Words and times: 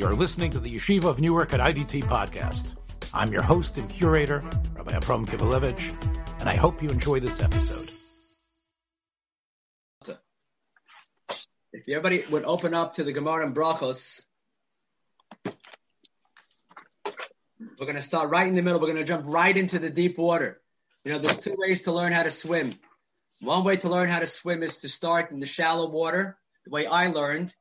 You're 0.00 0.16
listening 0.16 0.50
to 0.52 0.58
the 0.58 0.74
Yeshiva 0.74 1.04
of 1.04 1.20
Newark 1.20 1.52
at 1.52 1.60
IDT 1.60 2.04
podcast. 2.04 2.74
I'm 3.12 3.30
your 3.34 3.42
host 3.42 3.76
and 3.76 3.86
curator, 3.90 4.42
Rabbi 4.74 4.96
Abram 4.96 5.26
Kibalevich, 5.26 6.40
and 6.40 6.48
I 6.48 6.54
hope 6.54 6.82
you 6.82 6.88
enjoy 6.88 7.20
this 7.20 7.42
episode. 7.42 7.90
If 11.74 11.84
everybody 11.86 12.24
would 12.30 12.44
open 12.44 12.72
up 12.72 12.94
to 12.94 13.04
the 13.04 13.12
Gemara 13.12 13.44
and 13.44 13.54
Brachos, 13.54 14.22
we're 15.44 15.52
going 17.78 17.96
to 17.96 18.00
start 18.00 18.30
right 18.30 18.48
in 18.48 18.54
the 18.54 18.62
middle. 18.62 18.80
We're 18.80 18.86
going 18.86 18.96
to 18.96 19.04
jump 19.04 19.26
right 19.26 19.54
into 19.54 19.78
the 19.78 19.90
deep 19.90 20.16
water. 20.16 20.62
You 21.04 21.12
know, 21.12 21.18
there's 21.18 21.40
two 21.40 21.56
ways 21.58 21.82
to 21.82 21.92
learn 21.92 22.12
how 22.12 22.22
to 22.22 22.30
swim. 22.30 22.72
One 23.42 23.64
way 23.64 23.76
to 23.76 23.90
learn 23.90 24.08
how 24.08 24.20
to 24.20 24.26
swim 24.26 24.62
is 24.62 24.78
to 24.78 24.88
start 24.88 25.30
in 25.30 25.40
the 25.40 25.46
shallow 25.46 25.90
water, 25.90 26.38
the 26.64 26.70
way 26.70 26.86
I 26.86 27.08
learned. 27.08 27.54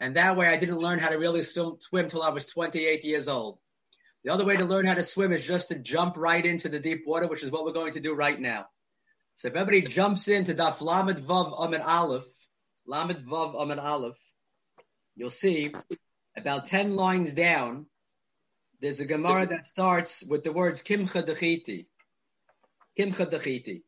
And 0.00 0.16
that 0.16 0.36
way 0.36 0.46
I 0.46 0.56
didn't 0.58 0.78
learn 0.78 0.98
how 0.98 1.08
to 1.08 1.18
really 1.18 1.42
swim 1.42 2.08
till 2.08 2.22
I 2.22 2.30
was 2.30 2.46
28 2.46 3.04
years 3.04 3.28
old. 3.28 3.58
The 4.24 4.32
other 4.32 4.44
way 4.44 4.56
to 4.56 4.64
learn 4.64 4.86
how 4.86 4.94
to 4.94 5.04
swim 5.04 5.32
is 5.32 5.46
just 5.46 5.68
to 5.68 5.78
jump 5.78 6.16
right 6.16 6.44
into 6.44 6.68
the 6.68 6.80
deep 6.80 7.04
water, 7.06 7.26
which 7.28 7.42
is 7.42 7.50
what 7.50 7.64
we're 7.64 7.72
going 7.72 7.94
to 7.94 8.00
do 8.00 8.14
right 8.14 8.38
now. 8.38 8.66
So 9.36 9.48
if 9.48 9.54
everybody 9.54 9.82
jumps 9.82 10.28
into 10.28 10.54
Daf 10.54 10.80
Lamed 10.80 11.18
Vav 11.18 11.54
Amid 11.58 11.80
Aleph, 11.82 12.26
Lamed 12.86 13.18
Vav 13.18 13.60
Amid 13.60 13.78
Aleph, 13.78 14.18
you'll 15.14 15.30
see 15.30 15.72
about 16.36 16.66
10 16.66 16.96
lines 16.96 17.34
down, 17.34 17.86
there's 18.80 19.00
a 19.00 19.06
Gemara 19.06 19.46
that 19.46 19.66
starts 19.66 20.24
with 20.24 20.44
the 20.44 20.52
words 20.52 20.82
Kimcha 20.82 21.22
Dechiti. 21.22 21.86
Kimcha 22.98 23.30
Dechiti. 23.30 23.82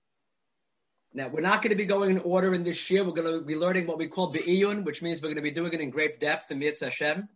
Now, 1.14 1.28
we're 1.28 1.40
not 1.40 1.62
going 1.62 1.70
to 1.70 1.76
be 1.76 1.86
going 1.86 2.10
in 2.10 2.18
order 2.18 2.54
in 2.54 2.64
this 2.64 2.90
year. 2.90 3.02
We're 3.02 3.12
going 3.12 3.32
to 3.32 3.44
be 3.44 3.56
learning 3.56 3.86
what 3.86 3.98
we 3.98 4.08
call 4.08 4.28
Be'iyun, 4.28 4.84
which 4.84 5.02
means 5.02 5.22
we're 5.22 5.28
going 5.28 5.36
to 5.36 5.42
be 5.42 5.50
doing 5.50 5.72
it 5.72 5.80
in 5.80 5.90
great 5.90 6.20
depth 6.20 6.50
in 6.50 6.58
Mitzvah 6.58 6.86
Hashem. 6.86 7.28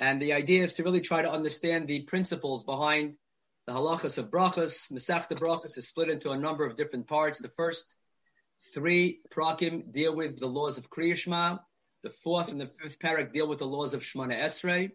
And 0.00 0.20
the 0.20 0.32
idea 0.32 0.64
is 0.64 0.74
to 0.76 0.82
really 0.82 1.00
try 1.00 1.22
to 1.22 1.30
understand 1.30 1.86
the 1.86 2.02
principles 2.02 2.64
behind 2.64 3.14
the 3.66 3.72
halachas 3.72 4.18
of 4.18 4.30
brachas. 4.30 4.90
Masech 4.92 5.28
brachas 5.28 5.78
is 5.78 5.88
split 5.88 6.10
into 6.10 6.32
a 6.32 6.38
number 6.38 6.66
of 6.66 6.76
different 6.76 7.06
parts. 7.06 7.38
The 7.38 7.48
first 7.48 7.96
three 8.72 9.20
prakim 9.30 9.92
deal 9.92 10.14
with 10.14 10.40
the 10.40 10.46
laws 10.46 10.76
of 10.76 10.90
Kriyashma. 10.90 11.60
The 12.02 12.10
fourth 12.10 12.50
and 12.50 12.60
the 12.60 12.66
fifth 12.66 12.98
parak 12.98 13.32
deal 13.32 13.48
with 13.48 13.60
the 13.60 13.66
laws 13.66 13.94
of 13.94 14.02
Shmona 14.02 14.38
Esrei. 14.38 14.90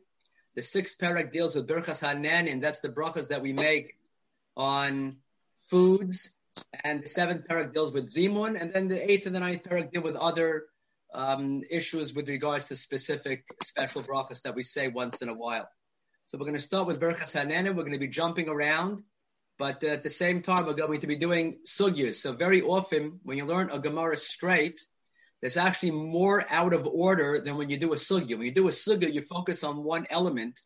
The 0.56 0.62
sixth 0.62 1.00
parak 1.00 1.32
deals 1.32 1.56
with 1.56 1.68
Berchas 1.68 2.02
Hanan, 2.02 2.48
and 2.48 2.62
that's 2.62 2.82
the 2.82 2.90
brachas 2.90 3.30
that 3.30 3.42
we 3.42 3.54
make 3.54 3.98
on 4.58 5.18
foods 5.58 6.34
and 6.84 7.04
the 7.04 7.08
seventh 7.08 7.48
parak 7.48 7.74
deals 7.74 7.94
with 7.94 8.14
Zimun, 8.14 8.60
and 8.60 8.74
then 8.74 8.88
the 8.88 9.12
eighth 9.12 9.26
and 9.26 9.36
the 9.36 9.40
ninth 9.40 9.64
parak 9.64 9.92
deal 9.92 10.02
with 10.02 10.16
other 10.16 10.66
um, 11.14 11.64
issues 11.70 12.14
with 12.14 12.28
regards 12.28 12.66
to 12.68 12.76
specific 12.76 13.46
special 13.64 14.02
brachas 14.04 14.44
that 14.44 14.56
we 14.56 14.64
say 14.64 14.88
once 14.88 15.22
in 15.22 15.30
a 15.30 15.34
while. 15.34 15.68
So 16.28 16.38
we're 16.38 16.46
going 16.46 16.56
to 16.56 16.62
start 16.62 16.86
with 16.86 17.00
Berchas 17.00 17.36
Hanenim. 17.36 17.76
We're 17.76 17.84
going 17.84 17.94
to 17.94 18.00
be 18.00 18.08
jumping 18.08 18.50
around, 18.50 19.02
but 19.58 19.84
uh, 19.84 19.88
at 19.88 20.04
the 20.04 20.12
same 20.12 20.42
time, 20.42 20.66
we're 20.66 20.74
going 20.74 21.02
to 21.02 21.08
be 21.08 21.16
doing 21.16 21.58
sugyas. 21.66 22.16
So 22.16 22.34
very 22.34 22.62
often, 22.62 23.20
when 23.24 23.38
you 23.38 23.46
learn 23.46 23.72
a 23.72 23.80
Gemara 23.80 24.16
straight, 24.18 24.80
there's 25.42 25.58
actually 25.58 25.92
more 25.92 26.46
out 26.50 26.74
of 26.74 26.86
order 26.86 27.42
than 27.44 27.58
when 27.58 27.70
you 27.70 27.78
do 27.78 27.94
a 27.94 27.96
sugya. 27.96 28.38
When 28.38 28.46
you 28.46 28.54
do 28.54 28.68
a 28.68 28.72
sugya, 28.72 29.12
you 29.12 29.22
focus 29.22 29.64
on 29.64 29.84
one 29.84 30.06
element, 30.10 30.60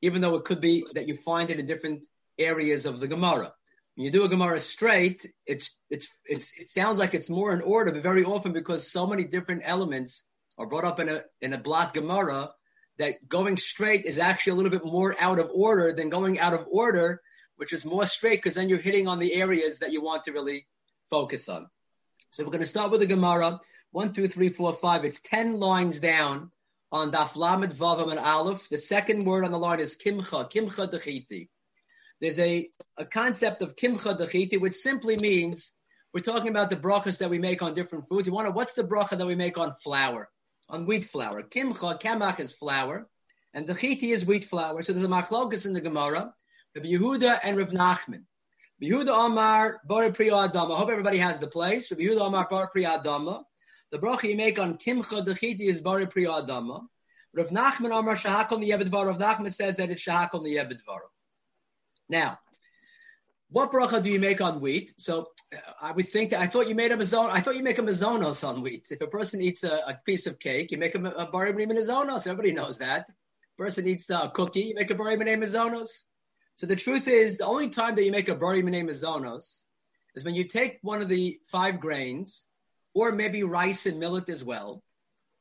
even 0.00 0.22
though 0.22 0.36
it 0.36 0.44
could 0.44 0.60
be 0.60 0.86
that 0.94 1.08
you 1.08 1.16
find 1.16 1.50
it 1.50 1.60
in 1.60 1.66
different 1.66 2.06
areas 2.38 2.86
of 2.86 2.98
the 2.98 3.08
Gemara. 3.08 3.52
When 3.94 4.06
you 4.06 4.10
do 4.10 4.24
a 4.24 4.28
Gemara 4.28 4.58
straight, 4.58 5.30
it's, 5.46 5.76
it's, 5.90 6.18
it's, 6.24 6.58
it 6.58 6.70
sounds 6.70 6.98
like 6.98 7.14
it's 7.14 7.28
more 7.28 7.52
in 7.52 7.60
order, 7.60 7.92
but 7.92 8.02
very 8.02 8.24
often 8.24 8.52
because 8.52 8.90
so 8.90 9.06
many 9.06 9.24
different 9.24 9.62
elements 9.64 10.26
are 10.56 10.66
brought 10.66 10.84
up 10.84 10.98
in 10.98 11.08
a, 11.08 11.22
in 11.40 11.52
a 11.52 11.58
block 11.58 11.94
Gemara, 11.94 12.50
that 12.98 13.26
going 13.28 13.56
straight 13.56 14.04
is 14.04 14.18
actually 14.18 14.52
a 14.52 14.54
little 14.56 14.70
bit 14.70 14.84
more 14.84 15.16
out 15.18 15.38
of 15.38 15.50
order 15.52 15.92
than 15.92 16.08
going 16.08 16.38
out 16.38 16.54
of 16.54 16.66
order, 16.70 17.20
which 17.56 17.72
is 17.72 17.84
more 17.84 18.06
straight 18.06 18.42
because 18.42 18.54
then 18.54 18.68
you're 18.68 18.78
hitting 18.78 19.08
on 19.08 19.18
the 19.18 19.34
areas 19.34 19.80
that 19.80 19.92
you 19.92 20.02
want 20.02 20.24
to 20.24 20.32
really 20.32 20.66
focus 21.10 21.48
on. 21.48 21.68
So 22.30 22.44
we're 22.44 22.50
going 22.50 22.60
to 22.60 22.66
start 22.66 22.90
with 22.90 23.00
the 23.00 23.06
Gemara. 23.06 23.60
One, 23.90 24.12
two, 24.12 24.28
three, 24.28 24.48
four, 24.48 24.72
five. 24.72 25.04
It's 25.04 25.20
10 25.20 25.60
lines 25.60 26.00
down 26.00 26.50
on 26.90 27.12
Daf 27.12 27.36
Lamed 27.36 27.72
Vavam 27.72 28.10
and 28.10 28.20
Aleph. 28.20 28.68
The 28.68 28.78
second 28.78 29.24
word 29.24 29.44
on 29.44 29.52
the 29.52 29.58
line 29.58 29.80
is 29.80 29.96
Kimcha, 29.96 30.50
Kimcha 30.50 30.90
Dechiti 30.90 31.48
there's 32.22 32.38
a, 32.38 32.70
a 32.96 33.04
concept 33.04 33.62
of 33.62 33.74
kimcha 33.74 34.16
dechiti, 34.16 34.58
which 34.58 34.74
simply 34.74 35.16
means 35.20 35.74
we're 36.14 36.20
talking 36.20 36.48
about 36.48 36.70
the 36.70 36.76
brachas 36.76 37.18
that 37.18 37.30
we 37.30 37.40
make 37.40 37.62
on 37.62 37.74
different 37.74 38.06
foods. 38.08 38.28
You 38.28 38.32
want 38.32 38.46
to, 38.46 38.52
what's 38.52 38.74
the 38.74 38.84
bracha 38.84 39.18
that 39.18 39.26
we 39.26 39.34
make 39.34 39.58
on 39.58 39.72
flour, 39.72 40.30
on 40.70 40.86
wheat 40.86 41.04
flour? 41.04 41.42
Kimcha, 41.42 42.00
kamach 42.00 42.38
is 42.38 42.54
flour, 42.54 43.08
and 43.52 43.66
dechiti 43.66 44.12
is 44.14 44.24
wheat 44.24 44.44
flour. 44.44 44.84
So 44.84 44.92
there's 44.92 45.04
a 45.04 45.08
machlokas 45.08 45.66
in 45.66 45.72
the 45.72 45.80
Gemara, 45.80 46.32
Rabbi 46.76 46.86
Yehuda 46.86 47.40
and 47.42 47.56
Rabbi 47.56 47.72
Nachman. 47.72 48.22
Rabbi 48.80 48.94
Yehuda 48.94 49.26
Amar 49.26 49.80
Bar 49.84 50.12
Priya 50.12 50.32
Adama. 50.32 50.76
I 50.76 50.78
hope 50.78 50.90
everybody 50.90 51.18
has 51.18 51.40
the 51.40 51.48
place. 51.48 51.90
Rabbi 51.90 52.04
Yehuda 52.04 52.28
Amar 52.28 52.46
Bar 52.48 52.68
Priya 52.68 53.00
Adama. 53.00 53.42
The 53.90 53.98
bracha 53.98 54.28
you 54.28 54.36
make 54.36 54.60
on 54.60 54.78
kimcha 54.78 55.26
dechiti 55.26 55.62
is 55.62 55.80
Bar 55.80 56.06
Priya 56.06 56.30
Adama. 56.30 56.82
Rav 57.34 57.48
Nachman 57.48 57.98
Amar 57.98 58.14
Shahakol 58.14 58.62
Niyebed 58.62 58.92
Rav 58.92 59.18
Nachman 59.18 59.52
says 59.52 59.78
that 59.78 59.90
it's 59.90 60.06
Shahakol 60.06 60.46
Niyebed 60.46 60.78
now, 62.08 62.38
what 63.50 63.70
bracha 63.70 64.02
do 64.02 64.10
you 64.10 64.18
make 64.18 64.40
on 64.40 64.60
wheat? 64.60 64.94
So 64.96 65.28
uh, 65.54 65.58
I 65.80 65.92
would 65.92 66.08
think 66.08 66.30
that 66.30 66.40
I 66.40 66.46
thought 66.46 66.68
you 66.68 66.74
made 66.74 66.90
a 66.90 66.96
mazon. 66.96 67.30
I 67.30 67.40
thought 67.40 67.56
you 67.56 67.62
make 67.62 67.78
a 67.78 67.82
mazonos 67.82 68.48
on 68.48 68.62
wheat. 68.62 68.86
If 68.90 69.00
a 69.02 69.06
person 69.06 69.42
eats 69.42 69.62
a, 69.62 69.74
a 69.88 70.00
piece 70.06 70.26
of 70.26 70.38
cake, 70.38 70.72
you 70.72 70.78
make 70.78 70.94
a, 70.94 71.04
a 71.04 71.26
barim 71.26 71.56
mazonos. 71.70 72.26
Everybody 72.26 72.52
knows 72.52 72.78
that. 72.78 73.06
Person 73.58 73.86
eats 73.86 74.08
a 74.08 74.30
cookie, 74.34 74.60
you 74.60 74.74
make 74.74 74.90
a 74.90 74.94
barim 74.94 75.20
mazonos. 75.20 76.06
So 76.56 76.66
the 76.66 76.76
truth 76.76 77.08
is, 77.08 77.38
the 77.38 77.46
only 77.46 77.68
time 77.68 77.94
that 77.96 78.04
you 78.04 78.12
make 78.12 78.28
a 78.28 78.36
barim 78.36 78.68
mazonos 78.70 79.64
is 80.14 80.24
when 80.24 80.34
you 80.34 80.44
take 80.44 80.78
one 80.82 81.02
of 81.02 81.08
the 81.08 81.38
five 81.44 81.78
grains, 81.78 82.46
or 82.94 83.12
maybe 83.12 83.42
rice 83.42 83.86
and 83.86 83.98
millet 83.98 84.28
as 84.28 84.42
well, 84.42 84.82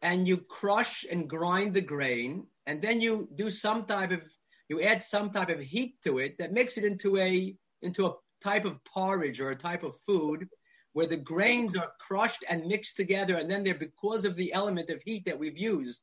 and 0.01 0.27
you 0.27 0.37
crush 0.37 1.05
and 1.09 1.29
grind 1.29 1.73
the 1.73 1.81
grain, 1.81 2.47
and 2.65 2.81
then 2.81 3.01
you 3.01 3.29
do 3.33 3.49
some 3.49 3.85
type 3.85 4.11
of 4.11 4.23
you 4.71 4.81
add 4.81 5.01
some 5.01 5.31
type 5.31 5.49
of 5.49 5.61
heat 5.61 5.95
to 6.01 6.17
it 6.19 6.37
that 6.37 6.53
makes 6.53 6.77
it 6.77 6.85
into 6.85 7.17
a 7.17 7.53
into 7.81 8.05
a 8.05 8.13
type 8.41 8.63
of 8.63 8.81
porridge 8.85 9.41
or 9.41 9.49
a 9.51 9.55
type 9.55 9.83
of 9.83 9.93
food 10.07 10.47
where 10.93 11.07
the 11.07 11.17
grains 11.17 11.75
are 11.75 11.91
crushed 11.99 12.45
and 12.49 12.67
mixed 12.67 12.95
together 12.95 13.35
and 13.35 13.51
then 13.51 13.65
they're 13.65 13.75
because 13.75 14.23
of 14.23 14.37
the 14.37 14.53
element 14.53 14.89
of 14.89 15.01
heat 15.03 15.25
that 15.25 15.37
we've 15.37 15.57
used 15.57 16.01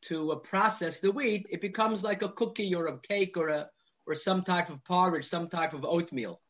to 0.00 0.32
uh, 0.32 0.36
process 0.36 1.00
the 1.00 1.12
wheat 1.12 1.46
it 1.50 1.60
becomes 1.60 2.02
like 2.02 2.22
a 2.22 2.30
cookie 2.30 2.74
or 2.74 2.86
a 2.86 2.98
cake 3.00 3.36
or 3.36 3.48
a 3.48 3.68
or 4.06 4.14
some 4.14 4.44
type 4.44 4.70
of 4.70 4.82
porridge 4.82 5.26
some 5.26 5.48
type 5.48 5.74
of 5.74 5.84
oatmeal. 5.84 6.40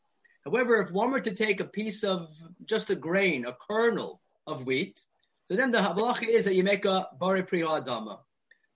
However 0.45 0.77
if 0.77 0.89
one 0.89 1.11
were 1.11 1.19
to 1.19 1.35
take 1.35 1.59
a 1.59 1.65
piece 1.65 2.05
of 2.05 2.29
just 2.65 2.89
a 2.91 2.95
grain 2.95 3.45
a 3.45 3.53
kernel 3.67 4.21
of 4.47 4.65
wheat 4.65 5.03
so 5.47 5.57
then 5.57 5.71
the 5.71 5.79
halacha 5.79 6.29
is 6.29 6.45
that 6.45 6.55
you 6.55 6.63
make 6.63 6.85
a 6.85 7.09
bari 7.19 7.43
priyadama 7.43 8.19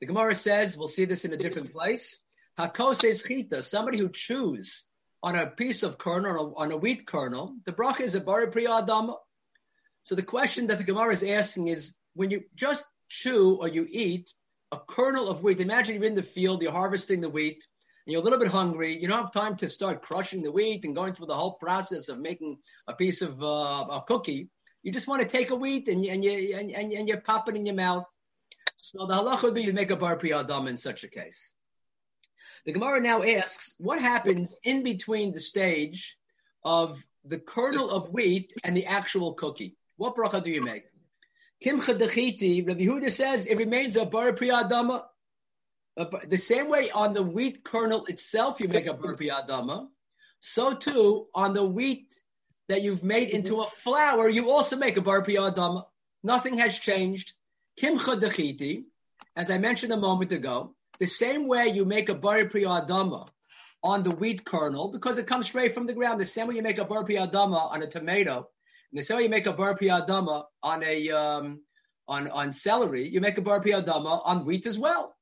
the 0.01 0.07
gemara 0.07 0.35
says 0.35 0.77
we'll 0.77 0.89
see 0.89 1.05
this 1.05 1.23
in 1.23 1.31
a 1.33 1.37
different 1.37 1.71
place 1.71 2.21
Hakoses 2.57 3.27
chita, 3.27 3.61
somebody 3.61 3.97
who 3.97 4.09
chews 4.09 4.85
on 5.21 5.35
a 5.35 5.47
piece 5.47 5.83
of 5.83 5.97
kernel, 5.97 6.53
on 6.55 6.71
a 6.71 6.77
wheat 6.77 7.05
kernel, 7.05 7.55
the 7.65 7.73
bracha 7.73 8.01
is 8.01 8.15
a 8.15 8.21
bari 8.21 8.47
priyadama. 8.47 9.17
So 10.03 10.15
the 10.15 10.23
question 10.23 10.67
that 10.67 10.77
the 10.77 10.83
Gemara 10.83 11.13
is 11.13 11.23
asking 11.23 11.67
is, 11.67 11.95
when 12.13 12.31
you 12.31 12.43
just 12.55 12.85
chew 13.09 13.57
or 13.59 13.67
you 13.67 13.85
eat 13.89 14.31
a 14.71 14.79
kernel 14.79 15.29
of 15.29 15.43
wheat, 15.43 15.59
imagine 15.59 15.95
you're 15.95 16.05
in 16.05 16.15
the 16.15 16.23
field, 16.23 16.61
you're 16.61 16.71
harvesting 16.71 17.21
the 17.21 17.29
wheat, 17.29 17.65
and 18.05 18.13
you're 18.13 18.21
a 18.21 18.23
little 18.23 18.39
bit 18.39 18.47
hungry, 18.47 18.97
you 18.97 19.07
don't 19.07 19.23
have 19.23 19.33
time 19.33 19.57
to 19.57 19.67
start 19.67 20.01
crushing 20.01 20.43
the 20.43 20.51
wheat 20.51 20.85
and 20.85 20.95
going 20.95 21.13
through 21.13 21.25
the 21.25 21.35
whole 21.35 21.55
process 21.55 22.07
of 22.07 22.19
making 22.19 22.59
a 22.87 22.93
piece 22.93 23.21
of 23.21 23.41
uh, 23.41 23.87
a 23.91 24.03
cookie. 24.07 24.49
You 24.83 24.91
just 24.91 25.07
want 25.07 25.23
to 25.23 25.27
take 25.27 25.49
a 25.49 25.55
wheat 25.55 25.87
and, 25.87 26.05
and, 26.05 26.23
you, 26.23 26.55
and, 26.55 26.71
and, 26.71 26.93
and 26.93 27.09
you 27.09 27.17
pop 27.17 27.49
it 27.49 27.55
in 27.55 27.65
your 27.65 27.75
mouth. 27.75 28.05
So 28.77 29.07
the 29.07 29.15
halacha 29.15 29.43
would 29.43 29.55
be 29.55 29.63
you 29.63 29.73
make 29.73 29.91
a 29.91 29.95
bar 29.95 30.17
priyadam 30.17 30.69
in 30.69 30.77
such 30.77 31.03
a 31.03 31.09
case. 31.09 31.51
The 32.65 32.73
Gemara 32.73 32.99
now 32.99 33.21
asks, 33.21 33.75
what 33.77 34.01
happens 34.01 34.55
in 34.63 34.83
between 34.83 35.33
the 35.33 35.39
stage 35.39 36.17
of 36.63 37.03
the 37.23 37.39
kernel 37.39 37.91
of 37.91 38.09
wheat 38.09 38.53
and 38.63 38.75
the 38.75 38.87
actual 38.87 39.33
cookie? 39.33 39.75
What 39.97 40.15
bracha 40.15 40.43
do 40.43 40.49
you 40.49 40.63
make? 40.63 40.85
Kimcha 41.63 41.97
dechiti, 41.97 42.67
Rabbi 42.67 42.85
Huda 42.85 43.09
says 43.09 43.45
it 43.45 43.59
remains 43.59 43.97
a 43.97 44.05
bar 44.05 44.33
priyadama. 44.33 45.03
The 46.27 46.37
same 46.37 46.67
way 46.69 46.91
on 46.91 47.13
the 47.13 47.23
wheat 47.23 47.63
kernel 47.63 48.05
itself 48.07 48.59
you 48.59 48.67
make 48.69 48.87
a 48.87 48.93
bar 48.93 49.15
priyadama, 49.15 49.87
so 50.39 50.73
too 50.73 51.27
on 51.33 51.53
the 51.53 51.65
wheat 51.65 52.13
that 52.67 52.81
you've 52.81 53.03
made 53.03 53.29
into 53.29 53.61
a 53.61 53.67
flour, 53.67 54.27
you 54.27 54.49
also 54.49 54.75
make 54.75 54.97
a 54.97 55.01
bar 55.01 55.23
priyadama. 55.23 55.85
Nothing 56.23 56.57
has 56.57 56.77
changed. 56.77 57.33
Kimcha 57.79 58.83
as 59.35 59.51
I 59.51 59.57
mentioned 59.57 59.93
a 59.93 59.97
moment 59.97 60.31
ago, 60.31 60.74
the 60.99 61.07
same 61.07 61.47
way 61.47 61.67
you 61.67 61.85
make 61.85 62.09
a 62.09 62.15
bari 62.15 62.45
adama 62.45 63.27
on 63.83 64.03
the 64.03 64.11
wheat 64.11 64.43
kernel 64.45 64.91
because 64.91 65.17
it 65.17 65.27
comes 65.27 65.47
straight 65.47 65.73
from 65.73 65.87
the 65.87 65.93
ground. 65.93 66.19
The 66.19 66.25
same 66.25 66.47
way 66.47 66.55
you 66.55 66.63
make 66.63 66.77
a 66.77 66.85
bari 66.85 67.15
adama 67.15 67.71
on 67.71 67.83
a 67.83 67.87
tomato, 67.87 68.49
and 68.91 68.99
the 68.99 69.03
same 69.03 69.17
way 69.17 69.23
you 69.23 69.29
make 69.29 69.45
a 69.47 69.53
bari 69.53 69.87
adama 69.87 70.45
on 70.63 70.83
a 70.83 71.11
um, 71.11 71.61
on 72.07 72.29
on 72.29 72.51
celery, 72.51 73.07
you 73.07 73.21
make 73.21 73.37
a 73.37 73.41
bari 73.41 73.71
adama 73.71 74.21
on 74.25 74.45
wheat 74.45 74.65
as 74.65 74.77
well. 74.79 75.13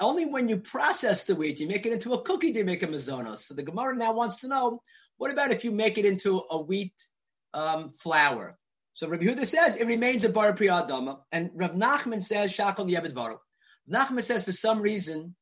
only 0.00 0.26
when 0.26 0.48
you 0.48 0.58
process 0.58 1.24
the 1.24 1.34
wheat, 1.34 1.60
you 1.60 1.68
make 1.68 1.86
it 1.86 1.92
into 1.92 2.12
a 2.12 2.22
cookie, 2.22 2.52
do 2.52 2.58
you 2.58 2.64
make 2.64 2.82
a 2.82 2.86
mazonos. 2.86 3.38
So 3.38 3.54
the 3.54 3.62
Gemara 3.62 3.96
now 3.96 4.12
wants 4.14 4.36
to 4.40 4.48
know, 4.48 4.82
what 5.16 5.30
about 5.30 5.52
if 5.52 5.64
you 5.64 5.70
make 5.70 5.98
it 5.98 6.04
into 6.04 6.42
a 6.50 6.60
wheat 6.60 6.94
um, 7.54 7.90
flour? 7.90 8.58
So 8.94 9.08
Rabbi 9.08 9.24
Huda 9.24 9.46
says 9.46 9.76
it 9.76 9.86
remains 9.86 10.24
a 10.24 10.28
bar 10.28 10.52
priyadama, 10.52 11.20
and 11.30 11.50
Rav 11.54 11.72
Nachman 11.72 12.22
says 12.22 12.52
shakal 12.52 12.90
yebed 12.90 13.12
varo. 13.12 13.40
Nachman 13.90 14.22
says 14.22 14.44
for 14.44 14.52
some 14.52 14.80
reason 14.80 15.34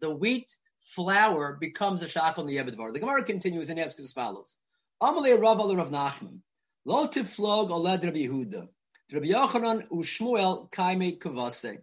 the 0.00 0.14
wheat 0.14 0.54
flour 0.80 1.56
becomes 1.60 2.02
a 2.02 2.06
shakal 2.06 2.46
the 2.46 2.76
varo. 2.76 2.92
The 2.92 3.00
Gemara 3.00 3.24
continues 3.24 3.70
and 3.70 3.80
asks 3.80 4.00
as 4.00 4.12
follows: 4.12 4.56
Amalei 5.02 5.40
Rav 5.40 5.58
Rav 5.58 5.90
Nachman 5.90 6.42
lo 6.84 7.06
oled 7.06 8.04
Rabbi 8.04 8.26
Yehuda. 8.26 8.68
Rabbi 9.12 9.26
Yochanan 9.26 9.88
u'Shmuel 9.88 10.70
kavase. 10.70 11.78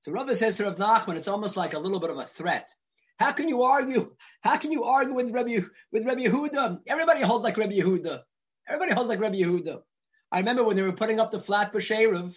So 0.00 0.12
Rabbi 0.12 0.32
says 0.34 0.56
to 0.56 0.64
Rav 0.64 0.76
Nachman, 0.76 1.16
it's 1.16 1.28
almost 1.28 1.56
like 1.56 1.74
a 1.74 1.78
little 1.78 2.00
bit 2.00 2.10
of 2.10 2.18
a 2.18 2.24
threat. 2.24 2.70
How 3.18 3.32
can 3.32 3.48
you 3.48 3.62
argue? 3.62 4.14
How 4.42 4.56
can 4.56 4.72
you 4.72 4.84
argue 4.84 5.14
with 5.14 5.30
Rabbi 5.32 5.58
with 5.92 6.04
Rabbi 6.04 6.24
Yehuda? 6.24 6.80
Everybody 6.86 7.20
holds 7.22 7.44
like 7.44 7.56
Rabbi 7.56 7.74
Yehuda. 7.74 8.22
Everybody 8.68 8.92
holds 8.92 9.08
like 9.08 9.20
Rabbi 9.20 9.36
Yehuda. 9.36 9.82
I 10.32 10.38
remember 10.38 10.64
when 10.64 10.76
they 10.76 10.82
were 10.82 10.92
putting 10.92 11.20
up 11.20 11.30
the 11.30 11.38
Flatbush 11.38 11.92
Erev 11.92 12.36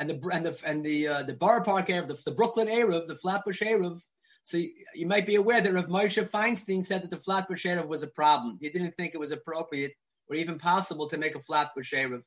and 0.00 0.08
the 0.08 0.28
and 0.32 0.46
the 0.46 0.62
and 0.64 0.84
the 0.84 1.08
uh, 1.08 1.22
the 1.22 1.34
Borough 1.34 1.62
Park 1.62 1.86
Erev, 1.88 2.08
the, 2.08 2.20
the 2.24 2.34
Brooklyn 2.34 2.68
Erev, 2.68 3.06
the 3.06 3.14
Flatbush 3.14 3.62
Erev. 3.62 4.00
So 4.42 4.56
you, 4.56 4.70
you, 4.94 5.06
might 5.06 5.26
be 5.26 5.34
aware 5.34 5.60
that 5.60 5.74
Rav 5.74 5.88
Moshe 5.88 6.28
Feinstein 6.28 6.82
said 6.82 7.02
that 7.02 7.10
the 7.10 7.18
Flatbush 7.18 7.66
Erev 7.66 7.86
was 7.86 8.02
a 8.02 8.06
problem. 8.06 8.58
He 8.60 8.70
didn't 8.70 8.96
think 8.96 9.14
it 9.14 9.20
was 9.20 9.30
appropriate 9.30 9.92
or 10.28 10.36
even 10.36 10.58
possible 10.58 11.08
to 11.08 11.18
make 11.18 11.34
a 11.34 11.40
Flatbush 11.40 11.92
Erev. 11.92 12.22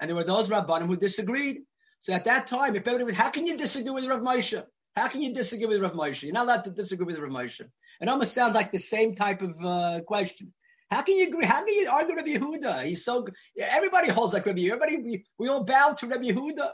And 0.00 0.08
there 0.08 0.14
were 0.14 0.22
those 0.22 0.48
Rabbanim 0.48 0.86
who 0.86 0.96
disagreed. 0.96 1.62
So 1.98 2.12
at 2.12 2.26
that 2.26 2.46
time, 2.46 2.76
if 2.76 2.86
everybody, 2.86 3.16
how 3.16 3.30
can 3.30 3.48
you 3.48 3.58
disagree 3.58 3.90
with 3.90 4.06
Rav 4.06 4.20
Moshe? 4.20 4.64
How 4.94 5.08
can 5.08 5.20
you 5.20 5.34
disagree 5.34 5.66
with 5.66 5.80
Rav 5.80 5.94
Moshe? 5.94 6.22
You're 6.22 6.32
not 6.32 6.44
allowed 6.44 6.64
to 6.66 6.70
disagree 6.70 7.06
with 7.06 7.18
Rav 7.18 7.30
Moshe. 7.32 7.68
It 8.00 8.08
almost 8.08 8.32
sounds 8.32 8.54
like 8.54 8.70
the 8.70 8.78
same 8.78 9.16
type 9.16 9.42
of 9.42 9.64
uh, 9.64 10.00
question. 10.06 10.54
How 10.88 11.02
can 11.02 11.16
you 11.16 11.26
agree? 11.26 11.44
How 11.44 11.64
can 11.64 11.74
you 11.74 11.90
argue 11.90 12.14
Rabbi 12.14 12.34
Yehuda? 12.36 12.84
He's 12.84 13.04
so 13.04 13.26
everybody 13.58 14.08
holds 14.08 14.32
like 14.32 14.46
Rabbi 14.46 14.60
Yehuda. 14.60 14.72
Everybody 14.72 14.96
we, 14.98 15.24
we 15.38 15.48
all 15.48 15.64
bow 15.64 15.94
to 15.98 16.06
Rabbi 16.06 16.28
Yehuda. 16.30 16.70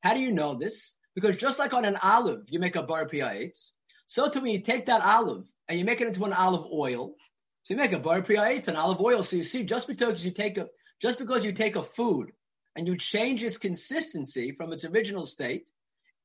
How 0.00 0.14
do 0.14 0.20
you 0.20 0.32
know 0.32 0.54
this? 0.54 0.94
Because 1.16 1.36
just 1.36 1.58
like 1.58 1.74
on 1.74 1.84
an 1.84 1.98
olive, 2.00 2.44
you 2.48 2.60
make 2.60 2.76
a 2.76 2.84
bar 2.84 3.08
piyaetz. 3.08 3.72
So 4.06 4.28
to 4.28 4.40
me, 4.40 4.52
you 4.52 4.60
take 4.60 4.86
that 4.86 5.02
olive 5.02 5.44
and 5.68 5.76
you 5.76 5.84
make 5.84 6.00
it 6.00 6.06
into 6.06 6.24
an 6.24 6.32
olive 6.32 6.66
oil. 6.72 7.16
So 7.62 7.74
you 7.74 7.78
make 7.78 7.90
a 7.90 7.98
bar 7.98 8.22
piyaetz, 8.22 8.68
an 8.68 8.76
olive 8.76 9.00
oil. 9.00 9.24
So 9.24 9.34
you 9.34 9.42
see, 9.42 9.64
just 9.64 9.88
because 9.88 10.24
you 10.24 10.30
take 10.30 10.56
a 10.56 10.68
just 11.02 11.18
because 11.18 11.44
you 11.44 11.50
take 11.50 11.74
a 11.74 11.82
food 11.82 12.30
and 12.76 12.86
you 12.86 12.96
change 12.96 13.42
its 13.42 13.58
consistency 13.58 14.52
from 14.52 14.72
its 14.72 14.84
original 14.84 15.26
state, 15.26 15.68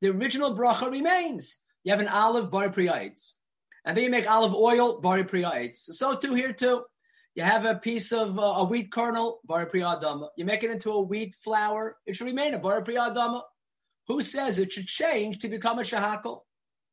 the 0.01 0.09
original 0.09 0.55
bracha 0.55 0.91
remains. 0.91 1.59
You 1.83 1.93
have 1.93 2.01
an 2.01 2.09
olive 2.09 2.51
bar 2.51 2.69
priyaites. 2.69 3.33
And 3.85 3.97
then 3.97 4.03
you 4.03 4.11
make 4.11 4.29
olive 4.29 4.53
oil 4.53 4.99
bar 4.99 5.23
priyaites. 5.23 5.77
So 5.77 6.15
too 6.15 6.35
here 6.35 6.53
too. 6.53 6.85
You 7.35 7.43
have 7.43 7.65
a 7.65 7.75
piece 7.75 8.11
of 8.11 8.37
uh, 8.37 8.41
a 8.41 8.63
wheat 8.65 8.91
kernel, 8.91 9.39
bar 9.45 9.69
priyadama. 9.69 10.29
You 10.35 10.45
make 10.45 10.63
it 10.63 10.71
into 10.71 10.91
a 10.91 11.01
wheat 11.01 11.35
flour. 11.35 11.95
It 12.05 12.15
should 12.15 12.25
remain 12.25 12.53
a 12.53 12.59
bar 12.59 12.83
priyadama. 12.83 13.43
Who 14.07 14.23
says 14.23 14.57
it 14.57 14.73
should 14.73 14.87
change 14.87 15.39
to 15.39 15.49
become 15.49 15.79
a 15.79 15.83
shahakal? 15.83 16.41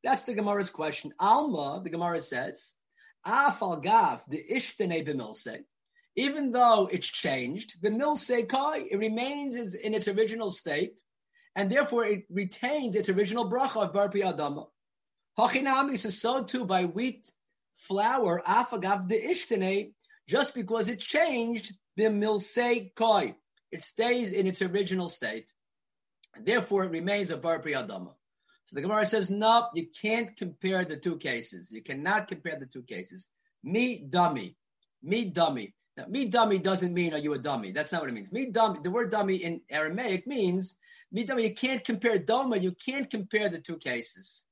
That's 0.05 0.23
the 0.23 0.35
Gemara's 0.35 0.71
question. 0.71 1.13
Alma, 1.19 1.81
the 1.83 1.91
Gemara 1.91 2.21
says, 2.21 2.75
Afal 3.27 3.83
gav 3.83 4.23
the 4.29 4.45
ishtene 4.51 5.05
b'milse. 5.05 5.65
Even 6.15 6.53
though 6.53 6.89
it's 6.91 7.09
changed, 7.09 7.83
the 7.83 7.91
milse 7.91 8.49
kai, 8.49 8.87
it 8.91 8.99
remains 8.99 9.75
in 9.75 9.95
its 9.95 10.09
original 10.09 10.51
state, 10.51 11.01
and 11.55 11.71
therefore 11.71 12.05
it 12.05 12.25
retains 12.31 12.97
its 12.97 13.09
original 13.09 13.51
bracha 13.51 13.85
of 13.85 13.93
bar 13.93 14.09
priyadama. 14.09 14.69
Hachinami 15.39 15.95
is 15.95 16.21
so 16.21 16.45
too 16.45 16.65
by 16.65 16.85
wheat 16.85 17.31
flour, 17.75 18.43
afagav 18.47 19.09
de 19.09 19.21
ishtene, 19.21 19.93
just 20.29 20.55
because 20.55 20.89
it 20.89 21.01
changed, 21.01 21.75
the 21.97 22.05
milsei 22.05 22.95
koi. 22.95 23.37
It 23.71 23.85
stays 23.85 24.33
in 24.33 24.47
its 24.47 24.63
original 24.63 25.09
state. 25.09 25.51
Therefore, 26.41 26.85
it 26.85 26.91
remains 26.91 27.31
a 27.31 27.37
bar 27.37 27.61
priyadama. 27.61 28.13
So 28.67 28.75
the 28.75 28.83
Gemara 28.83 29.07
says, 29.07 29.31
no, 29.31 29.69
you 29.75 29.87
can't 29.87 30.37
compare 30.37 30.85
the 30.85 30.97
two 30.97 31.17
cases. 31.17 31.71
You 31.71 31.83
cannot 31.83 32.29
compare 32.29 32.59
the 32.59 32.67
two 32.67 32.83
cases. 32.83 33.31
Me 33.63 33.99
dummy. 33.99 34.57
Me 35.03 35.27
dummy. 35.27 35.75
Now, 35.97 36.07
me 36.09 36.27
dummy 36.27 36.59
doesn't 36.59 36.93
mean 36.93 37.15
are 37.15 37.19
you 37.19 37.33
a 37.35 37.39
dummy? 37.39 37.73
That's 37.73 37.93
not 37.93 38.03
what 38.03 38.11
it 38.11 38.15
means. 38.15 38.33
Me 38.33 38.51
dummy, 38.51 38.81
the 38.83 38.91
word 38.91 39.11
dummy 39.11 39.37
in 39.37 39.63
Aramaic 39.71 40.27
means 40.27 40.79
me 41.13 41.25
dummy. 41.25 41.45
You 41.45 41.55
can't 41.55 41.85
compare 41.85 42.19
doma. 42.19 42.61
You 42.61 42.73
can't 42.73 43.09
compare 43.09 43.49
the 43.49 43.61
two 43.61 43.79
cases. 43.79 44.45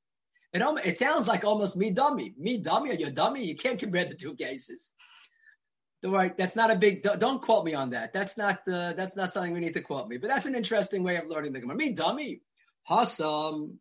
It, 0.52 0.62
it 0.84 0.98
sounds 0.98 1.26
like 1.26 1.44
almost 1.44 1.76
me 1.76 1.90
dummy. 1.90 2.34
Me 2.38 2.58
dummy, 2.58 2.90
are 2.90 2.94
you 2.94 3.08
a 3.08 3.10
dummy? 3.10 3.44
You 3.44 3.56
can't 3.56 3.80
compare 3.80 4.04
the 4.04 4.14
two 4.14 4.34
cases. 4.36 4.94
Worry, 6.04 6.32
that's 6.36 6.54
not 6.54 6.70
a 6.70 6.76
big. 6.76 7.02
Don't 7.02 7.40
quote 7.40 7.64
me 7.64 7.74
on 7.74 7.90
that. 7.90 8.12
That's 8.12 8.36
not 8.36 8.58
uh, 8.68 8.92
that's 8.92 9.16
not 9.16 9.32
something 9.32 9.54
we 9.54 9.60
need 9.60 9.74
to 9.74 9.80
quote 9.80 10.06
me. 10.06 10.18
But 10.18 10.28
that's 10.28 10.46
an 10.46 10.54
interesting 10.54 11.02
way 11.02 11.16
of 11.16 11.28
learning 11.28 11.54
the 11.54 11.60
Gemara. 11.60 11.76
Me 11.76 11.92
dummy, 11.92 12.42
hasam 12.88 13.76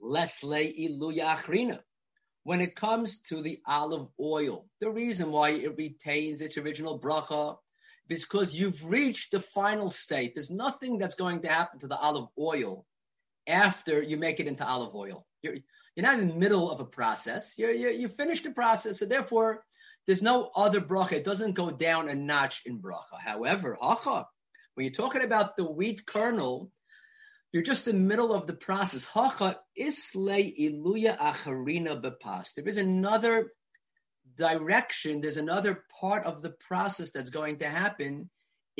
lesle 0.00 0.74
iluya. 0.78 1.80
When 2.44 2.60
it 2.60 2.74
comes 2.74 3.20
to 3.28 3.42
the 3.42 3.60
olive 3.66 4.08
oil, 4.18 4.66
the 4.80 4.90
reason 4.90 5.30
why 5.30 5.50
it 5.50 5.76
retains 5.76 6.40
its 6.40 6.56
original 6.56 6.98
bracha 6.98 7.56
is 8.08 8.24
because 8.24 8.54
you've 8.54 8.88
reached 8.88 9.32
the 9.32 9.40
final 9.40 9.90
state. 9.90 10.34
There's 10.34 10.50
nothing 10.50 10.98
that's 10.98 11.16
going 11.16 11.42
to 11.42 11.48
happen 11.48 11.80
to 11.80 11.88
the 11.88 11.98
olive 11.98 12.28
oil 12.38 12.86
after 13.46 14.02
you 14.02 14.16
make 14.16 14.40
it 14.40 14.46
into 14.46 14.66
olive 14.66 14.94
oil. 14.94 15.26
You're, 15.42 15.56
you're 15.94 16.06
not 16.06 16.18
in 16.18 16.28
the 16.28 16.34
middle 16.34 16.70
of 16.70 16.80
a 16.80 16.84
process. 16.84 17.54
You're, 17.58 17.72
you're, 17.72 17.90
you 17.90 18.08
finished 18.08 18.44
the 18.44 18.52
process, 18.52 19.00
so 19.00 19.06
therefore 19.06 19.64
there's 20.06 20.22
no 20.22 20.50
other 20.54 20.80
bracha. 20.80 21.12
It 21.12 21.24
doesn't 21.24 21.54
go 21.54 21.70
down 21.70 22.08
a 22.08 22.14
notch 22.14 22.62
in 22.66 22.80
bracha. 22.80 23.18
However, 23.18 23.78
hacha, 23.80 24.26
when 24.74 24.84
you're 24.84 24.92
talking 24.92 25.22
about 25.22 25.56
the 25.56 25.70
wheat 25.70 26.06
kernel, 26.06 26.70
you're 27.52 27.62
just 27.62 27.88
in 27.88 27.96
the 27.96 28.08
middle 28.08 28.32
of 28.32 28.46
the 28.46 28.54
process. 28.54 29.04
Hacha 29.04 29.58
isle 29.78 30.52
iluya 30.60 31.18
acharina 31.18 32.00
bepas. 32.00 32.54
There 32.54 32.68
is 32.68 32.76
another 32.76 33.52
direction. 34.36 35.20
There's 35.20 35.36
another 35.36 35.84
part 36.00 36.24
of 36.24 36.42
the 36.42 36.50
process 36.50 37.10
that's 37.10 37.30
going 37.30 37.58
to 37.58 37.68
happen 37.68 38.30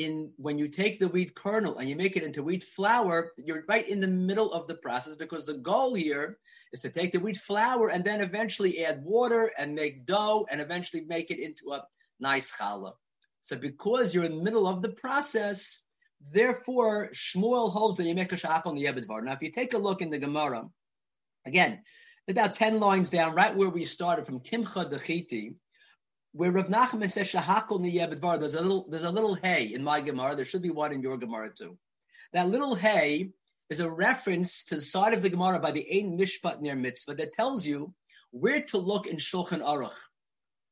in 0.03 0.31
when 0.37 0.57
you 0.57 0.67
take 0.67 0.99
the 0.99 1.07
wheat 1.07 1.35
kernel 1.35 1.77
and 1.77 1.89
you 1.89 1.95
make 1.95 2.15
it 2.15 2.23
into 2.23 2.43
wheat 2.43 2.63
flour, 2.63 3.31
you're 3.37 3.63
right 3.67 3.87
in 3.87 4.01
the 4.01 4.07
middle 4.07 4.51
of 4.51 4.67
the 4.67 4.75
process 4.75 5.15
because 5.15 5.45
the 5.45 5.57
goal 5.57 5.93
here 5.93 6.37
is 6.73 6.81
to 6.81 6.89
take 6.89 7.11
the 7.11 7.19
wheat 7.19 7.37
flour 7.37 7.89
and 7.89 8.03
then 8.03 8.21
eventually 8.21 8.83
add 8.85 9.03
water 9.03 9.51
and 9.57 9.75
make 9.75 10.05
dough 10.05 10.45
and 10.49 10.61
eventually 10.61 11.05
make 11.05 11.31
it 11.31 11.39
into 11.39 11.71
a 11.73 11.83
nice 12.19 12.55
challah. 12.55 12.93
So 13.41 13.57
because 13.57 14.13
you're 14.13 14.25
in 14.25 14.37
the 14.37 14.43
middle 14.43 14.67
of 14.67 14.81
the 14.81 14.89
process, 14.89 15.83
therefore 16.33 17.09
Shmuel 17.13 17.71
holds 17.71 17.97
that 17.97 18.05
you 18.05 18.15
make 18.15 18.31
a 18.31 18.35
shach 18.35 18.65
on 18.65 18.75
the 18.75 18.85
Yebedvar. 18.85 19.23
Now, 19.23 19.33
if 19.33 19.41
you 19.41 19.51
take 19.51 19.73
a 19.73 19.79
look 19.79 20.01
in 20.01 20.09
the 20.09 20.19
Gemara, 20.19 20.69
again, 21.45 21.81
about 22.27 22.55
10 22.55 22.79
lines 22.79 23.09
down, 23.09 23.33
right 23.33 23.55
where 23.55 23.69
we 23.69 23.85
started 23.85 24.25
from 24.25 24.39
Kimcha 24.39 24.89
Dechiti, 24.91 25.55
where 26.33 26.51
Rav 26.51 26.67
Nachman 26.67 27.11
says 27.11 27.31
shahakol 27.31 27.79
niyebedvar, 27.81 28.39
there's 28.39 28.55
a 28.55 28.61
little 28.61 28.85
there's 28.89 29.03
a 29.03 29.11
little 29.11 29.35
hay 29.35 29.65
in 29.73 29.83
my 29.83 30.01
Gemara. 30.01 30.35
There 30.35 30.45
should 30.45 30.61
be 30.61 30.69
one 30.69 30.93
in 30.93 31.01
your 31.01 31.17
Gemara 31.17 31.51
too. 31.53 31.77
That 32.33 32.49
little 32.49 32.75
hay 32.75 33.31
is 33.69 33.79
a 33.79 33.89
reference 33.89 34.65
to 34.65 34.75
the 34.75 34.81
side 34.81 35.13
of 35.13 35.21
the 35.21 35.29
Gemara 35.29 35.59
by 35.59 35.71
the 35.71 35.85
Ein 35.91 36.17
Mishpat 36.17 36.61
near 36.61 36.75
Mitzvah 36.75 37.15
that 37.15 37.33
tells 37.33 37.65
you 37.65 37.93
where 38.31 38.61
to 38.61 38.77
look 38.77 39.07
in 39.07 39.17
Shulchan 39.17 39.61
Aruch 39.61 39.97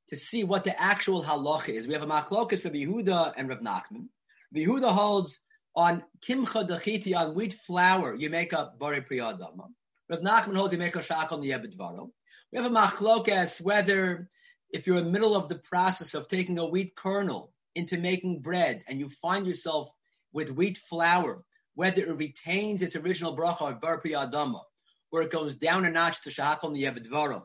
to 0.10 0.16
see 0.16 0.44
what 0.44 0.64
the 0.64 0.82
actual 0.82 1.24
halacha 1.24 1.74
is. 1.74 1.88
We 1.88 1.94
have 1.94 2.04
a 2.04 2.08
machlokas 2.08 2.62
for 2.62 2.70
Yehuda 2.70 3.34
and 3.38 3.50
Rav 3.50 3.60
Nachman. 3.60 4.08
Yehuda 4.56 4.92
holds 4.92 5.40
on 5.76 6.04
kimcha 6.22 6.68
dechiti 6.68 7.16
on 7.16 7.36
wheat 7.36 7.54
flour 7.54 8.16
you 8.16 8.30
make 8.30 8.54
a 8.54 8.72
bari 8.80 9.02
priyadama. 9.02 9.68
Rav 10.10 10.20
Nachman 10.22 10.56
holds 10.56 10.74
you 10.74 10.80
make 10.80 10.96
a 10.96 11.04
shak 11.04 11.32
on 11.32 11.42
the 11.42 11.52
yebedvaro. 11.52 12.10
We 12.52 12.62
have 12.62 12.72
a 12.72 12.76
machlokas 12.76 13.62
whether 13.62 14.30
if 14.72 14.86
you're 14.86 14.98
in 14.98 15.06
the 15.06 15.12
middle 15.12 15.36
of 15.36 15.50
the 15.50 15.58
process 15.58 16.14
of 16.14 16.28
taking 16.28 16.60
a 16.60 16.66
wheat 16.66 16.96
kernel 16.96 17.52
into 17.76 17.98
making 17.98 18.42
bread 18.42 18.84
and 18.88 19.00
you 19.00 19.10
find 19.10 19.48
yourself 19.48 19.90
with 20.32 20.52
wheat 20.52 20.78
flour, 20.78 21.44
whether 21.76 22.04
it 22.04 22.18
retains 22.18 22.82
its 22.82 22.96
original 22.96 23.36
bracha 23.36 23.72
of 23.72 23.82
bar 23.82 24.02
adama, 24.02 24.62
or 25.12 25.22
it 25.22 25.32
goes 25.32 25.56
down 25.56 25.86
a 25.86 25.90
notch 25.90 26.22
to 26.24 26.30
shahakol 26.30 26.76
niyebedvarim. 26.76 27.44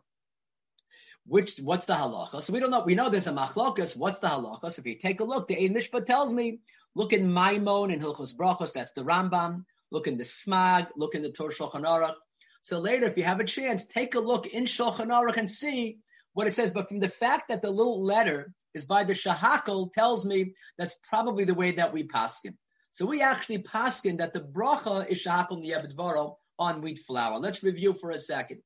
Which 1.26 1.58
what's 1.58 1.86
the 1.86 1.94
halacha? 1.94 2.42
So 2.42 2.52
we 2.52 2.60
don't 2.60 2.70
know. 2.70 2.82
We 2.84 2.94
know 2.94 3.08
there's 3.08 3.28
a 3.28 3.32
machlokas. 3.32 3.96
What's 3.96 4.18
the 4.18 4.26
halacha? 4.26 4.70
So 4.70 4.80
if 4.80 4.86
you 4.86 4.96
take 4.96 5.20
a 5.20 5.24
look, 5.24 5.48
the 5.48 5.56
Ein 5.56 5.74
Mishpat 5.74 6.04
tells 6.04 6.30
me, 6.30 6.58
look 6.94 7.14
in 7.14 7.32
Maimon 7.32 7.90
and 7.90 8.02
Hilchos 8.02 8.34
Brachos. 8.34 8.74
That's 8.74 8.92
the 8.92 9.04
Rambam. 9.04 9.64
Look 9.90 10.06
in 10.06 10.18
the 10.18 10.24
Smag. 10.24 10.88
Look 10.96 11.14
in 11.14 11.22
the 11.22 11.32
Tur 11.32 11.48
Shulchan 11.48 11.84
Aruch. 11.84 12.12
So 12.60 12.78
later, 12.78 13.06
if 13.06 13.16
you 13.16 13.24
have 13.24 13.40
a 13.40 13.44
chance, 13.44 13.86
take 13.86 14.14
a 14.14 14.20
look 14.20 14.46
in 14.46 14.64
Shulchan 14.64 15.08
Aruch 15.08 15.38
and 15.38 15.50
see 15.50 15.98
what 16.34 16.48
it 16.48 16.54
says, 16.54 16.70
but 16.70 16.88
from 16.88 16.98
the 17.00 17.08
fact 17.08 17.48
that 17.48 17.62
the 17.62 17.70
little 17.70 18.04
letter 18.04 18.52
is 18.74 18.84
by 18.84 19.04
the 19.04 19.14
shahakal 19.14 19.92
tells 19.92 20.26
me 20.26 20.54
that's 20.76 20.96
probably 21.08 21.44
the 21.44 21.54
way 21.54 21.72
that 21.72 21.92
we 21.92 22.02
pass 22.02 22.44
him. 22.44 22.58
So 22.90 23.06
we 23.06 23.22
actually 23.22 23.58
paskin 23.62 24.18
that 24.18 24.32
the 24.32 24.40
bracha 24.40 25.08
is 25.08 25.24
shahakum 25.24 25.64
niyabedvaro 25.64 26.36
on 26.58 26.80
wheat 26.82 26.98
flour. 26.98 27.38
Let's 27.38 27.62
review 27.62 27.94
for 27.94 28.10
a 28.10 28.18
second. 28.18 28.62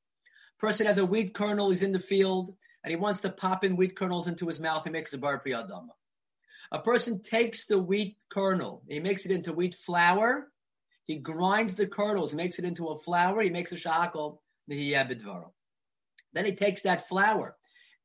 Person 0.59 0.87
has 0.87 0.97
a 0.97 1.05
wheat 1.05 1.33
kernel, 1.33 1.69
he's 1.69 1.83
in 1.83 1.91
the 1.91 1.99
field, 1.99 2.55
and 2.83 2.91
he 2.91 2.97
wants 2.97 3.21
to 3.21 3.29
pop 3.29 3.63
in 3.63 3.75
wheat 3.75 3.95
kernels 3.95 4.27
into 4.27 4.47
his 4.47 4.59
mouth, 4.59 4.83
he 4.83 4.89
makes 4.89 5.13
a 5.13 5.17
bar 5.17 5.41
priyadama. 5.43 5.89
A 6.71 6.79
person 6.79 7.21
takes 7.21 7.65
the 7.65 7.79
wheat 7.79 8.17
kernel, 8.29 8.83
he 8.87 8.99
makes 8.99 9.25
it 9.25 9.31
into 9.31 9.53
wheat 9.53 9.75
flour, 9.75 10.47
he 11.05 11.17
grinds 11.17 11.75
the 11.75 11.87
kernels, 11.87 12.33
makes 12.33 12.59
it 12.59 12.65
into 12.65 12.87
a 12.87 12.97
flour, 12.97 13.41
he 13.41 13.49
makes 13.49 13.71
a 13.71 13.75
shahakom 13.75 14.37
niyabedvaro. 14.69 15.51
Then 16.33 16.45
he 16.45 16.55
takes 16.55 16.83
that 16.83 17.07
flour 17.07 17.55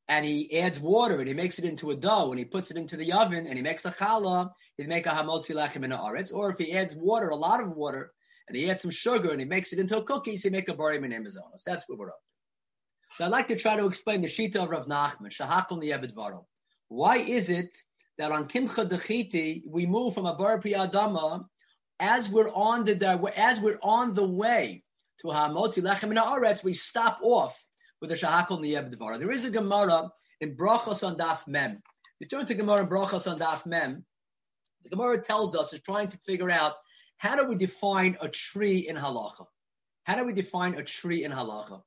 and 0.09 0.27
he 0.27 0.59
adds 0.61 0.79
water 0.79 1.19
and 1.19 1.29
he 1.29 1.35
makes 1.35 1.59
it 1.59 1.65
into 1.65 1.91
a 1.91 1.97
dough 1.97 2.31
and 2.31 2.39
he 2.39 2.45
puts 2.45 2.71
it 2.71 2.77
into 2.77 2.97
the 2.97 3.13
oven 3.13 3.47
and 3.47 3.57
he 3.57 3.63
makes 3.63 3.85
a 3.85 3.91
challah, 3.91 4.51
he'd 4.77 4.89
make 4.89 5.07
a 5.07 5.11
hamotzi 5.11 5.55
lechem 5.55 5.85
in 5.85 5.93
a 5.93 5.99
aretz. 5.99 6.33
Or 6.33 6.51
if 6.51 6.59
he 6.59 6.73
adds 6.73 6.95
water, 6.95 7.29
a 7.29 7.37
lot 7.37 7.63
of 7.63 7.71
water, 7.71 8.13
and 8.47 8.57
he 8.57 8.69
adds 8.69 8.83
some 8.83 8.91
sugar 8.91 9.31
and 9.31 9.41
he 9.41 9.47
makes 9.47 9.73
it 9.73 9.79
into 9.79 10.01
cookies, 10.03 10.43
he 10.43 10.51
make 10.51 10.69
a 10.69 10.75
barim 10.75 11.05
in 11.05 11.13
Amazonas. 11.13 11.63
That's 11.65 11.89
what 11.89 11.99
we're 11.99 12.09
up 12.09 12.17
to. 12.17 13.17
So 13.17 13.25
I'd 13.25 13.31
like 13.31 13.49
to 13.49 13.57
try 13.57 13.77
to 13.77 13.87
explain 13.87 14.21
the 14.21 14.29
shita 14.29 14.57
of 14.57 14.69
Rav 14.69 14.87
Nachman, 14.87 15.31
shahakol 15.31 15.83
niyabed 15.83 16.45
Why 16.89 17.17
is 17.17 17.49
it 17.49 17.75
that 18.19 18.33
on 18.33 18.47
Kimcha 18.47 18.87
Dechiti 18.87 19.63
we 19.67 19.87
move 19.87 20.15
from 20.15 20.27
a 20.27 20.35
bar 20.35 20.61
adama 20.61 21.47
as 21.99 22.29
we're 22.29 22.51
on 22.51 22.85
the 22.85 23.33
as 23.37 23.61
we're 23.61 23.79
on 23.83 24.13
the 24.13 24.27
way 24.27 24.83
to 25.21 25.29
hamotzi 25.29 25.83
lechem 25.83 26.11
in 26.11 26.17
aretz, 26.17 26.63
we 26.63 26.75
stop 26.75 27.21
off 27.23 27.65
with 28.01 28.11
the 28.11 28.17
shahakol 28.17 28.61
niyeb 28.61 28.95
dvara. 28.95 29.19
There 29.19 29.31
is 29.31 29.45
a 29.45 29.51
Gemara 29.51 30.13
in 30.41 30.57
Brachos 30.57 31.07
on 31.07 31.17
Daf 31.17 31.47
Mem. 31.47 31.83
You 32.21 32.27
turn 32.27 32.47
to 32.47 32.55
Gemara 32.55 32.83
in 32.83 32.89
Brachos 32.89 33.31
on 33.31 33.39
Daf 33.39 33.67
Mem. 33.67 34.05
The 34.85 34.91
Gemara 34.91 35.21
tells 35.21 35.57
us 35.57 35.73
is 35.73 35.81
trying 35.81 36.09
to 36.09 36.19
figure 36.19 36.51
out 36.51 36.75
how 37.17 37.37
do 37.37 37.49
we 37.49 37.57
define 37.57 38.17
a 38.21 38.29
tree 38.29 38.87
in 38.89 38.97
halacha. 38.97 39.47
How 40.05 40.17
do 40.17 40.27
we 40.27 40.33
define 40.35 40.75
a 40.75 40.83
tree 40.83 41.25
in 41.25 41.33
halacha? 41.33 41.83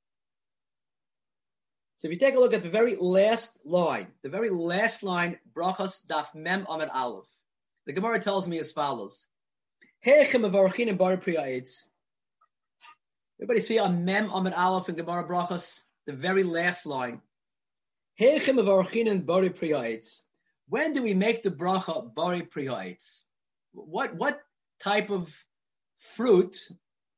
So 1.97 2.07
if 2.07 2.11
you 2.11 2.19
take 2.19 2.35
a 2.35 2.39
look 2.39 2.53
at 2.53 2.61
the 2.61 2.69
very 2.69 2.95
last 2.95 3.51
line, 3.65 4.07
the 4.21 4.29
very 4.29 4.49
last 4.51 5.01
line, 5.03 5.39
Brachos 5.55 6.05
Daf 6.05 6.33
Mem 6.35 6.67
Amid 6.69 6.89
Aleph, 6.89 7.27
the 7.85 7.93
Gemara 7.93 8.19
tells 8.19 8.47
me 8.47 8.59
as 8.59 8.71
follows. 8.71 9.27
Everybody 10.05 10.41
see 13.61 13.77
a 13.77 13.89
Mem 13.89 14.29
Amid 14.29 14.53
Aleph 14.53 14.89
in 14.89 14.95
Gemara 14.95 15.27
Brachos? 15.27 15.83
The 16.07 16.13
very 16.13 16.43
last 16.43 16.85
line. 16.87 17.21
When 20.69 20.93
do 20.93 21.03
we 21.03 21.13
make 21.13 21.43
the 21.43 21.51
bracha 21.51 22.15
bari 22.15 22.41
priyaitz? 22.41 23.23
What 23.73 24.15
what 24.15 24.41
type 24.81 25.11
of 25.11 25.45
fruit 25.97 26.57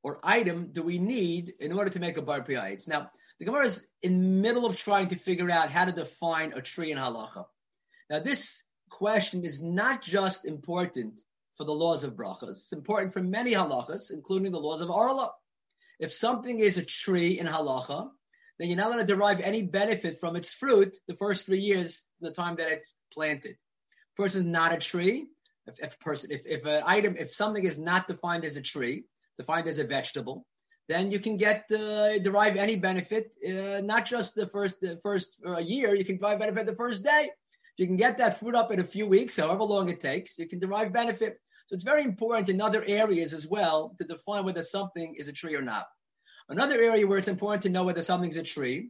or 0.03 0.19
item 0.23 0.71
do 0.73 0.81
we 0.83 0.97
need 0.97 1.53
in 1.59 1.71
order 1.71 1.89
to 1.91 1.99
make 1.99 2.17
a 2.17 2.21
bar 2.21 2.41
priyaitz? 2.41 2.87
Now, 2.87 3.11
the 3.39 3.45
Gemara 3.45 3.67
is 3.67 3.87
in 4.01 4.21
the 4.21 4.41
middle 4.41 4.65
of 4.65 4.75
trying 4.75 5.07
to 5.09 5.15
figure 5.15 5.49
out 5.49 5.69
how 5.69 5.85
to 5.85 5.93
define 5.93 6.51
a 6.53 6.61
tree 6.61 6.91
in 6.91 6.97
halacha. 6.97 7.45
Now, 8.09 8.19
this 8.19 8.63
question 8.89 9.45
is 9.45 9.63
not 9.63 10.01
just 10.01 10.45
important 10.45 11.21
for 11.53 11.63
the 11.63 11.71
laws 11.71 12.03
of 12.03 12.15
brachas. 12.15 12.49
It's 12.49 12.73
important 12.73 13.13
for 13.13 13.21
many 13.21 13.53
halachas, 13.53 14.11
including 14.11 14.51
the 14.51 14.59
laws 14.59 14.81
of 14.81 14.91
arla. 14.91 15.31
If 15.99 16.11
something 16.11 16.59
is 16.59 16.77
a 16.77 16.85
tree 16.85 17.39
in 17.39 17.45
halacha, 17.45 18.09
then 18.59 18.67
you're 18.67 18.77
not 18.77 18.91
going 18.91 19.05
to 19.05 19.13
derive 19.13 19.39
any 19.39 19.63
benefit 19.63 20.17
from 20.19 20.35
its 20.35 20.53
fruit 20.53 20.97
the 21.07 21.15
first 21.15 21.45
three 21.45 21.59
years, 21.59 22.05
the 22.19 22.31
time 22.31 22.57
that 22.57 22.71
it's 22.71 22.95
planted. 23.13 23.55
Person 24.17 24.41
is 24.41 24.47
not 24.47 24.73
a 24.73 24.77
tree. 24.77 25.27
If, 25.65 25.79
if 25.79 25.99
person, 25.99 26.31
if, 26.31 26.45
if 26.45 26.65
an 26.65 26.83
item, 26.85 27.15
if 27.17 27.33
something 27.33 27.63
is 27.63 27.77
not 27.77 28.07
defined 28.07 28.43
as 28.43 28.57
a 28.57 28.61
tree, 28.61 29.05
defined 29.37 29.67
as 29.67 29.79
a 29.79 29.85
vegetable, 29.85 30.45
then 30.89 31.11
you 31.11 31.19
can 31.19 31.37
get 31.37 31.65
uh, 31.71 32.17
derive 32.19 32.57
any 32.57 32.75
benefit, 32.75 33.33
uh, 33.47 33.79
not 33.81 34.05
just 34.05 34.35
the 34.35 34.47
first 34.47 34.81
the 34.81 34.99
first 35.03 35.39
uh, 35.47 35.59
year. 35.59 35.95
You 35.95 36.03
can 36.03 36.17
derive 36.17 36.39
benefit 36.39 36.65
the 36.65 36.75
first 36.75 37.03
day. 37.03 37.29
You 37.77 37.87
can 37.87 37.95
get 37.95 38.17
that 38.17 38.39
fruit 38.39 38.55
up 38.55 38.71
in 38.71 38.79
a 38.79 38.83
few 38.83 39.07
weeks, 39.07 39.37
however 39.37 39.63
long 39.63 39.87
it 39.87 39.99
takes. 40.01 40.37
You 40.37 40.47
can 40.47 40.59
derive 40.59 40.91
benefit. 40.91 41.37
So 41.67 41.75
it's 41.75 41.83
very 41.83 42.03
important 42.03 42.49
in 42.49 42.59
other 42.59 42.83
areas 42.85 43.31
as 43.31 43.47
well 43.47 43.95
to 43.99 44.03
define 44.03 44.43
whether 44.43 44.63
something 44.63 45.15
is 45.17 45.27
a 45.27 45.31
tree 45.31 45.55
or 45.55 45.61
not. 45.61 45.85
Another 46.49 46.81
area 46.81 47.05
where 47.05 47.19
it's 47.19 47.27
important 47.27 47.61
to 47.63 47.69
know 47.69 47.83
whether 47.83 48.01
something's 48.01 48.35
a 48.35 48.41
tree 48.41 48.89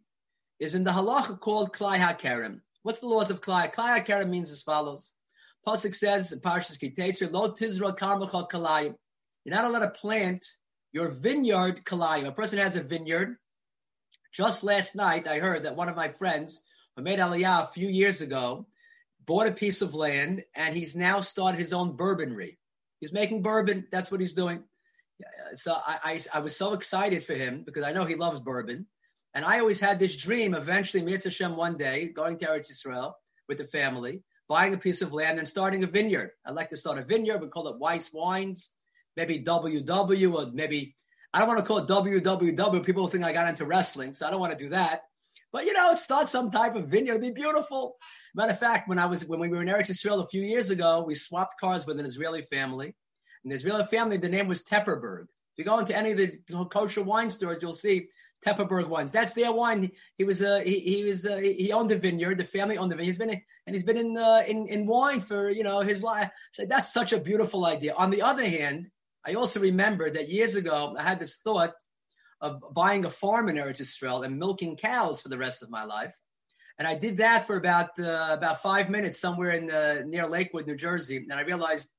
is 0.60 0.76
in 0.76 0.86
the 0.86 0.92
halacha 0.92 1.38
called 1.38 1.74
klai 1.74 1.98
hakerem. 1.98 2.62
What's 2.84 3.02
the 3.02 3.10
laws 3.10 3.32
of 3.32 3.42
klai? 3.42 3.74
Klai 3.74 4.00
hakerem 4.00 4.30
means 4.30 4.50
as 4.50 4.62
follows. 4.62 5.12
Pasuk 5.68 5.94
says 5.94 6.32
in 6.32 6.40
Parshas 6.40 6.80
Kitesir, 6.80 7.30
lo 7.30 7.52
tizra 7.52 7.98
karmacha 7.98 8.50
kalayim. 8.50 8.96
You're 9.44 9.56
not 9.56 9.66
allowed 9.66 9.80
to 9.80 9.90
plant 9.90 10.46
your 10.94 11.10
vineyard 11.10 11.84
kalayim. 11.84 12.28
A 12.28 12.32
person 12.32 12.60
has 12.60 12.78
a 12.78 12.82
vineyard. 12.82 13.36
Just 14.32 14.64
last 14.64 14.96
night, 14.96 15.28
I 15.28 15.40
heard 15.40 15.64
that 15.64 15.76
one 15.76 15.90
of 15.90 15.98
my 15.98 16.08
friends 16.08 16.64
who 16.96 17.04
made 17.04 17.20
aliyah 17.20 17.64
a 17.64 17.68
few 17.68 17.90
years 17.90 18.22
ago 18.22 18.68
bought 19.26 19.48
a 19.48 19.52
piece 19.52 19.82
of 19.82 19.96
land 19.96 20.46
and 20.56 20.74
he's 20.74 20.96
now 20.96 21.20
started 21.20 21.60
his 21.60 21.74
own 21.74 21.98
bourbonry. 21.98 22.58
He's 23.02 23.12
making 23.12 23.42
bourbon. 23.42 23.86
That's 23.92 24.12
what 24.12 24.22
he's 24.22 24.34
doing 24.34 24.64
so 25.54 25.74
I, 25.74 26.00
I, 26.04 26.38
I, 26.38 26.40
was 26.40 26.56
so 26.56 26.74
excited 26.74 27.24
for 27.24 27.34
him 27.34 27.64
because 27.66 27.84
I 27.84 27.92
know 27.92 28.06
he 28.06 28.16
loves 28.16 28.40
bourbon. 28.40 28.88
And 29.34 29.46
I 29.46 29.60
always 29.60 29.80
had 29.80 30.00
this 30.00 30.16
dream 30.16 30.56
eventually, 30.56 31.04
Mitzvah 31.04 31.30
Hashem, 31.30 31.56
one 31.56 31.78
day, 31.78 32.08
going 32.08 32.38
to 32.40 32.48
Eretz 32.48 32.72
Yisrael 32.72 33.14
with 33.48 33.60
the 33.60 33.66
family, 33.66 34.24
buying 34.48 34.74
a 34.74 34.78
piece 34.78 35.02
of 35.02 35.14
land 35.14 35.38
and 35.38 35.48
starting 35.48 35.84
a 35.84 35.88
vineyard. 35.88 36.32
I'd 36.46 36.56
like 36.56 36.72
to 36.72 36.78
start 36.78 36.98
a 36.98 37.04
vineyard. 37.04 37.42
We 37.42 37.48
call 37.48 37.68
it 37.68 37.80
Weiss 37.80 38.12
Wines, 38.12 38.72
maybe 39.16 39.44
WW, 39.44 40.34
or 40.34 40.52
maybe, 40.52 40.96
I 41.34 41.40
don't 41.40 41.48
want 41.48 41.60
to 41.60 41.66
call 41.66 41.78
it 41.80 41.88
WWW. 41.88 42.86
People 42.86 43.08
think 43.08 43.24
I 43.24 43.34
got 43.34 43.48
into 43.48 43.66
wrestling, 43.66 44.14
so 44.14 44.28
I 44.28 44.32
don't 44.32 44.40
want 44.40 44.58
to 44.58 44.64
do 44.64 44.70
that. 44.70 45.04
But 45.52 45.66
you 45.66 45.74
know, 45.74 45.96
start 45.96 46.30
some 46.30 46.52
type 46.52 46.76
of 46.76 46.90
vineyard. 46.90 47.16
It'd 47.16 47.36
be 47.36 47.42
beautiful. 47.42 47.96
Matter 48.36 48.52
of 48.52 48.60
fact, 48.60 48.88
when 48.88 49.00
I 49.00 49.08
was 49.08 49.26
when 49.26 49.40
we 49.40 49.50
were 49.50 49.62
in 49.62 49.68
Eretz 49.68 49.90
Yisrael 49.90 50.22
a 50.22 50.28
few 50.28 50.42
years 50.42 50.70
ago, 50.70 51.04
we 51.06 51.16
swapped 51.16 51.60
cars 51.60 51.86
with 51.86 52.00
an 52.00 52.06
Israeli 52.06 52.44
family. 52.44 52.96
The 53.46 53.56
Israeli 53.56 53.86
family, 53.86 54.18
the 54.18 54.30
name 54.30 54.48
was 54.48 54.64
Tepperberg. 54.64 55.26
If 55.58 55.66
you 55.66 55.66
go 55.66 55.80
into 55.80 55.96
any 55.96 56.12
of 56.12 56.18
the 56.18 56.66
kosher 56.72 57.04
wine 57.04 57.32
stores, 57.32 57.60
you'll 57.62 57.74
see 57.74 58.10
Tepperberg 58.46 58.88
wines. 58.88 59.12
That's 59.12 59.34
their 59.34 59.52
wine. 59.52 59.92
He 60.18 60.24
was 60.24 60.42
uh, 60.42 60.62
he, 60.64 60.80
he 60.80 61.04
was 61.04 61.26
uh, 61.26 61.38
he 61.38 61.72
owned 61.74 61.92
the 61.92 61.98
vineyard. 61.98 62.38
The 62.38 62.46
family 62.46 62.78
owned 62.78 62.92
the 62.92 62.96
vineyard. 62.96 63.10
He's 63.10 63.18
been 63.18 63.30
in, 63.30 63.42
and 63.68 63.76
he's 63.76 63.84
been 63.84 63.98
in 63.98 64.18
uh, 64.18 64.44
in 64.48 64.68
in 64.68 64.88
wine 64.88 65.20
for 65.20 65.50
you 65.50 65.64
know 65.64 65.82
his 65.82 66.04
life. 66.04 66.32
So 66.54 66.66
that's 66.66 66.94
such 66.94 67.12
a 67.12 67.20
beautiful 67.20 67.66
idea. 67.66 67.94
On 67.96 68.12
the 68.12 68.22
other 68.22 68.46
hand, 68.46 68.88
I 69.26 69.34
also 69.34 69.60
remember 69.60 70.10
that 70.10 70.30
years 70.30 70.56
ago 70.56 70.96
I 70.98 71.04
had 71.04 71.20
this 71.20 71.36
thought 71.36 71.74
of 72.42 72.64
buying 72.74 73.04
a 73.04 73.10
farm 73.10 73.50
in 73.50 73.58
Eretz 73.58 73.82
Israel 73.82 74.24
and 74.24 74.40
milking 74.40 74.78
cows 74.78 75.22
for 75.22 75.30
the 75.30 75.38
rest 75.38 75.62
of 75.62 75.70
my 75.70 75.84
life. 75.84 76.16
And 76.78 76.88
I 76.88 76.96
did 76.96 77.18
that 77.18 77.46
for 77.46 77.58
about 77.58 78.00
uh, 78.00 78.30
about 78.32 78.62
five 78.62 78.90
minutes 78.90 79.20
somewhere 79.20 79.52
in 79.52 79.70
uh, 79.70 80.04
near 80.06 80.28
Lakewood, 80.28 80.66
New 80.66 80.78
Jersey. 80.78 81.18
And 81.18 81.34
I 81.34 81.42
realized 81.42 81.92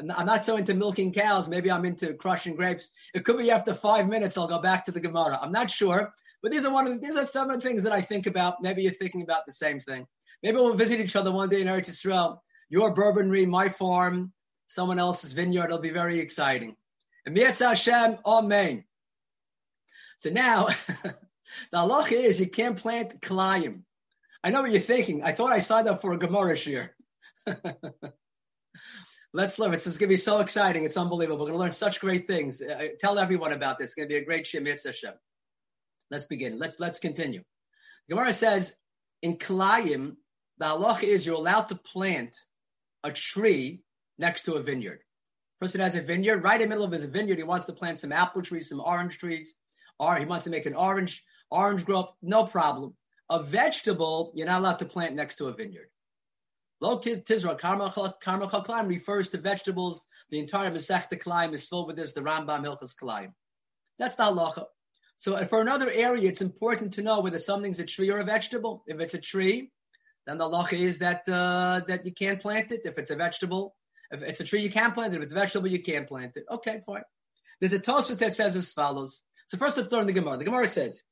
I'm 0.00 0.26
not 0.26 0.44
so 0.44 0.56
into 0.56 0.74
milking 0.74 1.12
cows. 1.12 1.48
Maybe 1.48 1.70
I'm 1.70 1.84
into 1.84 2.14
crushing 2.14 2.56
grapes. 2.56 2.90
It 3.14 3.24
could 3.24 3.38
be 3.38 3.50
after 3.50 3.74
five 3.74 4.08
minutes 4.08 4.38
I'll 4.38 4.48
go 4.48 4.60
back 4.60 4.86
to 4.86 4.92
the 4.92 5.00
Gemara. 5.00 5.38
I'm 5.40 5.52
not 5.52 5.70
sure, 5.70 6.12
but 6.42 6.52
these 6.52 6.64
are 6.64 6.72
one 6.72 6.86
of 6.86 6.94
the, 6.94 6.98
these 6.98 7.16
are 7.16 7.26
some 7.26 7.50
of 7.50 7.60
the 7.60 7.66
things 7.66 7.82
that 7.82 7.92
I 7.92 8.00
think 8.00 8.26
about. 8.26 8.62
Maybe 8.62 8.82
you're 8.82 8.92
thinking 8.92 9.22
about 9.22 9.46
the 9.46 9.52
same 9.52 9.80
thing. 9.80 10.06
Maybe 10.42 10.56
we'll 10.56 10.74
visit 10.74 11.00
each 11.00 11.16
other 11.16 11.30
one 11.30 11.48
day 11.48 11.60
in 11.60 11.66
Eretz 11.66 11.90
Yisrael. 11.90 12.38
Your 12.70 12.94
bourbonry, 12.94 13.46
my 13.46 13.68
farm, 13.68 14.32
someone 14.66 14.98
else's 14.98 15.32
vineyard. 15.32 15.66
It'll 15.66 15.78
be 15.78 15.90
very 15.90 16.20
exciting. 16.20 16.76
And 17.26 17.36
Hashem, 17.36 18.18
Amen. 18.24 18.84
So 20.18 20.30
now, 20.30 20.66
the 20.66 21.14
halacha 21.74 22.12
is 22.12 22.40
you 22.40 22.48
can't 22.48 22.76
plant 22.76 23.20
kalayim. 23.20 23.82
I 24.42 24.50
know 24.50 24.62
what 24.62 24.70
you're 24.70 24.80
thinking. 24.80 25.22
I 25.22 25.32
thought 25.32 25.52
I 25.52 25.58
signed 25.58 25.88
up 25.88 26.00
for 26.00 26.12
a 26.12 26.18
Gemara 26.18 26.56
shir. 26.56 26.94
Let's 29.32 29.58
learn. 29.60 29.72
It's, 29.72 29.86
going 29.86 29.98
to 29.98 30.06
be 30.08 30.16
so 30.16 30.40
exciting. 30.40 30.84
It's 30.84 30.96
unbelievable. 30.96 31.38
We're 31.38 31.50
going 31.50 31.58
to 31.58 31.62
learn 31.62 31.72
such 31.72 32.00
great 32.00 32.26
things. 32.26 32.60
Uh, 32.60 32.88
tell 32.98 33.18
everyone 33.18 33.52
about 33.52 33.78
this. 33.78 33.90
It's 33.90 33.94
going 33.94 34.08
to 34.08 34.12
be 34.12 34.18
a 34.18 34.24
great 34.24 34.46
Shem 34.46 34.66
Hashem. 34.66 35.14
Let's 36.10 36.24
begin. 36.24 36.58
Let's 36.58 36.80
let's 36.80 36.98
continue. 36.98 37.44
Gemara 38.08 38.32
says 38.32 38.74
in 39.22 39.36
Kalayim, 39.36 40.16
the 40.58 40.66
halacha 40.66 41.04
is 41.04 41.24
you're 41.24 41.36
allowed 41.36 41.68
to 41.68 41.76
plant 41.76 42.36
a 43.04 43.12
tree 43.12 43.82
next 44.18 44.44
to 44.44 44.54
a 44.54 44.62
vineyard. 44.62 45.00
Person 45.60 45.80
has 45.80 45.94
a 45.94 46.00
vineyard 46.00 46.42
right 46.42 46.60
in 46.60 46.68
the 46.68 46.68
middle 46.68 46.84
of 46.84 46.92
his 46.92 47.04
vineyard. 47.04 47.38
He 47.38 47.44
wants 47.44 47.66
to 47.66 47.72
plant 47.72 47.98
some 47.98 48.12
apple 48.12 48.42
trees, 48.42 48.68
some 48.68 48.80
orange 48.80 49.18
trees, 49.18 49.54
or 49.98 50.16
he 50.16 50.24
wants 50.24 50.44
to 50.44 50.50
make 50.50 50.66
an 50.66 50.74
orange 50.74 51.24
orange 51.50 51.84
grove. 51.84 52.10
No 52.20 52.46
problem. 52.46 52.94
A 53.28 53.40
vegetable 53.40 54.32
you're 54.34 54.48
not 54.48 54.60
allowed 54.60 54.80
to 54.80 54.86
plant 54.86 55.14
next 55.14 55.36
to 55.36 55.46
a 55.46 55.52
vineyard. 55.52 55.88
Lo 56.80 56.98
tizra 56.98 57.58
karma 57.58 57.90
klaim 57.90 58.88
refers 58.88 59.30
to 59.30 59.38
vegetables. 59.38 60.06
The 60.30 60.38
entire 60.38 60.70
Masechta 60.70 61.18
Klaim 61.18 61.52
is 61.52 61.68
filled 61.68 61.88
with 61.88 61.96
this. 61.96 62.12
The 62.12 62.22
Rambam 62.22 62.64
Hilchas 62.64 62.94
Klaim. 62.96 63.34
That's 63.98 64.14
the 64.14 64.22
halacha. 64.22 64.64
So 65.18 65.36
for 65.44 65.60
another 65.60 65.90
area, 65.90 66.28
it's 66.28 66.40
important 66.40 66.94
to 66.94 67.02
know 67.02 67.20
whether 67.20 67.38
something's 67.38 67.80
a 67.80 67.84
tree 67.84 68.10
or 68.10 68.18
a 68.18 68.24
vegetable. 68.24 68.82
If 68.86 69.00
it's 69.00 69.14
a 69.14 69.20
tree, 69.20 69.70
then 70.26 70.38
the 70.38 70.44
halacha 70.48 70.78
is 70.78 71.00
that 71.00 71.28
uh, 71.28 71.80
that 71.88 72.06
you 72.06 72.12
can't 72.12 72.40
plant 72.40 72.72
it. 72.72 72.82
If 72.84 72.96
it's 72.96 73.10
a 73.10 73.16
vegetable, 73.16 73.74
If 74.10 74.22
it's 74.22 74.40
a 74.40 74.44
tree, 74.44 74.62
you 74.62 74.70
can't 74.70 74.94
plant 74.94 75.14
it. 75.14 75.18
If 75.18 75.22
it's 75.22 75.32
a 75.32 75.36
vegetable, 75.36 75.68
you 75.68 75.82
can't 75.82 76.08
plant 76.08 76.32
it. 76.36 76.44
Okay, 76.50 76.80
fine. 76.84 77.02
There's 77.60 77.72
a 77.72 77.78
Tosfos 77.78 78.18
that 78.18 78.34
says 78.34 78.56
as 78.56 78.72
follows. 78.72 79.22
So 79.48 79.58
first, 79.58 79.76
let's 79.76 79.92
learn 79.92 80.06
the 80.06 80.12
Gemara. 80.12 80.38
The 80.38 80.44
Gemara 80.44 80.68
says, 80.68 81.02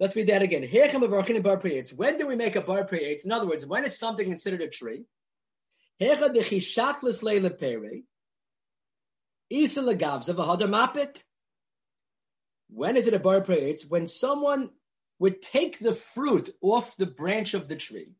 let's 0.00 0.16
read 0.16 0.28
that 0.28 0.42
again. 0.42 0.62
When 1.96 2.18
do 2.18 2.26
we 2.26 2.36
make 2.36 2.56
a 2.56 2.60
bar 2.60 2.86
In 3.24 3.32
other 3.32 3.46
words, 3.46 3.66
when 3.66 3.84
is 3.84 3.98
something 3.98 4.26
considered 4.26 4.62
a 4.62 4.68
tree? 4.68 5.04
When 5.98 6.36
is 12.96 13.06
it 13.06 13.14
a 13.14 13.20
bar 13.20 13.44
It's 13.48 13.86
when 13.86 14.06
someone 14.06 14.70
would 15.18 15.40
take 15.40 15.78
the 15.78 15.94
fruit 15.94 16.50
off 16.60 16.96
the 16.96 17.06
branch 17.06 17.54
of 17.54 17.68
the 17.68 17.76
tree. 17.76 18.12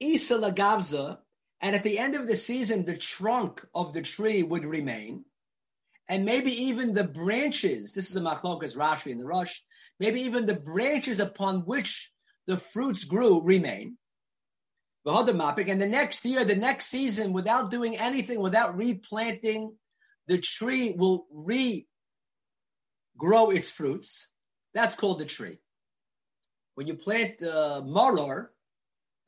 Isa 0.00 0.34
lagavza, 0.34 1.18
and 1.60 1.74
at 1.74 1.82
the 1.82 1.98
end 1.98 2.14
of 2.14 2.26
the 2.26 2.36
season, 2.36 2.84
the 2.84 2.96
trunk 2.96 3.64
of 3.74 3.92
the 3.92 4.02
tree 4.02 4.42
would 4.42 4.64
remain, 4.64 5.24
and 6.08 6.24
maybe 6.24 6.50
even 6.64 6.92
the 6.92 7.04
branches. 7.04 7.92
This 7.92 8.10
is 8.10 8.16
a 8.16 8.20
machlokas 8.20 8.76
Rashi 8.76 9.10
in 9.10 9.18
the 9.18 9.24
Rosh. 9.24 9.60
Maybe 9.98 10.22
even 10.22 10.46
the 10.46 10.54
branches 10.54 11.20
upon 11.20 11.60
which 11.60 12.12
the 12.46 12.56
fruits 12.56 13.04
grew 13.04 13.42
remain. 13.42 13.96
And 15.04 15.28
the 15.28 15.88
next 15.88 16.24
year, 16.24 16.44
the 16.44 16.56
next 16.56 16.86
season, 16.86 17.32
without 17.32 17.70
doing 17.70 17.96
anything, 17.96 18.40
without 18.40 18.76
replanting, 18.76 19.76
the 20.26 20.38
tree 20.38 20.94
will 20.96 21.26
regrow 21.32 21.84
its 23.54 23.70
fruits. 23.70 24.28
That's 24.74 24.96
called 24.96 25.20
the 25.20 25.24
tree. 25.24 25.58
When 26.74 26.86
you 26.86 26.94
plant 26.94 27.42
uh, 27.42 27.82
maror, 27.84 28.48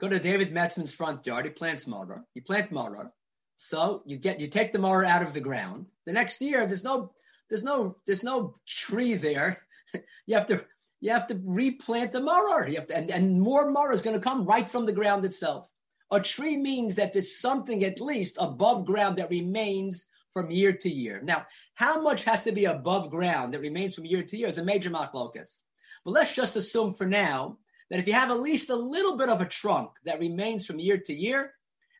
go 0.00 0.08
to 0.08 0.18
David 0.18 0.52
Metzman's 0.52 0.94
front 0.94 1.26
yard. 1.26 1.46
He 1.46 1.50
plants 1.52 1.84
maror. 1.84 2.22
You 2.34 2.42
plant 2.42 2.72
maror. 2.72 3.10
So 3.56 4.02
you 4.04 4.18
get 4.18 4.40
you 4.40 4.48
take 4.48 4.72
the 4.72 4.78
maror 4.78 5.06
out 5.06 5.22
of 5.22 5.32
the 5.32 5.40
ground. 5.40 5.86
The 6.08 6.14
next 6.14 6.40
year, 6.40 6.64
there's 6.64 6.84
no 6.84 7.10
there's 7.50 7.64
no 7.64 7.98
there's 8.06 8.24
no 8.24 8.54
tree 8.66 9.16
there. 9.16 9.60
you 10.26 10.36
have 10.36 10.46
to 10.46 10.64
you 11.02 11.10
have 11.12 11.26
to 11.26 11.38
replant 11.44 12.12
the 12.12 12.20
maror. 12.20 12.66
You 12.66 12.76
have 12.76 12.86
to, 12.86 12.96
and, 12.96 13.10
and 13.10 13.42
more 13.42 13.70
maror 13.70 13.92
is 13.92 14.00
going 14.00 14.16
to 14.16 14.22
come 14.22 14.46
right 14.46 14.66
from 14.66 14.86
the 14.86 14.94
ground 14.94 15.26
itself. 15.26 15.70
A 16.10 16.18
tree 16.18 16.56
means 16.56 16.96
that 16.96 17.12
there's 17.12 17.38
something 17.38 17.84
at 17.84 18.00
least 18.00 18.38
above 18.40 18.86
ground 18.86 19.18
that 19.18 19.28
remains 19.28 20.06
from 20.32 20.50
year 20.50 20.72
to 20.72 20.88
year. 20.88 21.20
Now, 21.22 21.46
how 21.74 22.00
much 22.00 22.24
has 22.24 22.44
to 22.44 22.52
be 22.52 22.64
above 22.64 23.10
ground 23.10 23.52
that 23.52 23.60
remains 23.60 23.94
from 23.94 24.06
year 24.06 24.22
to 24.22 24.36
year 24.38 24.48
is 24.48 24.56
a 24.56 24.64
major 24.64 24.88
machlokas. 24.88 25.60
But 26.06 26.12
let's 26.12 26.34
just 26.34 26.56
assume 26.56 26.94
for 26.94 27.06
now 27.06 27.58
that 27.90 28.00
if 28.00 28.06
you 28.06 28.14
have 28.14 28.30
at 28.30 28.40
least 28.40 28.70
a 28.70 28.76
little 28.76 29.18
bit 29.18 29.28
of 29.28 29.42
a 29.42 29.46
trunk 29.46 29.90
that 30.06 30.20
remains 30.20 30.64
from 30.64 30.80
year 30.80 30.96
to 30.96 31.12
year, 31.12 31.52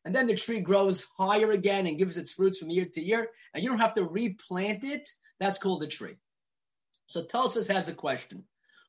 and 0.08 0.16
then 0.16 0.26
the 0.26 0.34
tree 0.34 0.60
grows 0.60 1.06
higher 1.18 1.50
again 1.50 1.86
and 1.86 1.98
gives 1.98 2.16
its 2.16 2.32
fruits 2.32 2.60
from 2.60 2.70
year 2.70 2.86
to 2.86 3.04
year, 3.04 3.28
and 3.52 3.62
you 3.62 3.68
don't 3.68 3.80
have 3.80 3.92
to 3.92 4.06
replant 4.06 4.82
it, 4.82 5.06
that's 5.38 5.58
called 5.58 5.82
a 5.82 5.86
tree. 5.86 6.16
So 7.08 7.24
Tosfos 7.24 7.70
has 7.70 7.90
a 7.90 7.92
question. 7.92 8.44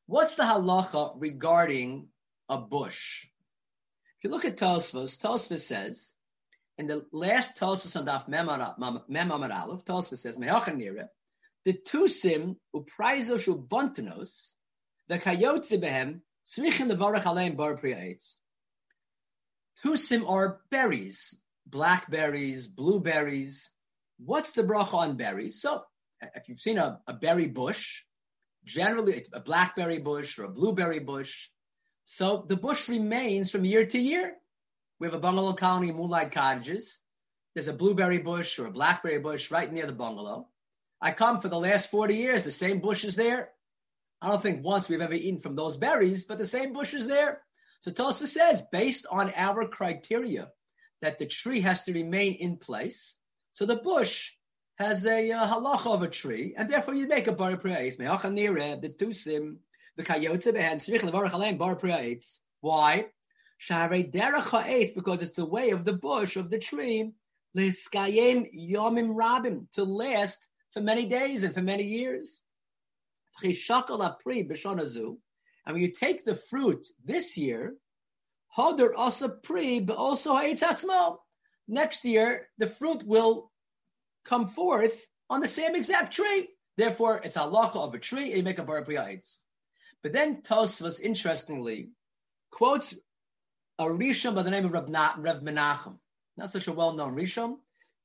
What's 0.06 0.36
the 0.36 0.44
halacha 0.44 1.16
regarding 1.18 2.08
a 2.48 2.58
bush? 2.58 3.26
If 3.26 4.24
you 4.24 4.30
look 4.30 4.46
at 4.46 4.56
Tosfos, 4.56 5.20
Tosfos 5.20 5.60
says, 5.60 6.14
in 6.78 6.88
the 6.88 7.06
last 7.12 7.60
Tosfos 7.60 8.00
on 8.00 8.06
Daf 8.06 8.30
Mem 8.30 9.32
Amar 9.32 9.52
Aleph, 9.52 9.84
Tosfos 9.84 10.20
says, 10.20 10.38
the 10.38 11.74
tusim 11.74 12.56
upraizo 12.74 13.38
shu 13.38 13.58
bontenos, 13.58 14.54
the 15.10 15.20
kayotze 15.20 15.84
behem, 15.84 16.22
the 16.56 16.96
levarach 16.96 17.24
aleim 17.24 17.58
bar 17.58 17.76
priyates. 17.76 18.38
Tusim 19.84 20.30
are 20.30 20.62
berries, 20.70 21.42
blackberries, 21.66 22.68
blueberries. 22.68 23.70
What's 24.18 24.52
the 24.52 24.64
bracha 24.64 24.94
on 24.94 25.18
berries? 25.18 25.62
So, 25.62 25.84
if 26.36 26.50
you've 26.50 26.60
seen 26.60 26.78
a, 26.78 27.00
a 27.08 27.14
berry 27.14 27.48
bush, 27.48 28.04
generally 28.66 29.14
it's 29.14 29.30
a 29.34 29.40
blackberry 29.40 30.00
bush 30.00 30.38
or 30.38 30.46
a 30.46 30.52
blueberry 30.52 31.00
bush. 31.00 31.50
So 32.06 32.46
the 32.48 32.58
bush 32.58 32.90
remains 32.90 33.52
from 33.52 33.66
year 33.66 33.86
to 33.86 34.00
year. 34.00 34.36
We 35.00 35.08
have 35.08 35.14
a 35.14 35.20
bungalow 35.20 35.54
colony, 35.54 35.92
Moonlight 35.92 36.32
Cottages. 36.32 37.02
There's 37.54 37.68
a 37.68 37.74
blueberry 37.74 38.20
bush 38.20 38.60
or 38.60 38.66
a 38.66 38.72
blackberry 38.72 39.20
bush 39.20 39.52
right 39.52 39.72
near 39.72 39.86
the 39.86 39.94
bungalow. 39.94 40.48
I 41.02 41.12
come 41.12 41.40
for 41.40 41.50
the 41.50 41.60
last 41.60 41.90
40 41.90 42.16
years, 42.16 42.44
the 42.44 42.52
same 42.52 42.80
bush 42.80 43.06
is 43.06 43.16
there. 43.16 43.50
I 44.22 44.28
don't 44.28 44.42
think 44.42 44.66
once 44.66 44.90
we've 44.90 45.02
ever 45.02 45.14
eaten 45.14 45.40
from 45.40 45.56
those 45.56 45.78
berries, 45.78 46.26
but 46.26 46.38
the 46.38 46.46
same 46.46 46.74
bush 46.74 46.94
is 46.94 47.08
there. 47.08 47.42
So 47.82 47.92
Tosfos 47.92 48.28
says, 48.28 48.62
based 48.72 49.06
on 49.10 49.32
our 49.36 49.68
criteria, 49.68 50.52
that 51.02 51.18
the 51.18 51.26
tree 51.26 51.62
has 51.62 51.84
to 51.84 51.94
remain 51.94 52.34
in 52.34 52.58
place. 52.58 53.18
So 53.54 53.66
the 53.66 53.78
bush 53.78 54.34
has 54.78 55.06
a 55.06 55.32
uh, 55.32 55.48
halacha 55.48 55.94
of 55.94 56.04
a 56.04 56.10
tree, 56.10 56.56
and 56.58 56.70
therefore 56.70 56.94
you 56.94 57.08
make 57.08 57.28
a 57.28 57.32
bar 57.32 57.56
praise. 57.58 57.98
The 57.98 58.04
tusim, 58.04 59.58
the 59.96 60.04
kayotze 60.04 60.54
behan, 60.54 60.78
srich 60.78 61.04
levarach 61.04 61.58
bar 61.58 61.76
praise. 61.76 62.40
Why? 62.62 63.08
Because 63.68 65.22
it's 65.22 65.36
the 65.36 65.46
way 65.46 65.72
of 65.72 65.84
the 65.84 65.94
bush, 65.94 66.38
of 66.38 66.50
the 66.50 66.60
tree, 66.60 67.12
liskayim 67.58 68.50
yomim 68.56 69.16
rabim, 69.16 69.70
to 69.72 69.84
last 69.84 70.48
for 70.72 70.82
many 70.82 71.06
days 71.08 71.44
and 71.44 71.54
for 71.54 71.62
many 71.62 71.84
years. 71.84 72.42
And 75.70 75.76
when 75.76 75.84
you 75.84 75.92
take 75.92 76.26
the 76.26 76.34
fruit 76.34 76.88
this 77.06 77.38
year, 77.38 77.76
Hodor 78.58 78.92
also 78.98 79.28
pri, 79.28 79.80
but 79.82 79.98
also 79.98 80.34
ha'etzatzmo. 80.34 81.20
Next 81.68 82.06
year, 82.06 82.50
the 82.58 82.66
fruit 82.66 83.04
will 83.04 83.52
come 84.26 84.48
forth 84.48 85.00
on 85.30 85.42
the 85.42 85.48
same 85.48 85.76
exact 85.76 86.14
tree. 86.14 86.48
Therefore, 86.76 87.22
it's 87.24 87.38
halacha 87.38 87.76
of 87.76 87.94
a 87.94 88.00
tree, 88.00 88.30
and 88.30 88.38
you 88.38 88.44
make 88.44 88.58
a 88.58 88.64
bar 88.64 88.84
But 88.84 90.12
then 90.12 90.42
Tosfos, 90.42 91.00
interestingly, 91.00 91.92
quotes 92.50 92.96
a 93.78 93.86
Rishon 93.86 94.34
by 94.34 94.42
the 94.42 94.50
name 94.50 94.66
of 94.66 94.72
Rav, 94.72 94.90
Rav 94.90 95.42
Menachem. 95.44 96.00
Not 96.36 96.50
such 96.50 96.68
a 96.68 96.74
well-known 96.74 97.16
Rishon. 97.16 97.58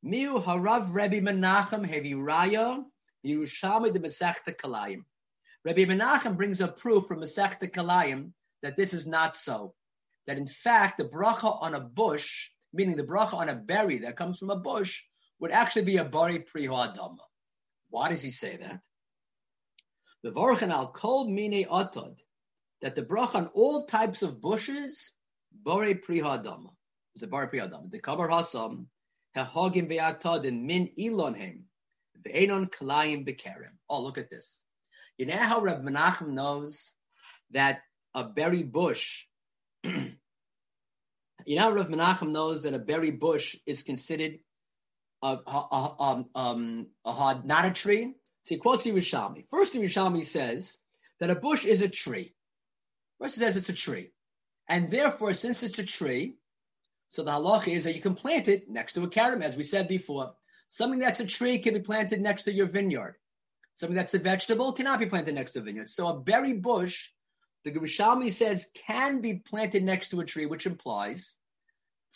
Miu 0.05 0.45
harav 0.45 0.93
Rebbe 0.93 1.23
Menachem 1.23 1.89
hevi 1.89 2.13
raya 2.13 2.85
Yerushalmi 3.25 3.91
de 3.91 4.01
Masechta 4.01 4.55
Kalayim. 4.55 5.05
Rabbi 5.65 5.87
Menachem 5.87 6.37
brings 6.37 6.61
a 6.61 6.69
proof 6.69 7.07
from 7.07 7.21
Masechta 7.21 7.71
Kalayim 7.71 8.33
that 8.63 8.77
this 8.77 8.93
is 8.93 9.07
not 9.07 9.35
so. 9.35 9.75
That 10.27 10.37
in 10.37 10.47
fact, 10.47 10.99
the 10.99 11.05
bracha 11.05 11.63
on 11.63 11.75
a 11.75 11.81
bush, 11.81 12.51
meaning 12.73 12.97
the 12.97 13.05
bracha 13.05 13.35
on 13.35 13.49
a 13.49 13.55
berry 13.55 13.99
that 13.99 14.17
comes 14.17 14.39
from 14.39 14.51
a 14.51 14.57
bush, 14.57 15.03
would 15.41 15.51
actually 15.51 15.85
be 15.85 15.97
a 15.97 16.05
bari 16.05 16.39
priho 16.39 16.69
adama. 16.69 17.25
Why 17.89 18.11
does 18.11 18.23
he 18.23 18.31
say 18.31 18.57
that? 18.57 18.81
The 20.23 20.33
vorchen 20.33 20.71
al 20.71 20.93
kol 20.93 21.29
mine 21.31 21.65
atod, 21.65 22.19
that 22.83 22.95
the 22.95 23.03
bracha 23.03 23.37
on 23.37 23.47
all 23.49 23.87
types 23.87 24.23
of 24.23 24.41
bushes, 24.41 25.13
bari 25.53 25.95
priho 25.95 26.25
adama, 26.25 26.71
is 27.15 27.23
a 27.23 27.27
bari 27.27 27.49
priho 27.49 27.71
adama. 27.71 27.91
The 27.91 28.01
kabar 28.01 28.29
hasam, 28.29 28.87
hahogim 29.35 29.89
ve'atod 29.91 30.45
min 30.53 30.91
ilonhem, 30.99 31.63
ve'enon 32.27 32.69
kalayim 32.69 33.27
bekerem. 33.27 33.73
Oh, 33.89 34.03
look 34.03 34.19
at 34.19 34.29
this. 34.29 34.63
You 35.19 35.27
know 35.27 35.37
how 35.37 35.61
Rav 35.61 35.81
Menachem 35.81 36.31
knows 36.31 36.93
that 37.53 37.83
a 38.15 38.25
berry 38.25 38.63
bush, 38.65 39.27
you 39.85 40.17
know 41.47 41.73
Rav 41.73 41.89
Menachem 41.89 42.33
knows 42.33 42.65
that 42.65 42.75
a 42.75 42.79
berry 42.79 43.13
bush 43.13 43.57
is 43.65 43.83
considered 43.83 44.41
a, 45.23 45.39
a, 45.47 45.51
a, 45.71 46.03
um, 46.03 46.25
um, 46.35 46.87
a, 47.05 47.41
not 47.45 47.65
a 47.65 47.73
tree? 47.73 48.15
So 48.43 48.55
he 48.55 48.59
quotes 48.59 48.87
Yerushalmi. 48.87 49.47
First, 49.49 49.75
Yerushalmi 49.75 50.25
says 50.25 50.79
that 51.21 51.31
a 51.31 51.37
bush 51.37 51.65
is 51.65 51.81
a 51.81 51.89
tree. 51.89 52.35
First, 53.21 53.37
he 53.37 53.41
says 53.41 53.57
it's 53.57 53.69
a 53.69 53.75
tree. 53.75 54.11
And 54.69 54.91
therefore, 54.91 55.33
since 55.33 55.63
it's 55.63 55.79
a 55.79 55.87
tree, 55.87 56.37
so 57.09 57.23
the 57.23 57.31
halacha 57.31 57.73
is 57.73 57.85
that 57.85 57.95
you 57.95 58.03
can 58.03 58.15
plant 58.15 58.49
it 58.49 58.69
next 58.69 58.95
to 58.95 59.05
a 59.05 59.09
karam, 59.09 59.43
as 59.43 59.57
we 59.57 59.63
said 59.63 59.87
before. 59.89 60.35
Something 60.69 60.99
that's 60.99 61.21
a 61.21 61.27
tree 61.27 61.59
can 61.59 61.75
be 61.75 61.81
planted 61.81 62.21
next 62.21 62.45
to 62.45 62.53
your 62.53 62.67
vineyard. 62.67 63.17
Something 63.75 63.97
that's 63.97 64.15
a 64.15 64.19
vegetable 64.19 64.73
cannot 64.73 64.99
be 65.01 65.07
planted 65.07 65.35
next 65.35 65.53
to 65.53 65.61
a 65.61 65.63
vineyard. 65.63 65.89
So 65.89 66.09
a 66.09 66.21
berry 66.21 66.55
bush, 66.55 67.11
the 67.65 67.73
Yerushalmi 67.73 68.31
says, 68.31 68.71
can 68.75 69.21
be 69.21 69.35
planted 69.35 69.83
next 69.83 70.11
to 70.11 70.21
a 70.21 70.25
tree, 70.25 70.47
which 70.47 70.67
implies 70.67 71.35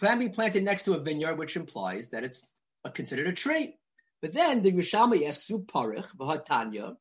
can 0.00 0.18
be 0.18 0.28
planted 0.28 0.62
next 0.62 0.84
to 0.84 0.94
a 0.94 1.00
vineyard, 1.00 1.38
which 1.38 1.56
implies 1.56 2.10
that 2.10 2.24
it's 2.24 2.54
a, 2.84 2.90
considered 2.90 3.26
a 3.26 3.32
tree. 3.32 3.76
But 4.22 4.32
then 4.32 4.62
the 4.62 4.72
Yerushalmi 4.72 5.26
asks, 5.26 5.50
Parich, 5.50 6.16
V'hatanya, 6.16 6.96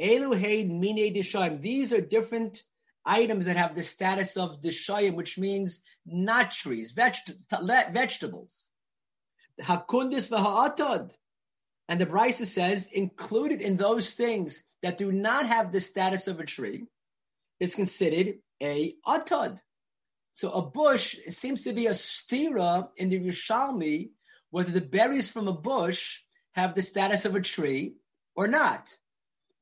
Elu 0.00 0.40
Heid 0.40 0.68
Mine 0.68 1.14
Dishayim. 1.14 1.60
These 1.60 1.92
are 1.92 2.00
different 2.00 2.62
items 3.04 3.46
that 3.46 3.56
have 3.56 3.74
the 3.74 3.82
status 3.82 4.36
of 4.36 4.60
Dishayim, 4.60 5.14
which 5.14 5.38
means 5.38 5.82
not 6.06 6.50
trees, 6.50 6.94
veget- 6.94 7.92
vegetables. 7.92 8.70
Hakundis 9.60 10.30
V'ha'atad. 10.30 11.14
And 11.90 12.00
the 12.00 12.06
Brisa 12.06 12.46
says, 12.46 12.88
included 12.92 13.60
in 13.60 13.76
those 13.76 14.14
things 14.14 14.62
that 14.80 14.96
do 14.96 15.10
not 15.10 15.46
have 15.46 15.72
the 15.72 15.80
status 15.80 16.28
of 16.28 16.38
a 16.38 16.46
tree, 16.46 16.84
is 17.58 17.74
considered 17.74 18.36
a 18.62 18.94
atad. 19.04 19.58
So 20.32 20.52
a 20.52 20.62
bush, 20.62 21.16
it 21.26 21.34
seems 21.34 21.64
to 21.64 21.72
be 21.72 21.88
a 21.88 21.90
stira 21.90 22.88
in 22.96 23.08
the 23.08 23.18
Yerushalmi, 23.18 24.10
whether 24.50 24.70
the 24.70 24.80
berries 24.80 25.32
from 25.32 25.48
a 25.48 25.52
bush 25.52 26.20
have 26.52 26.76
the 26.76 26.82
status 26.82 27.24
of 27.24 27.34
a 27.34 27.40
tree 27.40 27.94
or 28.36 28.46
not. 28.46 28.88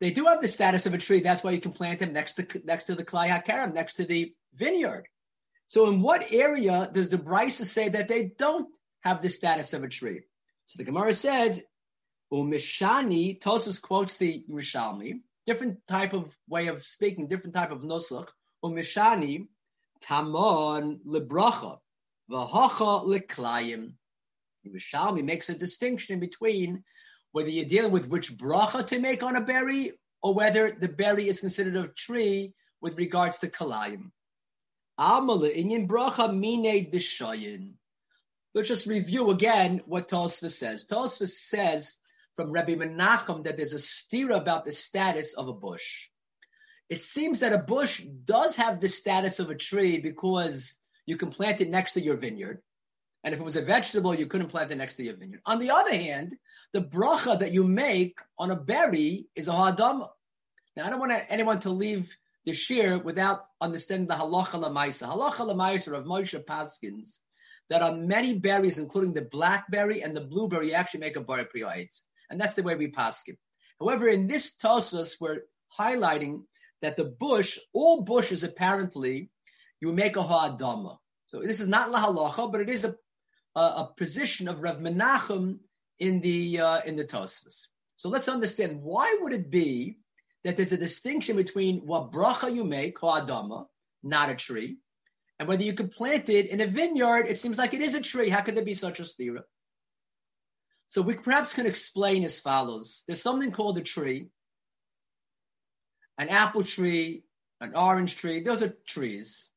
They 0.00 0.10
do 0.10 0.26
have 0.26 0.42
the 0.42 0.48
status 0.48 0.84
of 0.84 0.92
a 0.92 0.98
tree. 0.98 1.20
That's 1.20 1.42
why 1.42 1.52
you 1.52 1.60
can 1.60 1.72
plant 1.72 2.00
them 2.00 2.12
next 2.12 2.34
to 2.34 2.62
next 2.62 2.84
to 2.86 2.94
the 2.94 3.06
klai 3.06 3.30
hakaram, 3.30 3.72
next 3.72 3.94
to 3.94 4.04
the 4.04 4.34
vineyard. 4.52 5.06
So, 5.66 5.88
in 5.88 6.02
what 6.02 6.30
area 6.30 6.90
does 6.92 7.08
the 7.08 7.16
Brisa 7.16 7.64
say 7.64 7.88
that 7.88 8.08
they 8.08 8.26
don't 8.26 8.68
have 9.00 9.22
the 9.22 9.30
status 9.30 9.72
of 9.72 9.82
a 9.82 9.88
tree? 9.88 10.20
So 10.66 10.76
the 10.76 10.84
Gemara 10.84 11.14
says, 11.14 11.64
"Umishani." 12.30 13.40
Tosfos 13.40 13.80
quotes 13.80 14.16
the 14.16 14.44
Yerushalmi, 14.48 15.22
different 15.46 15.86
type 15.86 16.12
of 16.12 16.36
way 16.46 16.66
of 16.66 16.82
speaking, 16.82 17.26
different 17.26 17.54
type 17.54 17.70
of 17.70 17.80
nusach. 17.82 18.28
Umishani 18.62 19.48
tamon 20.00 21.00
lebracha 21.06 21.80
v'hacha 22.30 23.04
leklayim. 23.06 23.94
Yerushalmi 24.66 25.24
makes 25.24 25.48
a 25.48 25.54
distinction 25.54 26.14
in 26.14 26.20
between 26.20 26.84
whether 27.32 27.48
you're 27.48 27.64
dealing 27.64 27.92
with 27.92 28.08
which 28.08 28.36
bracha 28.36 28.86
to 28.86 28.98
make 28.98 29.22
on 29.22 29.36
a 29.36 29.40
berry 29.40 29.92
or 30.22 30.34
whether 30.34 30.70
the 30.70 30.88
berry 30.88 31.28
is 31.28 31.40
considered 31.40 31.76
a 31.76 31.88
tree 31.88 32.54
with 32.80 32.96
regards 32.96 33.38
to 33.38 33.48
kalayim. 33.48 34.10
Amala 34.98 35.54
inyan 35.54 35.88
bracha 35.88 36.28
mine 36.28 36.90
deshayin. 36.90 37.74
Let's 38.54 38.68
just 38.68 38.86
review 38.86 39.30
again 39.30 39.82
what 39.86 40.08
Tosfos 40.08 40.52
says. 40.52 40.84
Tosfos 40.84 41.28
says 41.28 41.96
from 42.38 42.52
Rabbi 42.52 42.76
Menachem 42.76 43.42
that 43.42 43.56
there's 43.56 43.72
a 43.72 43.80
steer 43.80 44.30
about 44.30 44.64
the 44.64 44.70
status 44.70 45.34
of 45.34 45.48
a 45.48 45.52
bush. 45.52 46.06
It 46.88 47.02
seems 47.02 47.40
that 47.40 47.52
a 47.52 47.58
bush 47.58 48.00
does 48.00 48.54
have 48.54 48.78
the 48.78 48.88
status 48.88 49.40
of 49.40 49.50
a 49.50 49.56
tree 49.56 49.98
because 49.98 50.76
you 51.04 51.16
can 51.16 51.32
plant 51.32 51.60
it 51.60 51.68
next 51.68 51.94
to 51.94 52.00
your 52.00 52.16
vineyard. 52.16 52.62
And 53.24 53.34
if 53.34 53.40
it 53.40 53.44
was 53.44 53.56
a 53.56 53.62
vegetable, 53.62 54.14
you 54.14 54.26
couldn't 54.26 54.50
plant 54.50 54.70
it 54.70 54.78
next 54.78 54.94
to 54.96 55.02
your 55.02 55.16
vineyard. 55.16 55.40
On 55.46 55.58
the 55.58 55.72
other 55.72 55.92
hand, 55.92 56.36
the 56.72 56.80
bracha 56.80 57.40
that 57.40 57.52
you 57.52 57.64
make 57.64 58.20
on 58.38 58.52
a 58.52 58.56
berry 58.56 59.26
is 59.34 59.48
a 59.48 59.52
ha'adama. 59.52 60.10
Now, 60.76 60.86
I 60.86 60.90
don't 60.90 61.00
want 61.00 61.20
anyone 61.28 61.58
to 61.60 61.70
leave 61.70 62.16
the 62.46 62.52
shir 62.52 62.98
without 62.98 63.46
understanding 63.60 64.06
the 64.06 64.14
halacha 64.14 64.62
lamaisa. 64.62 65.08
Halacha 65.08 65.44
lamaisa 65.44 65.92
of 65.92 66.04
Moshe 66.04 66.40
Paskins 66.44 67.18
that 67.68 67.82
on 67.82 68.06
many 68.06 68.38
berries, 68.38 68.78
including 68.78 69.12
the 69.12 69.22
blackberry 69.22 70.04
and 70.04 70.16
the 70.16 70.20
blueberry, 70.20 70.68
you 70.68 70.74
actually 70.74 71.00
make 71.00 71.16
a 71.16 71.20
bar. 71.20 71.44
And 72.30 72.40
that's 72.40 72.54
the 72.54 72.62
way 72.62 72.76
we 72.76 72.88
paskin. 72.88 73.36
However, 73.80 74.08
in 74.08 74.26
this 74.26 74.56
Tosfos, 74.56 75.20
we're 75.20 75.42
highlighting 75.78 76.44
that 76.82 76.96
the 76.96 77.04
bush, 77.04 77.58
all 77.72 78.02
bushes 78.02 78.44
apparently, 78.44 79.30
you 79.80 79.92
make 79.92 80.16
a 80.16 80.22
ha'adama. 80.22 80.98
So 81.26 81.40
this 81.40 81.60
is 81.60 81.68
not 81.68 81.90
la 81.90 82.04
halacha, 82.04 82.50
but 82.50 82.60
it 82.60 82.68
is 82.68 82.84
a 82.84 82.94
a, 83.58 83.60
a 83.60 83.92
position 83.96 84.48
of 84.48 84.62
Rav 84.62 84.78
Menachem 84.78 85.58
in 85.98 86.20
the 86.20 86.60
uh, 86.60 86.80
in 86.84 86.96
the 86.96 87.04
Tosfos. 87.04 87.66
So 87.96 88.08
let's 88.08 88.28
understand 88.28 88.82
why 88.82 89.18
would 89.20 89.32
it 89.32 89.50
be 89.50 89.98
that 90.44 90.56
there's 90.56 90.72
a 90.72 90.76
distinction 90.76 91.36
between 91.36 91.80
what 91.80 92.12
bracha 92.12 92.54
you 92.54 92.64
make, 92.64 92.98
adama, 92.98 93.66
not 94.02 94.30
a 94.30 94.36
tree, 94.36 94.78
and 95.38 95.48
whether 95.48 95.64
you 95.64 95.74
could 95.74 95.90
plant 95.90 96.28
it 96.28 96.46
in 96.46 96.60
a 96.60 96.66
vineyard. 96.66 97.26
It 97.26 97.38
seems 97.38 97.58
like 97.58 97.74
it 97.74 97.80
is 97.80 97.96
a 97.96 98.00
tree. 98.00 98.28
How 98.28 98.42
could 98.42 98.54
there 98.54 98.64
be 98.64 98.74
such 98.74 99.00
a 99.00 99.02
stira? 99.02 99.42
So 100.88 101.02
we 101.02 101.14
perhaps 101.14 101.52
can 101.52 101.66
explain 101.66 102.24
as 102.24 102.40
follows: 102.40 103.04
There's 103.06 103.22
something 103.22 103.52
called 103.52 103.78
a 103.78 103.82
tree, 103.82 104.28
an 106.18 106.28
apple 106.28 106.64
tree, 106.64 107.24
an 107.60 107.74
orange 107.74 108.16
tree. 108.16 108.40
Those 108.40 108.62
are 108.62 108.74
trees. 108.86 109.48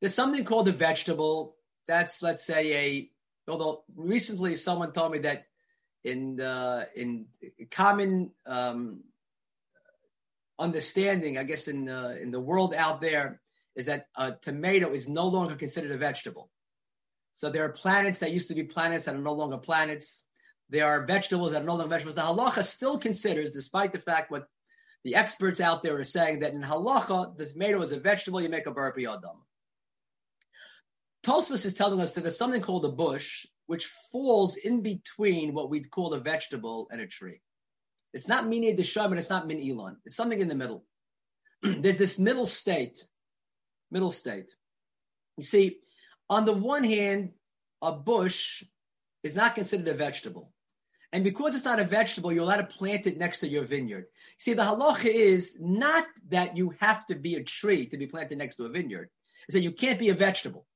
There's 0.00 0.14
something 0.14 0.44
called 0.44 0.68
a 0.68 0.72
vegetable. 0.72 1.56
That's 1.86 2.22
let's 2.22 2.44
say 2.44 2.72
a 2.72 3.10
Although 3.50 3.84
recently 3.96 4.56
someone 4.56 4.92
told 4.92 5.12
me 5.12 5.18
that 5.20 5.46
in 6.04 6.36
the, 6.36 6.88
in 6.94 7.26
common 7.70 8.30
um, 8.46 9.02
understanding, 10.58 11.36
I 11.36 11.42
guess 11.42 11.68
in 11.68 11.88
uh, 11.88 12.16
in 12.20 12.30
the 12.30 12.40
world 12.40 12.72
out 12.74 13.00
there, 13.00 13.40
is 13.74 13.86
that 13.86 14.06
a 14.16 14.32
tomato 14.32 14.92
is 14.92 15.08
no 15.08 15.26
longer 15.26 15.56
considered 15.56 15.90
a 15.90 15.98
vegetable. 15.98 16.50
So 17.32 17.50
there 17.50 17.64
are 17.64 17.70
planets 17.70 18.20
that 18.20 18.32
used 18.32 18.48
to 18.48 18.54
be 18.54 18.64
planets 18.64 19.04
that 19.04 19.14
are 19.14 19.18
no 19.18 19.34
longer 19.34 19.58
planets. 19.58 20.24
There 20.70 20.86
are 20.86 21.04
vegetables 21.04 21.52
that 21.52 21.62
are 21.62 21.66
no 21.66 21.74
longer 21.74 21.88
vegetables. 21.88 22.14
The 22.14 22.22
halacha 22.22 22.64
still 22.64 22.96
considers, 22.96 23.50
despite 23.50 23.92
the 23.92 23.98
fact 23.98 24.30
what 24.30 24.46
the 25.02 25.16
experts 25.16 25.60
out 25.60 25.82
there 25.82 25.96
are 25.96 26.04
saying, 26.04 26.40
that 26.40 26.54
in 26.54 26.62
halacha 26.62 27.36
the 27.36 27.46
tomato 27.46 27.82
is 27.82 27.92
a 27.92 27.98
vegetable. 27.98 28.40
You 28.40 28.48
make 28.48 28.66
a 28.66 28.72
burpee 28.72 29.06
adam. 29.06 29.44
Tosfos 31.24 31.66
is 31.66 31.74
telling 31.74 32.00
us 32.00 32.12
that 32.12 32.22
there's 32.22 32.38
something 32.38 32.62
called 32.62 32.84
a 32.84 32.90
bush, 32.90 33.46
which 33.66 33.86
falls 33.86 34.56
in 34.56 34.82
between 34.82 35.54
what 35.54 35.70
we'd 35.70 35.90
call 35.90 36.14
a 36.14 36.20
vegetable 36.20 36.88
and 36.90 37.00
a 37.00 37.06
tree. 37.06 37.40
It's 38.12 38.28
not 38.28 38.46
mini 38.46 38.74
desham 38.74 39.06
and 39.06 39.18
it's 39.18 39.30
not 39.30 39.46
min 39.46 39.60
elon. 39.60 39.96
It's 40.04 40.16
something 40.16 40.40
in 40.40 40.48
the 40.48 40.54
middle. 40.54 40.84
there's 41.62 41.98
this 41.98 42.18
middle 42.18 42.46
state, 42.46 43.06
middle 43.90 44.10
state. 44.10 44.54
You 45.36 45.44
see, 45.44 45.78
on 46.28 46.44
the 46.44 46.52
one 46.52 46.84
hand, 46.84 47.32
a 47.82 47.92
bush 47.92 48.62
is 49.22 49.36
not 49.36 49.54
considered 49.54 49.88
a 49.88 49.94
vegetable. 49.94 50.52
And 51.12 51.24
because 51.24 51.56
it's 51.56 51.64
not 51.64 51.80
a 51.80 51.84
vegetable, 51.84 52.32
you're 52.32 52.44
allowed 52.44 52.68
to 52.68 52.76
plant 52.76 53.06
it 53.06 53.18
next 53.18 53.40
to 53.40 53.48
your 53.48 53.64
vineyard. 53.64 54.06
See, 54.38 54.54
the 54.54 54.62
halacha 54.62 55.12
is 55.12 55.56
not 55.60 56.06
that 56.28 56.56
you 56.56 56.74
have 56.80 57.04
to 57.06 57.16
be 57.16 57.34
a 57.34 57.42
tree 57.42 57.86
to 57.86 57.96
be 57.96 58.06
planted 58.06 58.38
next 58.38 58.56
to 58.56 58.64
a 58.64 58.68
vineyard. 58.68 59.10
It's 59.48 59.54
that 59.54 59.62
you 59.62 59.72
can't 59.72 59.98
be 59.98 60.10
a 60.10 60.14
vegetable. 60.14 60.66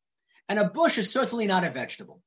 And 0.49 0.59
a 0.59 0.69
bush 0.69 0.99
is 0.99 1.13
certainly 1.13 1.47
not 1.47 1.65
a 1.65 1.71
vegetable. 1.71 2.21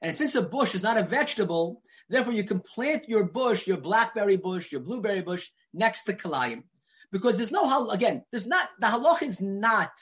And 0.00 0.16
since 0.16 0.34
a 0.34 0.42
bush 0.42 0.74
is 0.74 0.82
not 0.82 0.98
a 0.98 1.04
vegetable, 1.04 1.82
therefore 2.08 2.32
you 2.32 2.42
can 2.42 2.58
plant 2.58 3.08
your 3.08 3.24
bush, 3.24 3.66
your 3.66 3.76
blackberry 3.76 4.36
bush, 4.36 4.72
your 4.72 4.80
blueberry 4.80 5.22
bush 5.22 5.48
next 5.72 6.04
to 6.04 6.14
kalayim. 6.14 6.64
Because 7.12 7.36
there's 7.36 7.52
no, 7.52 7.90
again, 7.90 8.24
there's 8.32 8.46
not, 8.46 8.68
the 8.80 8.88
halach 8.88 9.22
is 9.22 9.40
not 9.40 9.92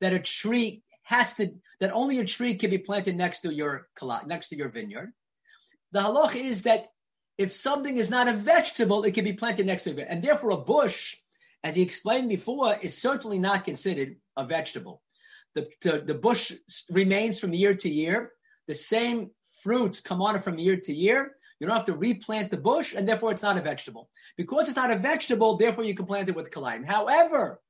that 0.00 0.12
a 0.12 0.18
tree 0.18 0.82
has 1.02 1.34
to, 1.34 1.54
that 1.78 1.92
only 1.92 2.18
a 2.18 2.24
tree 2.24 2.56
can 2.56 2.70
be 2.70 2.78
planted 2.78 3.16
next 3.16 3.40
to 3.40 3.54
your, 3.54 3.86
next 4.26 4.48
to 4.48 4.56
your 4.56 4.70
vineyard. 4.70 5.12
The 5.92 6.00
halach 6.00 6.34
is 6.34 6.62
that 6.62 6.86
if 7.38 7.52
something 7.52 7.96
is 7.96 8.10
not 8.10 8.28
a 8.28 8.32
vegetable, 8.32 9.04
it 9.04 9.14
can 9.14 9.24
be 9.24 9.32
planted 9.32 9.66
next 9.66 9.84
to 9.84 9.96
it. 9.98 10.06
And 10.08 10.22
therefore 10.22 10.50
a 10.50 10.56
bush, 10.56 11.16
as 11.62 11.74
he 11.74 11.82
explained 11.82 12.28
before, 12.28 12.76
is 12.80 12.96
certainly 12.96 13.38
not 13.38 13.64
considered 13.64 14.16
a 14.36 14.44
vegetable 14.44 15.02
the, 15.54 15.68
the, 15.82 15.98
the 15.98 16.14
bush 16.14 16.52
remains 16.90 17.40
from 17.40 17.54
year 17.54 17.74
to 17.74 17.88
year. 17.88 18.32
The 18.66 18.74
same 18.74 19.30
fruits 19.62 20.00
come 20.00 20.20
on 20.22 20.36
it 20.36 20.42
from 20.42 20.58
year 20.58 20.76
to 20.76 20.92
year. 20.92 21.34
You 21.60 21.66
don't 21.66 21.76
have 21.76 21.86
to 21.86 21.96
replant 21.96 22.50
the 22.50 22.56
bush, 22.56 22.94
and 22.94 23.08
therefore 23.08 23.30
it's 23.30 23.42
not 23.42 23.56
a 23.56 23.62
vegetable. 23.62 24.10
Because 24.36 24.68
it's 24.68 24.76
not 24.76 24.90
a 24.90 24.96
vegetable, 24.96 25.56
therefore 25.56 25.84
you 25.84 25.94
can 25.94 26.06
plant 26.06 26.28
it 26.28 26.36
with 26.36 26.50
kalayim. 26.50 26.84
However, 26.84 27.60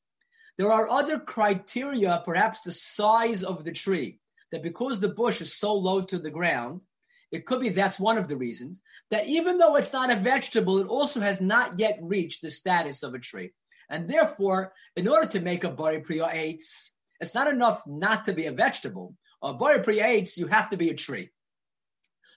there 0.56 0.72
are 0.72 0.88
other 0.88 1.18
criteria, 1.18 2.22
perhaps 2.24 2.62
the 2.62 2.72
size 2.72 3.42
of 3.42 3.64
the 3.64 3.72
tree, 3.72 4.20
that 4.52 4.62
because 4.62 5.00
the 5.00 5.08
bush 5.08 5.40
is 5.40 5.54
so 5.54 5.74
low 5.74 6.00
to 6.00 6.18
the 6.18 6.30
ground, 6.30 6.82
it 7.30 7.46
could 7.46 7.60
be 7.60 7.70
that's 7.70 7.98
one 7.98 8.18
of 8.18 8.28
the 8.28 8.36
reasons 8.36 8.82
that 9.10 9.26
even 9.26 9.58
though 9.58 9.76
it's 9.76 9.92
not 9.92 10.12
a 10.12 10.16
vegetable, 10.16 10.78
it 10.78 10.86
also 10.86 11.20
has 11.20 11.40
not 11.40 11.78
yet 11.78 11.98
reached 12.02 12.42
the 12.42 12.50
status 12.50 13.02
of 13.02 13.14
a 13.14 13.18
tree. 13.18 13.52
And 13.90 14.08
therefore, 14.08 14.72
in 14.96 15.08
order 15.08 15.26
to 15.28 15.40
make 15.40 15.64
a 15.64 15.70
bari 15.70 16.00
priya 16.00 16.26
eitz, 16.26 16.90
it's 17.20 17.34
not 17.34 17.52
enough 17.52 17.82
not 17.86 18.24
to 18.26 18.32
be 18.32 18.46
a 18.46 18.52
vegetable. 18.52 19.14
A 19.42 19.52
bar 19.52 19.78
priyates, 19.80 20.36
you 20.36 20.46
have 20.46 20.70
to 20.70 20.76
be 20.76 20.90
a 20.90 20.94
tree. 20.94 21.30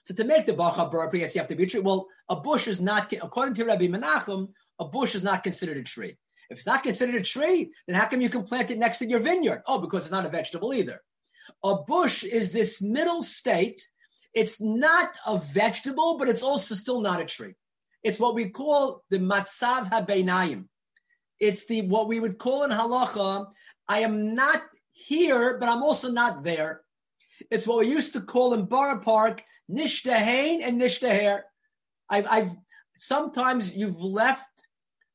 So 0.04 0.14
to 0.14 0.24
make 0.24 0.46
the 0.46 0.54
bacha 0.54 0.86
bar 0.86 1.10
priyates, 1.10 1.34
you 1.34 1.40
have 1.40 1.48
to 1.48 1.56
be 1.56 1.64
a 1.64 1.66
tree. 1.66 1.80
Well, 1.80 2.06
a 2.28 2.36
bush 2.36 2.68
is 2.68 2.80
not, 2.80 3.12
according 3.12 3.54
to 3.54 3.64
Rabbi 3.64 3.86
Menachem, 3.86 4.48
a 4.78 4.84
bush 4.84 5.14
is 5.14 5.22
not 5.22 5.42
considered 5.42 5.78
a 5.78 5.82
tree. 5.82 6.16
If 6.50 6.58
it's 6.58 6.66
not 6.66 6.82
considered 6.82 7.16
a 7.16 7.22
tree, 7.22 7.72
then 7.86 7.96
how 7.96 8.06
come 8.06 8.20
you 8.20 8.30
can 8.30 8.44
plant 8.44 8.70
it 8.70 8.78
next 8.78 8.98
to 8.98 9.08
your 9.08 9.20
vineyard? 9.20 9.62
Oh, 9.66 9.80
because 9.80 10.04
it's 10.04 10.12
not 10.12 10.26
a 10.26 10.30
vegetable 10.30 10.72
either. 10.72 11.02
A 11.64 11.82
bush 11.82 12.24
is 12.24 12.52
this 12.52 12.80
middle 12.82 13.22
state. 13.22 13.86
It's 14.38 14.60
not 14.60 15.16
a 15.26 15.38
vegetable, 15.38 16.16
but 16.16 16.28
it's 16.28 16.44
also 16.44 16.76
still 16.76 17.00
not 17.00 17.20
a 17.20 17.24
tree. 17.24 17.54
It's 18.04 18.20
what 18.20 18.36
we 18.36 18.50
call 18.50 19.02
the 19.10 19.18
matzav 19.18 19.90
habeinayim. 19.90 20.68
It's 21.40 21.66
the 21.66 21.82
what 21.82 22.06
we 22.06 22.20
would 22.20 22.38
call 22.38 22.62
in 22.62 22.70
halacha 22.70 23.48
I 23.88 24.00
am 24.00 24.36
not 24.36 24.62
here, 24.92 25.58
but 25.58 25.68
I'm 25.68 25.82
also 25.82 26.12
not 26.12 26.44
there. 26.44 26.82
It's 27.50 27.66
what 27.66 27.78
we 27.78 27.88
used 27.88 28.12
to 28.12 28.20
call 28.20 28.54
in 28.54 28.66
Borough 28.66 29.00
Park, 29.00 29.42
nishtahain 29.68 30.60
and 30.62 30.80
nishtaher. 30.80 31.42
I've, 32.08 32.26
I've, 32.30 32.52
sometimes 32.96 33.74
you've 33.74 34.00
left 34.00 34.50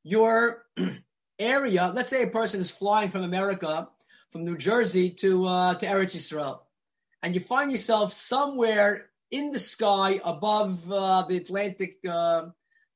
your 0.03 0.65
area. 1.39 1.93
Let's 1.95 2.09
say 2.09 2.23
a 2.23 2.27
person 2.27 2.59
is 2.59 2.71
flying 2.71 3.09
from 3.09 3.23
America, 3.23 3.87
from 4.31 4.43
New 4.43 4.57
Jersey 4.57 5.11
to, 5.21 5.45
uh, 5.45 5.73
to 5.75 5.85
Eretz 5.85 6.15
Yisrael, 6.15 6.59
and 7.21 7.35
you 7.35 7.41
find 7.41 7.71
yourself 7.71 8.11
somewhere 8.11 9.09
in 9.33 9.49
the 9.49 9.59
sky 9.59 10.21
above 10.23 10.91
uh, 10.91 11.25
the 11.27 11.37
Atlantic, 11.37 11.97
uh, 12.07 12.45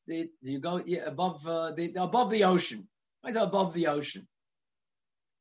the, 0.05 0.29
you 0.43 0.59
go 0.59 0.81
yeah, 0.85 1.05
above 1.07 1.45
uh, 1.47 1.71
the 1.71 1.95
above 1.97 2.29
the 2.29 2.43
ocean. 2.43 2.87
Why 3.21 3.31
is 3.31 3.35
it 3.35 3.41
above 3.41 3.73
the 3.73 3.87
ocean? 3.87 4.27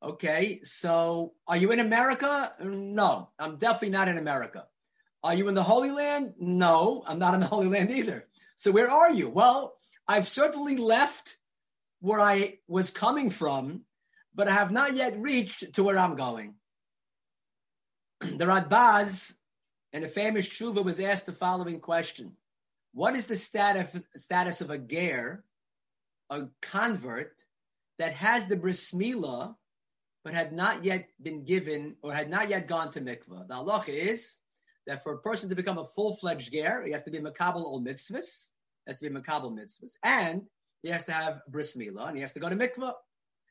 Okay, 0.01 0.61
so 0.63 1.33
are 1.47 1.57
you 1.57 1.71
in 1.71 1.79
America? 1.79 2.51
No, 2.59 3.29
I'm 3.37 3.57
definitely 3.57 3.91
not 3.91 4.07
in 4.07 4.17
America. 4.17 4.65
Are 5.23 5.35
you 5.35 5.47
in 5.49 5.55
the 5.55 5.63
Holy 5.63 5.91
Land? 5.91 6.33
No, 6.39 7.03
I'm 7.07 7.19
not 7.19 7.35
in 7.35 7.41
the 7.41 7.53
Holy 7.55 7.67
Land 7.67 7.91
either. 7.91 8.27
So 8.55 8.71
where 8.71 8.89
are 8.89 9.11
you? 9.11 9.29
Well, 9.29 9.75
I've 10.07 10.27
certainly 10.27 10.77
left 10.77 11.37
where 11.99 12.19
I 12.19 12.57
was 12.67 12.89
coming 12.89 13.29
from, 13.29 13.81
but 14.33 14.47
I 14.47 14.53
have 14.53 14.71
not 14.71 14.95
yet 14.95 15.19
reached 15.19 15.73
to 15.73 15.83
where 15.83 15.97
I'm 15.97 16.15
going. 16.15 16.55
the 18.21 18.45
Radbaz 18.45 19.36
in 19.97 20.03
a 20.03 20.07
famous 20.07 20.47
tshuva 20.47 20.83
was 20.83 20.99
asked 20.99 21.25
the 21.25 21.33
following 21.33 21.79
question. 21.79 22.33
What 22.93 23.15
is 23.15 23.25
the 23.25 23.35
status, 23.35 24.03
status 24.15 24.61
of 24.61 24.69
a 24.69 24.77
ger, 24.77 25.43
a 26.29 26.43
convert, 26.61 27.43
that 27.97 28.13
has 28.13 28.45
the 28.45 28.55
bris 28.55 28.91
milah, 28.91 29.55
but 30.23 30.35
had 30.35 30.53
not 30.53 30.85
yet 30.85 31.09
been 31.19 31.45
given 31.45 31.95
or 32.03 32.13
had 32.13 32.29
not 32.29 32.47
yet 32.49 32.67
gone 32.67 32.91
to 32.91 33.01
mikvah? 33.01 33.47
The 33.47 33.55
halacha 33.55 33.89
is 33.89 34.37
that 34.85 35.01
for 35.01 35.13
a 35.13 35.19
person 35.19 35.49
to 35.49 35.55
become 35.55 35.79
a 35.79 35.85
full-fledged 35.85 36.51
ger, 36.53 36.83
he 36.85 36.91
has 36.91 37.03
to 37.03 37.11
be 37.11 37.19
makabel 37.19 37.65
ol 37.65 37.81
mitzvahs, 37.81 38.49
has 38.85 38.99
to 38.99 39.09
be 39.09 39.15
makabel 39.15 39.51
mitzvahs, 39.51 39.93
and 40.03 40.43
he 40.83 40.89
has 40.89 41.05
to 41.05 41.11
have 41.11 41.41
bris 41.47 41.75
milah, 41.75 42.09
and 42.09 42.17
he 42.17 42.21
has 42.21 42.33
to 42.33 42.39
go 42.39 42.49
to 42.49 42.55
mikvah. 42.55 42.93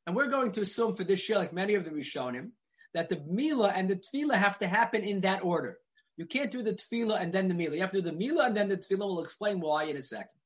And 0.07 0.15
we're 0.15 0.29
going 0.29 0.53
to 0.53 0.61
assume 0.61 0.95
for 0.95 1.03
this 1.03 1.29
year, 1.29 1.39
like 1.39 1.53
many 1.53 1.75
of 1.75 1.85
the 1.85 1.91
Rishonim, 1.91 2.51
that 2.95 3.09
the 3.09 3.17
milah 3.17 3.73
and 3.75 3.91
the 3.91 3.97
tevilah 3.97 4.37
have 4.37 4.61
to 4.61 4.69
happen 4.69 5.03
in 5.03 5.23
that 5.23 5.45
order. 5.45 5.79
You 6.17 6.27
can't 6.27 6.51
do 6.51 6.63
the 6.63 6.73
tevilah 6.73 7.21
and 7.21 7.33
then 7.33 7.49
the 7.49 7.55
milah. 7.55 7.75
You 7.75 7.83
have 7.83 7.93
to 7.93 8.01
do 8.01 8.11
the 8.11 8.17
milah 8.17 8.47
and 8.47 8.57
then 8.57 8.69
the 8.69 8.77
tevilah. 8.77 9.07
We'll 9.07 9.23
explain 9.23 9.61
why 9.61 9.85
in 9.85 9.97
a 9.97 10.03
second. 10.03 10.41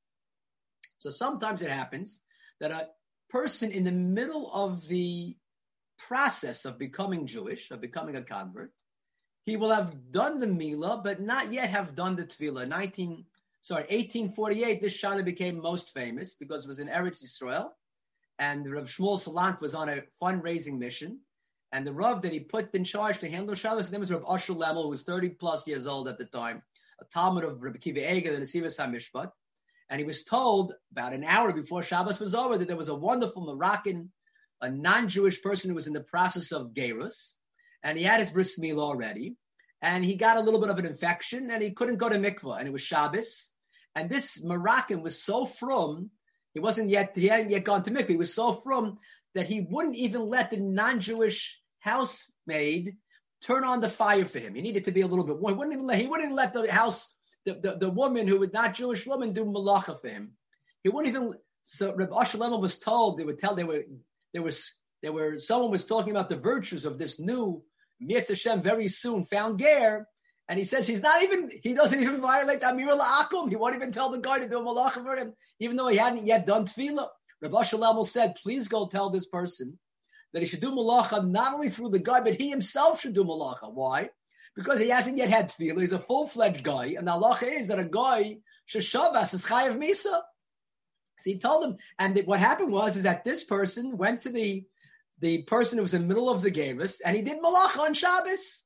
So 0.99 1.11
sometimes 1.11 1.63
it 1.63 1.71
happens 1.71 2.23
that 2.61 2.73
a 2.73 2.89
person 3.31 3.71
in 3.71 3.85
the 3.85 3.93
middle 3.93 4.51
of 4.53 4.87
the 4.89 5.37
process 5.99 6.65
of 6.65 6.79
becoming 6.79 7.27
Jewish, 7.27 7.71
of 7.71 7.81
becoming 7.81 8.17
a 8.17 8.23
convert, 8.23 8.73
he 9.45 9.57
will 9.57 9.73
have 9.73 10.13
done 10.13 10.41
the 10.41 10.47
milah, 10.47 11.03
but 11.03 11.21
not 11.21 11.53
yet 11.53 11.71
have 11.71 11.95
done 11.95 12.17
the 12.17 12.25
tevilah. 12.25 12.69
19, 12.69 13.25
sorry, 13.63 13.83
1848, 13.83 14.81
this 14.81 15.01
shana 15.01 15.25
became 15.25 15.61
most 15.61 15.95
famous 15.95 16.35
because 16.35 16.65
it 16.65 16.69
was 16.69 16.81
in 16.81 16.89
Eretz 16.89 17.25
Yisrael, 17.25 17.71
and 18.39 18.71
Rav 18.71 18.87
Shmuel 18.87 19.19
Salant 19.19 19.61
was 19.61 19.75
on 19.75 19.89
a 19.89 20.03
fundraising 20.23 20.79
mission, 20.79 21.21
and 21.73 21.87
the 21.87 21.93
Rav 21.93 22.23
that 22.23 22.33
he 22.33 22.41
put 22.41 22.75
in 22.75 22.85
charge 22.85 23.21
to 23.21 23.31
handle 23.31 23.55
Shabbos, 23.55 23.87
his 23.87 23.93
name 23.93 24.01
was 24.01 24.13
Rav 24.13 24.25
Asher 24.29 24.55
Lemel, 24.55 24.85
who 24.85 24.89
was 24.89 25.03
30 25.03 25.31
plus 25.31 25.67
years 25.67 25.87
old 25.87 26.09
at 26.09 26.19
the 26.19 26.25
time, 26.25 26.63
a 27.01 27.05
Talmud 27.05 27.45
of 27.45 27.63
Rabbi 27.63 27.79
Kiva 27.79 28.13
Eger, 28.13 28.33
the 28.33 28.41
Nesivas 28.41 28.79
HaMishpat. 28.79 29.31
And 29.89 30.01
he 30.01 30.07
was 30.07 30.25
told 30.25 30.73
about 30.91 31.13
an 31.13 31.25
hour 31.25 31.53
before 31.53 31.83
Shabbos 31.83 32.21
was 32.21 32.35
over 32.35 32.59
that 32.59 32.67
there 32.67 32.77
was 32.77 32.89
a 32.89 32.95
wonderful 32.95 33.45
Moroccan, 33.45 34.11
a 34.61 34.71
non-Jewish 34.71 35.43
person 35.43 35.71
who 35.71 35.75
was 35.77 35.87
in 35.87 35.93
the 35.93 36.01
process 36.01 36.53
of 36.53 36.75
Gerus, 36.75 37.37
and 37.83 37.97
he 37.97 38.05
had 38.05 38.21
his 38.21 38.31
bris 38.31 38.59
milah 38.59 38.83
already, 38.83 39.37
and 39.81 40.05
he 40.05 40.17
got 40.17 40.37
a 40.37 40.41
little 40.41 40.61
bit 40.61 40.71
of 40.71 40.79
an 40.79 40.87
infection, 40.87 41.51
and 41.51 41.63
he 41.63 41.71
couldn't 41.71 41.97
go 41.97 42.09
to 42.09 42.19
mikvah, 42.19 42.59
and 42.59 42.69
it 42.69 42.73
was 42.73 42.83
Shabbos. 42.83 43.51
And 43.95 44.11
this 44.11 44.43
Moroccan 44.45 45.03
was 45.03 45.23
so 45.23 45.47
from, 45.47 46.11
he 46.53 46.61
wasn't 46.61 46.91
yet, 46.91 47.17
he 47.17 47.29
hadn't 47.29 47.51
yet 47.51 47.65
gone 47.65 47.83
to 47.85 47.91
mikvah, 47.91 48.09
he 48.09 48.17
was 48.17 48.35
so 48.35 48.53
from 48.53 48.99
that 49.35 49.47
he 49.47 49.67
wouldn't 49.69 49.97
even 49.97 50.29
let 50.29 50.51
the 50.51 50.59
non-Jewish 50.59 51.60
housemaid 51.81 52.97
turn 53.43 53.65
on 53.65 53.81
the 53.81 53.89
fire 53.89 54.25
for 54.25 54.39
him. 54.39 54.55
He 54.55 54.63
needed 54.63 54.85
to 54.85 54.93
be 54.93 55.01
a 55.01 55.07
little 55.07 55.25
bit 55.25 55.39
warm. 55.39 55.55
He 55.55 55.59
wouldn't 55.59 55.75
even 55.75 55.87
let, 55.87 55.99
he 55.99 56.07
wouldn't 56.07 56.35
let 56.35 56.53
the 56.53 56.71
house, 56.71 57.15
the, 57.45 57.55
the, 57.55 57.77
the 57.77 57.91
woman 57.91 58.29
who 58.29 58.39
was 58.39 58.53
not 58.53 58.75
Jewish 58.75 59.07
woman 59.07 59.33
do 59.33 59.45
malacha 59.45 59.99
for 60.01 60.09
him. 60.09 60.33
He 60.83 60.91
wouldn't 60.91 61.15
even, 61.15 61.35
so 61.63 61.95
Reb 61.95 62.13
Asher 62.13 62.39
was 62.39 62.79
told, 62.79 63.19
they 63.19 63.25
would 63.25 63.39
tell, 63.39 63.55
they 63.55 63.65
were, 63.65 63.85
there 64.33 64.43
was, 64.43 64.77
there 65.03 65.13
were, 65.13 65.39
someone 65.39 65.71
was 65.71 65.87
talking 65.87 66.11
about 66.11 66.29
the 66.29 66.37
virtues 66.37 66.85
of 66.85 66.99
this 66.99 67.19
new 67.19 67.63
Mirz 68.03 68.29
Hashem 68.29 68.63
very 68.63 68.89
soon 68.89 69.25
found 69.25 69.59
Ger, 69.59 70.07
and 70.49 70.59
he 70.59 70.65
says 70.65 70.87
he's 70.87 71.03
not 71.03 71.23
even, 71.23 71.51
he 71.63 71.75
doesn't 71.75 72.01
even 72.01 72.21
violate 72.21 72.63
Amir 72.63 72.89
Akum. 72.89 73.49
He 73.49 73.57
won't 73.57 73.77
even 73.77 73.93
tell 73.93 74.11
the 74.11 74.19
guy 74.19 74.41
to 74.41 74.49
do 74.49 74.59
a 74.59 74.63
malacha 74.63 75.05
for 75.05 75.17
him, 75.17 75.35
even 75.61 75.77
though 75.77 75.87
he 75.87 75.97
hadn't 75.97 76.27
yet 76.27 76.47
done 76.47 76.65
tevilah. 76.65 77.09
Rabbi 77.41 77.63
Shalom 77.63 78.03
said, 78.03 78.35
please 78.43 78.69
go 78.69 78.87
tell 78.87 79.11
this 79.11 79.27
person 79.27 79.79
that 80.33 80.43
he 80.43 80.49
should 80.49 80.61
do 80.61 80.71
malacha 80.71 81.27
not 81.29 81.55
only 81.55 81.69
through 81.71 81.91
the 81.91 81.99
guy, 81.99 82.21
but 82.21 82.35
he 82.35 82.51
himself 82.51 83.01
should 83.01 83.15
do 83.15 83.25
malacha. 83.25 83.73
Why? 83.73 84.11
Because 84.57 84.81
he 84.81 84.89
hasn't 84.89 85.17
yet 85.17 85.31
had 85.31 85.49
tevilah. 85.49 85.81
He's 85.81 85.93
a 85.93 85.99
full-fledged 85.99 86.65
guy. 86.65 86.95
And 86.99 87.07
the 87.07 87.13
halacha 87.13 87.61
is 87.61 87.69
that 87.69 87.79
a 87.79 87.85
guy, 87.85 88.39
should 88.67 88.83
sheshavas, 88.83 89.35
is 89.35 89.45
chayav 89.45 89.77
misa. 89.77 90.21
So 91.19 91.31
he 91.31 91.39
told 91.39 91.65
him. 91.65 91.77
And 91.99 92.19
what 92.27 92.41
happened 92.41 92.73
was, 92.73 92.97
is 92.97 93.05
that 93.05 93.25
this 93.25 93.45
person 93.45 93.97
went 93.97 94.23
to 94.23 94.31
the, 94.31 94.65
the 95.21 95.43
person 95.43 95.79
who 95.79 95.83
was 95.83 95.95
in 95.95 96.03
the 96.03 96.09
middle 96.09 96.31
of 96.31 96.43
the 96.43 96.51
gavis, 96.51 97.01
and 97.05 97.17
he 97.17 97.23
did 97.23 97.43
malacha 97.43 97.81
on 97.81 97.95
Shabbos. 97.95 98.65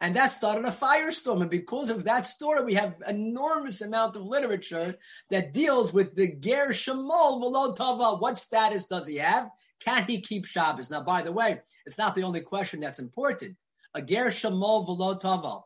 And 0.00 0.16
that 0.16 0.32
started 0.32 0.66
a 0.66 0.70
firestorm. 0.70 1.40
And 1.40 1.50
because 1.50 1.88
of 1.88 2.04
that 2.04 2.26
story, 2.26 2.64
we 2.64 2.74
have 2.74 2.96
enormous 3.08 3.80
amount 3.80 4.16
of 4.16 4.22
literature 4.22 4.94
that 5.30 5.54
deals 5.54 5.92
with 5.92 6.14
the 6.14 6.28
Ger 6.28 6.68
Shemol 6.68 7.40
Volotava. 7.40 8.20
What 8.20 8.38
status 8.38 8.86
does 8.86 9.06
he 9.06 9.16
have? 9.16 9.48
Can 9.84 10.04
he 10.04 10.20
keep 10.20 10.46
Shabbos? 10.46 10.90
Now, 10.90 11.02
by 11.02 11.22
the 11.22 11.32
way, 11.32 11.60
it's 11.84 11.98
not 11.98 12.14
the 12.14 12.24
only 12.24 12.40
question 12.40 12.80
that's 12.80 12.98
important. 12.98 13.56
A 13.94 14.02
Ger 14.02 14.26
Shemol 14.26 14.86
Volotava. 14.86 15.62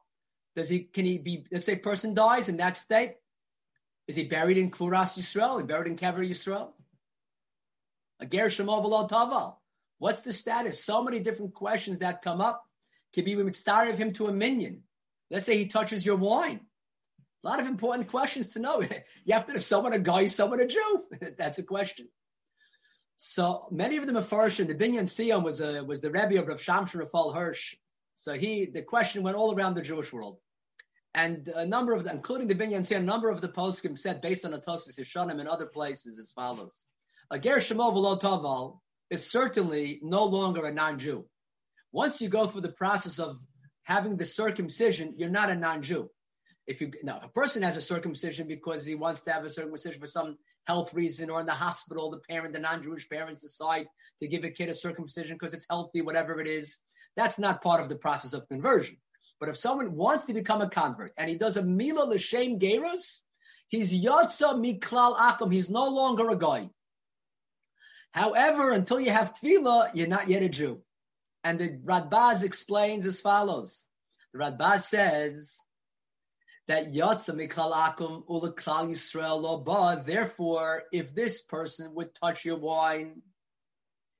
Does 0.57 0.68
he, 0.68 0.81
can 0.81 1.05
he 1.05 1.18
be, 1.18 1.46
let's 1.53 1.66
say 1.66 1.77
person 1.77 2.14
dies 2.14 2.49
in 2.49 2.59
that 2.59 2.77
state. 2.77 3.14
Is 4.09 4.16
he 4.16 4.25
buried 4.25 4.59
in 4.59 4.70
Kuras 4.70 5.16
Yisrael? 5.16 5.61
He 5.61 5.66
buried 5.66 5.88
in 5.88 5.96
Kever 5.96 6.29
Yisrael? 6.29 6.73
A 8.18 8.27
Ger 8.27 8.46
Shemol 8.46 8.85
Volotava. 8.85 9.55
What's 9.99 10.23
the 10.23 10.33
status? 10.33 10.85
So 10.85 11.03
many 11.03 11.20
different 11.20 11.55
questions 11.55 11.99
that 11.99 12.23
come 12.23 12.40
up 12.40 12.64
could 13.14 13.25
be 13.25 13.37
mitzvah 13.37 13.90
of 13.90 13.99
him 13.99 14.12
to 14.14 14.27
a 14.27 14.33
minion. 14.33 14.83
Let's 15.31 15.46
say 15.46 15.57
he 15.57 15.66
touches 15.66 16.05
your 16.05 16.16
wine. 16.16 16.61
A 17.44 17.49
lot 17.49 17.61
of 17.61 17.66
important 17.66 18.09
questions 18.09 18.49
to 18.49 18.59
know. 18.61 18.83
You 19.25 19.35
have 19.35 19.46
to 19.46 19.55
know 19.55 19.61
someone 19.61 19.92
a 19.92 19.99
guy, 19.99 20.27
someone 20.27 20.61
a 20.61 20.66
Jew. 20.66 21.05
That's 21.38 21.59
a 21.59 21.62
question. 21.62 22.09
So 23.22 23.68
many 23.70 23.98
of 23.98 24.06
the 24.06 24.14
Mefarshim, 24.14 24.66
the 24.66 24.74
Binyan 24.74 25.06
Sion 25.06 25.42
was 25.42 25.61
was 25.61 26.00
the 26.00 26.11
Rebbe 26.11 26.40
of 26.40 26.48
Rav 26.48 26.56
Shamshon 26.56 27.00
Rafael 27.00 27.33
Hirsch. 27.33 27.76
So 28.14 28.33
he, 28.33 28.64
the 28.64 28.80
question 28.80 29.22
went 29.22 29.37
all 29.37 29.54
around 29.54 29.74
the 29.74 29.83
Jewish 29.83 30.11
world. 30.11 30.38
And 31.12 31.46
a 31.48 31.66
number 31.66 31.92
of 31.92 32.04
them, 32.04 32.16
including 32.16 32.48
the 32.48 32.54
Binyan 32.54 32.88
Sion, 32.88 33.02
a 33.02 33.04
number 33.04 33.28
of 33.28 33.42
the 33.42 33.50
poskim 33.50 33.98
said, 33.98 34.22
based 34.22 34.46
on 34.46 34.52
the 34.52 34.59
Tosfos 34.59 34.98
Yeshanim 34.98 35.38
and 35.38 35.50
other 35.50 35.66
places, 35.66 36.18
as 36.18 36.33
follows. 36.33 36.83
A 37.30 37.38
Ger 37.38 37.56
Shemov 37.56 38.20
Taval 38.22 38.78
is 39.11 39.30
certainly 39.30 40.00
no 40.02 40.24
longer 40.24 40.64
a 40.64 40.72
non-Jew. 40.72 41.26
Once 41.92 42.22
you 42.22 42.30
go 42.30 42.46
through 42.46 42.62
the 42.62 42.72
process 42.72 43.18
of 43.18 43.37
having 43.83 44.16
the 44.16 44.24
circumcision, 44.24 45.16
you're 45.18 45.28
not 45.28 45.50
a 45.50 45.56
non-Jew. 45.56 46.09
If 46.66 46.80
you 46.80 46.90
now, 47.02 47.18
if 47.18 47.24
a 47.24 47.28
person 47.28 47.64
has 47.64 47.76
a 47.76 47.83
circumcision 47.83 48.48
because 48.48 48.87
he 48.87 48.94
wants 48.94 49.20
to 49.22 49.33
have 49.33 49.44
a 49.44 49.50
circumcision 49.50 50.00
for 50.00 50.06
some 50.06 50.38
health 50.66 50.94
reason, 50.94 51.31
or 51.31 51.40
in 51.40 51.46
the 51.46 51.53
hospital, 51.53 52.11
the 52.11 52.18
parent, 52.18 52.55
the 52.55 52.61
non-Jewish 52.61 53.09
parents 53.09 53.40
decide 53.40 53.87
to 54.20 54.29
give 54.29 54.44
a 54.44 54.51
kid 54.51 54.68
a 54.68 54.75
circumcision 54.75 55.37
because 55.37 55.55
it's 55.55 55.66
healthy, 55.68 56.03
whatever 56.03 56.40
it 56.40 56.46
is, 56.46 56.79
that's 57.16 57.38
not 57.38 57.62
part 57.62 57.81
of 57.81 57.88
the 57.88 57.96
process 57.96 58.33
of 58.33 58.49
conversion. 58.49 58.96
But 59.40 59.49
if 59.49 59.57
someone 59.57 59.96
wants 59.96 60.25
to 60.25 60.35
become 60.35 60.61
a 60.61 60.68
convert 60.68 61.12
and 61.16 61.29
he 61.29 61.37
does 61.37 61.57
a 61.57 61.62
mila 61.62 62.05
l'shem 62.05 62.59
gerus, 62.59 63.20
he's 63.68 64.05
yotza 64.05 64.55
miklal 64.55 65.16
akum. 65.16 65.53
He's 65.53 65.70
no 65.70 65.88
longer 65.88 66.29
a 66.29 66.37
guy. 66.37 66.68
However, 68.12 68.73
until 68.73 69.01
you 69.01 69.12
have 69.12 69.33
tevilah, 69.33 69.92
you're 69.94 70.09
not 70.09 70.29
yet 70.29 70.42
a 70.42 70.49
Jew. 70.49 70.83
And 71.42 71.59
the 71.59 71.70
Radbaz 71.70 72.44
explains 72.44 73.07
as 73.07 73.20
follows. 73.20 73.87
The 74.35 74.40
Radbaz 74.40 74.81
says 74.81 75.61
that 76.70 76.92
Yotza 76.92 77.35
Mikal 77.35 77.72
Akum 77.72 78.24
Ulaklal 78.28 78.90
Yisrael 78.90 79.42
Loba. 79.42 80.04
Therefore, 80.04 80.85
if 80.92 81.12
this 81.12 81.42
person 81.42 81.92
would 81.96 82.14
touch 82.14 82.44
your 82.44 82.59
wine, 82.59 83.22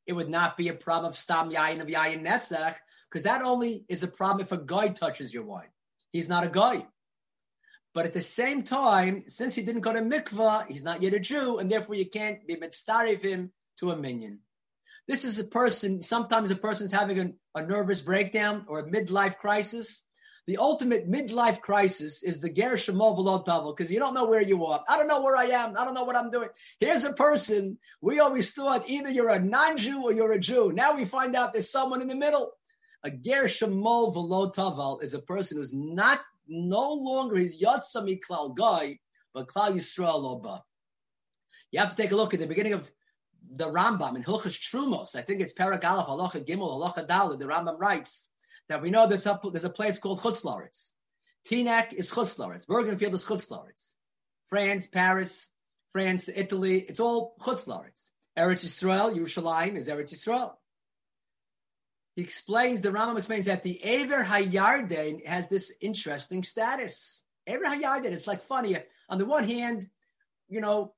it 0.05 0.15
would 0.15 0.29
not 0.29 0.57
be 0.57 0.67
a 0.67 0.75
problem 0.75 1.11
of 1.11 1.17
Stam 1.17 1.53
Yain 1.53 1.81
of 1.81 1.87
Yain 1.87 2.25
Nesach, 2.25 2.75
because 3.09 3.23
that 3.23 3.43
only 3.43 3.85
is 3.89 4.03
a 4.03 4.09
problem 4.09 4.41
if 4.45 4.51
a 4.51 4.59
guy 4.59 4.89
touches 4.89 5.33
your 5.33 5.45
wine. 5.45 5.69
He's 6.11 6.29
not 6.29 6.45
a 6.45 6.49
guy. 6.49 6.89
But 7.95 8.07
at 8.07 8.15
the 8.15 8.23
same 8.23 8.65
time, 8.65 9.25
since 9.29 9.55
he 9.55 9.63
didn't 9.63 9.83
go 9.83 9.93
to 9.93 10.01
mikvah, 10.01 10.67
he's 10.67 10.83
not 10.83 11.03
yet 11.03 11.15
a 11.15 11.21
Jew, 11.21 11.59
and 11.59 11.71
therefore 11.71 11.95
you 11.95 12.11
can't 12.11 12.45
be 12.49 12.57
mitzvah 12.57 13.15
him 13.15 13.53
to 13.79 13.93
a 13.93 13.97
minion. 13.97 14.41
This 15.07 15.25
is 15.25 15.39
a 15.39 15.45
person, 15.45 16.03
sometimes 16.03 16.51
a 16.51 16.57
person's 16.57 16.91
having 16.91 17.39
a 17.55 17.63
nervous 17.63 18.01
breakdown 18.01 18.65
or 18.67 18.81
a 18.81 18.91
midlife 18.91 19.39
crisis. 19.39 20.05
The 20.51 20.57
ultimate 20.57 21.09
midlife 21.09 21.61
crisis 21.61 22.25
is 22.25 22.41
the 22.41 22.51
Ger 22.53 22.73
Shemov 22.73 23.77
because 23.77 23.93
you 23.93 24.01
don't 24.01 24.15
know 24.15 24.25
where 24.25 24.43
you 24.43 24.67
are. 24.67 24.83
I 24.89 24.99
don't 24.99 25.07
know 25.07 25.23
where 25.23 25.37
I 25.37 25.45
am. 25.45 25.77
I 25.79 25.85
don't 25.85 25.95
know 25.95 26.03
what 26.03 26.17
I'm 26.17 26.33
doing. 26.33 26.49
Here's 26.81 27.05
a 27.05 27.13
person, 27.13 27.79
we 28.01 28.19
always 28.19 28.53
thought 28.53 28.91
either 28.91 29.11
you're 29.11 29.31
a 29.31 29.39
non-Jew 29.39 30.03
or 30.03 30.13
you're 30.13 30.33
a 30.33 30.41
Jew. 30.41 30.73
Now 30.73 30.97
we 30.97 31.05
find 31.05 31.37
out 31.37 31.53
there's 31.53 31.71
someone 31.71 32.03
in 32.03 32.09
the 32.09 32.17
middle. 32.17 32.51
A 33.05 33.13
Ger 33.13 33.45
Shemov 33.45 34.13
Taval 34.53 35.05
is 35.05 35.15
a 35.15 35.21
person 35.21 35.59
who's 35.59 35.73
not, 35.73 36.19
no 36.49 36.95
longer 36.95 37.37
his 37.37 37.63
Yatsami 37.63 38.19
Klal 38.19 38.57
guy, 38.57 38.99
but 39.33 39.47
Klal 39.47 39.75
Yisrael 39.75 40.25
Oba. 40.25 40.65
You 41.71 41.79
have 41.79 41.91
to 41.91 41.97
take 41.97 42.11
a 42.11 42.17
look 42.17 42.35
at 42.35 42.41
the 42.41 42.49
beginning 42.49 42.73
of 42.73 42.91
the 43.55 43.71
Rambam 43.71 44.17
in 44.17 44.25
Hilchas 44.25 44.59
Trumos, 44.59 45.15
I 45.15 45.23
think 45.23 45.43
it's 45.43 45.55
Paragalaf, 45.55 46.09
Halacha 46.09 46.45
Gimel, 46.45 46.77
Halacha 46.77 47.07
Dalad, 47.07 47.39
the 47.39 47.47
Rambam 47.47 47.79
writes 47.79 48.27
that 48.71 48.83
we 48.83 48.91
know 48.91 49.09
there's 49.09 49.27
a, 49.27 49.39
there's 49.51 49.65
a 49.65 49.71
place 49.71 49.99
called 49.99 50.21
Chutzlaritz. 50.21 50.93
Teaneck 51.49 51.93
is 51.93 52.13
Chutzlaritz. 52.13 52.67
Bergenfield 52.67 53.15
is 53.15 53.25
Chutzlaritz. 53.25 53.95
France, 54.47 54.87
Paris, 54.87 55.51
France, 55.93 56.31
Italy, 56.33 56.79
it's 56.79 57.01
all 57.01 57.35
Chutzlaritz. 57.41 58.11
Eretz 58.39 58.65
Yisrael, 58.65 59.17
Yerushalayim 59.17 59.75
is 59.75 59.89
Eretz 59.89 60.15
Yisrael. 60.15 60.53
He 62.15 62.23
explains, 62.23 62.81
the 62.81 62.91
Rambam 62.91 63.19
explains 63.19 63.47
that 63.47 63.65
the 63.65 63.83
Aver 63.83 64.23
Hayarden 64.23 65.27
has 65.27 65.49
this 65.49 65.75
interesting 65.81 66.45
status. 66.45 67.25
Aver 67.49 67.65
Hayarden, 67.65 68.13
it's 68.13 68.29
like 68.29 68.43
funny. 68.43 68.77
On 69.09 69.19
the 69.19 69.27
one 69.27 69.49
hand, 69.49 69.85
you 70.49 70.61
know, 70.61 70.95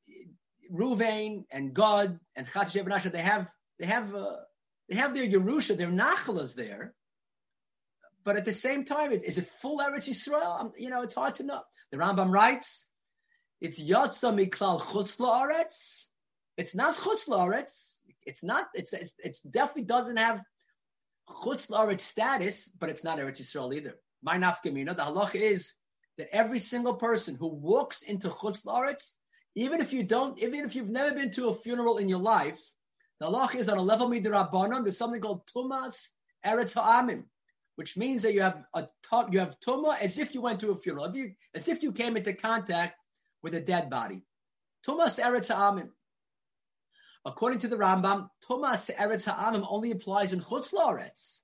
Ruvain 0.71 1.47
and 1.51 1.75
Gad 1.75 2.21
and 2.37 2.47
Chatz 2.47 2.75
Menashe, 2.75 3.11
they 3.11 3.23
have 3.23 3.51
they 3.79 3.87
have 3.87 4.15
uh, 4.15 4.37
they 4.91 4.97
have 4.97 5.15
their 5.15 5.27
Yerusha, 5.27 5.75
their 5.75 5.89
Nachalas 5.89 6.55
there. 6.55 6.95
But 8.25 8.37
at 8.37 8.45
the 8.45 8.53
same 8.53 8.85
time, 8.85 9.13
is 9.13 9.39
it 9.39 9.47
full 9.47 9.79
Eretz 9.79 10.09
Yisrael? 10.09 10.73
You 10.79 10.91
know, 10.91 11.03
it's 11.03 11.15
hard 11.15 11.37
to 11.37 11.43
know. 11.43 11.63
The 11.91 11.99
Rambam 11.99 12.31
writes, 12.31 12.89
it's 13.61 13.81
Yatsa 13.81 14.33
Miklal 14.35 14.81
Chutz 14.81 15.19
La'aretz. 15.19 16.09
It's 16.57 16.75
not 16.75 16.95
Chutz 16.95 17.29
La'aretz. 17.29 18.01
It's 18.25 18.45
not, 18.45 18.69
it's, 18.75 18.93
it's, 18.93 19.15
it's 19.19 19.41
definitely 19.41 19.85
doesn't 19.85 20.17
have 20.17 20.43
Chutz 21.29 21.71
La'aretz 21.71 22.01
status, 22.01 22.69
but 22.69 22.91
it's 22.91 23.05
not 23.05 23.19
Eretz 23.19 23.41
Yisrael 23.41 23.75
either. 23.75 23.95
My 24.23 24.39
nafkamina, 24.39 24.97
the 24.97 25.03
halach 25.03 25.35
is 25.35 25.75
that 26.19 26.29
every 26.33 26.61
single 26.61 26.95
person 26.95 27.35
who 27.35 27.49
walks 27.49 28.03
into 28.03 28.29
Chutz 28.29 28.65
La'aretz, 28.65 29.15
even 29.55 29.81
if 29.81 29.93
you 29.93 30.05
don't, 30.05 30.39
even 30.39 30.65
if 30.65 30.77
you've 30.77 30.91
never 30.91 31.15
been 31.15 31.33
to 31.33 31.49
a 31.49 31.55
funeral 31.55 31.99
in 31.99 32.09
your 32.09 32.21
life, 32.21 32.61
the 33.19 33.27
halach 33.27 33.57
is 33.57 33.69
on 33.69 33.79
a 33.79 33.83
level 33.83 34.09
midrabanon, 34.09 34.83
there's 34.83 34.99
something 34.99 35.21
called 35.21 35.47
Tumas 35.47 36.11
Eretz 36.47 36.75
Ha'amim 36.75 37.25
which 37.77 37.97
means 37.97 38.23
that 38.23 38.35
you 38.35 38.43
have 38.43 38.65
a 38.75 38.87
you 39.31 39.41
have 39.41 39.59
tuma 39.61 39.99
as 40.01 40.19
if 40.19 40.35
you 40.35 40.41
went 40.41 40.61
to 40.61 40.71
a 40.71 40.77
funeral, 40.77 41.15
you, 41.17 41.33
as 41.55 41.69
if 41.69 41.83
you 41.83 41.93
came 41.93 42.17
into 42.17 42.33
contact 42.33 42.95
with 43.43 43.55
a 43.55 43.61
dead 43.61 43.91
body. 43.91 44.23
Tumas 44.87 45.21
eretz 45.21 45.49
ha'amim. 45.49 45.91
According 47.25 47.61
to 47.61 47.69
the 47.69 47.77
Rambam, 47.77 48.29
tumas 48.49 48.91
eretz 48.95 49.25
ha'amim 49.27 49.67
only 49.69 49.91
applies 49.91 50.33
in 50.33 50.41
chutz 50.41 50.73
la'aretz. 50.73 51.43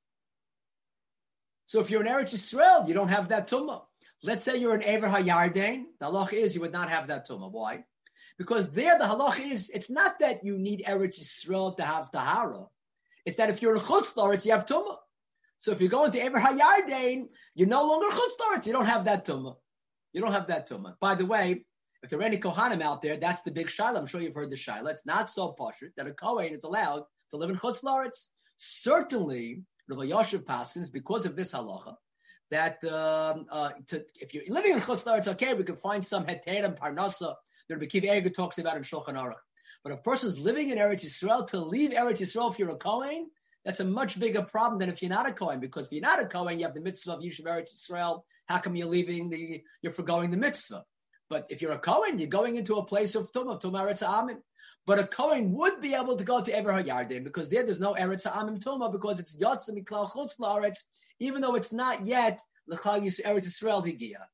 So 1.67 1.81
if 1.81 1.91
you're 1.91 2.01
in 2.01 2.09
Eretz 2.11 2.33
Yisrael, 2.33 2.88
you 2.88 2.95
don't 2.95 3.09
have 3.09 3.29
that 3.29 3.49
tumah. 3.49 3.83
Let's 4.23 4.43
say 4.43 4.57
you're 4.57 4.75
in 4.75 4.83
Ever 4.83 5.07
Hayarden, 5.07 5.85
the 6.01 6.07
halach 6.07 6.33
is 6.33 6.55
you 6.55 6.62
would 6.62 6.73
not 6.73 6.88
have 6.88 7.09
that 7.09 7.29
tumah. 7.29 7.53
Why? 7.53 7.85
Because 8.38 8.73
there 8.73 8.99
the 8.99 9.05
halach 9.05 9.38
is, 9.38 9.69
it's 9.69 9.91
not 9.91 10.21
that 10.21 10.45
you 10.45 10.57
need 10.57 10.83
Eretz 10.87 11.21
Yisrael 11.21 11.77
to 11.77 11.85
have 11.85 12.11
tahara. 12.11 12.67
It's 13.27 13.37
that 13.37 13.51
if 13.51 13.61
you're 13.61 13.75
in 13.75 13.81
Chutz 13.81 14.14
La'aretz, 14.14 14.47
you 14.47 14.53
have 14.53 14.64
tumah. 14.64 14.97
So 15.59 15.73
if 15.73 15.81
you 15.81 15.88
go 15.88 16.05
into 16.05 16.23
Ever 16.23 16.38
Hayarden, 16.38 17.29
you're 17.55 17.68
no 17.68 17.87
longer 17.87 18.07
Chutz 18.07 18.66
You 18.66 18.73
don't 18.73 18.87
have 18.87 19.07
that 19.07 19.27
tumah. 19.27 19.57
You 20.12 20.21
don't 20.21 20.33
have 20.33 20.47
that 20.47 20.68
tumah. 20.68 20.94
By 21.01 21.16
the 21.16 21.27
way, 21.27 21.64
if 22.03 22.11
there 22.11 22.21
are 22.21 22.23
any 22.23 22.38
Kohanim 22.38 22.81
out 22.81 23.03
there, 23.03 23.16
that's 23.16 23.42
the 23.42 23.51
big 23.51 23.68
Shiloh. 23.68 23.99
I'm 23.99 24.07
sure 24.07 24.21
you've 24.21 24.35
heard 24.35 24.51
the 24.51 24.57
Shiloh. 24.57 24.90
It's 24.90 25.05
not 25.05 25.29
so 25.29 25.55
poshut 25.59 25.90
that 25.97 26.07
a 26.07 26.14
Kohen 26.14 26.55
is 26.55 26.62
allowed 26.62 27.03
to 27.31 27.37
live 27.37 27.51
in 27.51 27.57
Chutz 27.57 28.29
Certainly, 28.57 29.62
Rabbi 29.88 30.07
Yoshev 30.07 30.44
Paskins, 30.44 30.92
because 30.92 31.27
of 31.27 31.35
this 31.35 31.53
halacha, 31.53 31.97
that 32.51 32.83
um, 32.85 33.47
uh, 33.51 33.71
to, 33.88 34.05
if 34.21 34.35
you're 34.35 34.44
living 34.49 34.73
in 34.73 34.79
Chutz 34.79 35.18
it's 35.18 35.29
okay, 35.29 35.55
we 35.55 35.64
can 35.64 35.77
find 35.77 36.05
some 36.05 36.25
heter 36.25 36.64
and 36.64 36.77
parnasa 36.77 37.35
that 37.68 37.79
Rabbi 37.79 38.11
Eiger 38.11 38.31
talks 38.31 38.59
about 38.59 38.77
in 38.77 38.85
Shulchan 38.85 39.14
Aruch. 39.14 39.35
But 39.83 39.92
a 39.92 39.97
person's 39.97 40.38
living 40.38 40.71
in 40.71 40.79
Eretz 40.79 41.05
Yisrael, 41.05 41.49
to 41.49 41.61
leave 41.61 41.90
Eretz 41.90 42.21
Yisrael 42.21 42.53
if 42.53 42.59
you're 42.59 42.71
a 42.71 42.77
Kohen, 42.77 43.29
that's 43.68 43.81
a 43.81 43.85
much 43.85 44.18
bigger 44.18 44.40
problem 44.40 44.78
than 44.78 44.88
if 44.88 45.02
you're 45.02 45.11
not 45.11 45.28
a 45.28 45.33
Kohen, 45.35 45.61
because 45.61 45.88
if 45.88 45.92
you're 45.92 46.00
not 46.00 46.22
a 46.22 46.26
Kohen, 46.26 46.59
you 46.59 46.64
have 46.64 46.72
the 46.72 46.81
mitzvah 46.81 47.12
of 47.12 47.20
Yishuv 47.20 47.42
Eretz 47.42 47.74
Yisrael. 47.74 48.22
How 48.46 48.61
come 48.61 48.74
you're 48.74 48.88
leaving 48.88 49.28
the, 49.28 49.62
you're 49.83 49.92
forgoing 49.92 50.31
the 50.31 50.38
mitzvah? 50.38 50.87
But 51.28 51.48
if 51.50 51.61
you're 51.61 51.72
a 51.72 51.78
Kohen, 51.78 52.18
you're 52.18 52.28
going 52.28 52.57
into 52.57 52.76
a 52.76 52.87
place 52.87 53.14
of 53.14 53.31
Tumah, 53.31 53.61
Tumah 53.61 53.83
Eretz 53.83 54.02
Amim. 54.02 54.38
But 54.87 55.00
a 55.00 55.07
Kohen 55.07 55.52
would 55.52 55.83
be 55.83 55.92
able 55.92 56.16
to 56.16 56.24
go 56.24 56.40
to 56.40 56.50
Ever 56.50 56.72
HaYarden 56.72 57.24
because 57.24 57.50
there 57.50 57.62
there's 57.62 57.78
no 57.78 57.92
Eretz 57.92 58.26
Amim 58.26 58.59
Tumah 58.59 58.90
because 58.90 59.20
it's 59.20 59.37
Yotze 59.37 59.68
Miklal 59.68 60.11
Chutz 60.11 60.38
La'aretz, 60.40 60.85
even 61.20 61.42
though 61.42 61.54
it's 61.54 61.70
not 61.70 62.07
yet 62.07 62.40
L'chal 62.68 63.02
Eretz 63.02 63.22
Yisrael 63.26 63.85
Higia. 63.85 64.24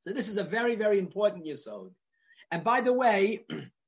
So 0.00 0.12
this 0.12 0.28
is 0.28 0.38
a 0.38 0.42
very, 0.42 0.74
very 0.74 0.98
important 0.98 1.46
Yisod. 1.46 1.92
And 2.50 2.64
by 2.64 2.80
the 2.80 2.92
way, 2.92 3.46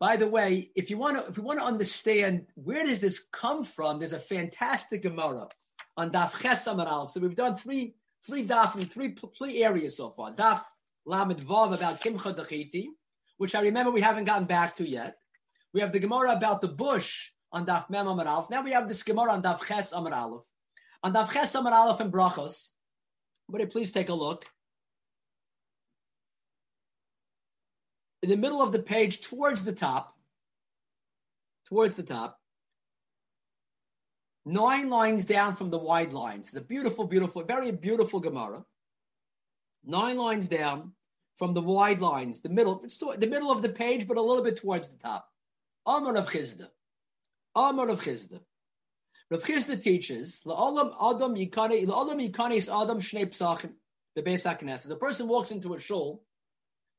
by 0.00 0.16
the 0.16 0.26
way, 0.26 0.70
if 0.74 0.88
you 0.88 0.96
want 0.96 1.18
to, 1.18 1.30
if 1.30 1.36
you 1.36 1.42
want 1.42 1.58
to 1.58 1.64
understand 1.64 2.46
where 2.54 2.84
does 2.84 3.00
this 3.00 3.22
come 3.32 3.64
from, 3.64 3.98
there's 3.98 4.14
a 4.14 4.18
fantastic 4.18 5.02
Gemara 5.02 5.46
on 5.96 6.10
Daf 6.10 6.40
Ches 6.40 6.64
So 6.64 7.20
we've 7.20 7.36
done 7.36 7.54
three, 7.54 7.94
three 8.26 8.46
Daf 8.46 8.76
in 8.76 8.86
three, 8.86 9.14
three 9.38 9.62
areas 9.62 9.98
so 9.98 10.08
far. 10.08 10.32
Daf 10.32 10.60
Lamed 11.04 11.38
Vav 11.40 11.74
about 11.74 12.00
Kimcha 12.00 12.34
Dachiti, 12.34 12.86
which 13.36 13.54
I 13.54 13.60
remember 13.60 13.90
we 13.90 14.00
haven't 14.00 14.24
gotten 14.24 14.46
back 14.46 14.76
to 14.76 14.88
yet. 14.88 15.18
We 15.74 15.82
have 15.82 15.92
the 15.92 16.00
Gemara 16.00 16.32
about 16.32 16.62
the 16.62 16.68
bush 16.68 17.30
on 17.52 17.66
Daf 17.66 17.90
Mem 17.90 18.06
Amar 18.06 18.26
Aleph. 18.26 18.48
Now 18.48 18.62
we 18.62 18.70
have 18.72 18.88
this 18.88 19.02
Gemara 19.02 19.32
on 19.32 19.42
Daf 19.42 19.66
Ches 19.66 19.92
Amar 19.92 20.14
Aleph. 20.14 20.46
On 21.04 21.12
Daf 21.12 21.30
Ches 21.30 21.54
Amar 21.54 21.74
Aleph 21.74 22.00
and 22.00 22.10
Brachos, 22.10 22.70
would 23.48 23.70
please 23.70 23.92
take 23.92 24.08
a 24.08 24.14
look? 24.14 24.46
In 28.22 28.28
the 28.28 28.36
middle 28.36 28.62
of 28.62 28.72
the 28.72 28.82
page 28.82 29.20
towards 29.20 29.64
the 29.64 29.72
top, 29.72 30.16
towards 31.66 31.96
the 31.96 32.02
top, 32.02 32.38
nine 34.44 34.90
lines 34.90 35.24
down 35.24 35.54
from 35.54 35.70
the 35.70 35.78
wide 35.78 36.12
lines. 36.12 36.48
It's 36.48 36.56
a 36.56 36.60
beautiful, 36.60 37.06
beautiful, 37.06 37.42
very 37.44 37.70
beautiful 37.72 38.20
Gemara. 38.20 38.64
Nine 39.84 40.18
lines 40.18 40.48
down 40.48 40.92
from 41.36 41.54
the 41.54 41.62
wide 41.62 42.00
lines, 42.00 42.40
the 42.40 42.50
middle, 42.50 42.84
the 43.16 43.26
middle 43.26 43.50
of 43.50 43.62
the 43.62 43.70
page, 43.70 44.06
but 44.06 44.18
a 44.18 44.22
little 44.22 44.44
bit 44.44 44.56
towards 44.56 44.90
the 44.90 44.98
top. 44.98 45.26
Amar 45.86 46.16
of 46.16 46.28
Chizda. 46.28 46.68
Amar 47.56 47.88
of 47.88 48.00
Chizda. 48.02 48.40
Rav 49.30 49.42
Chizda 49.42 49.80
teaches, 49.80 50.42
La'olam 50.44 50.88
Adam 50.88 51.34
Yikane, 51.34 51.86
La'olam 51.86 52.20
Yikanes 52.20 52.68
Adam 52.68 52.98
Shnei 52.98 53.26
Psachim, 53.26 53.72
the 54.16 54.22
Beis 54.22 54.44
HaKnesses. 54.44 54.90
A 54.90 54.96
person 54.96 55.28
walks 55.28 55.50
into 55.50 55.72
a 55.72 55.80
shul, 55.80 56.22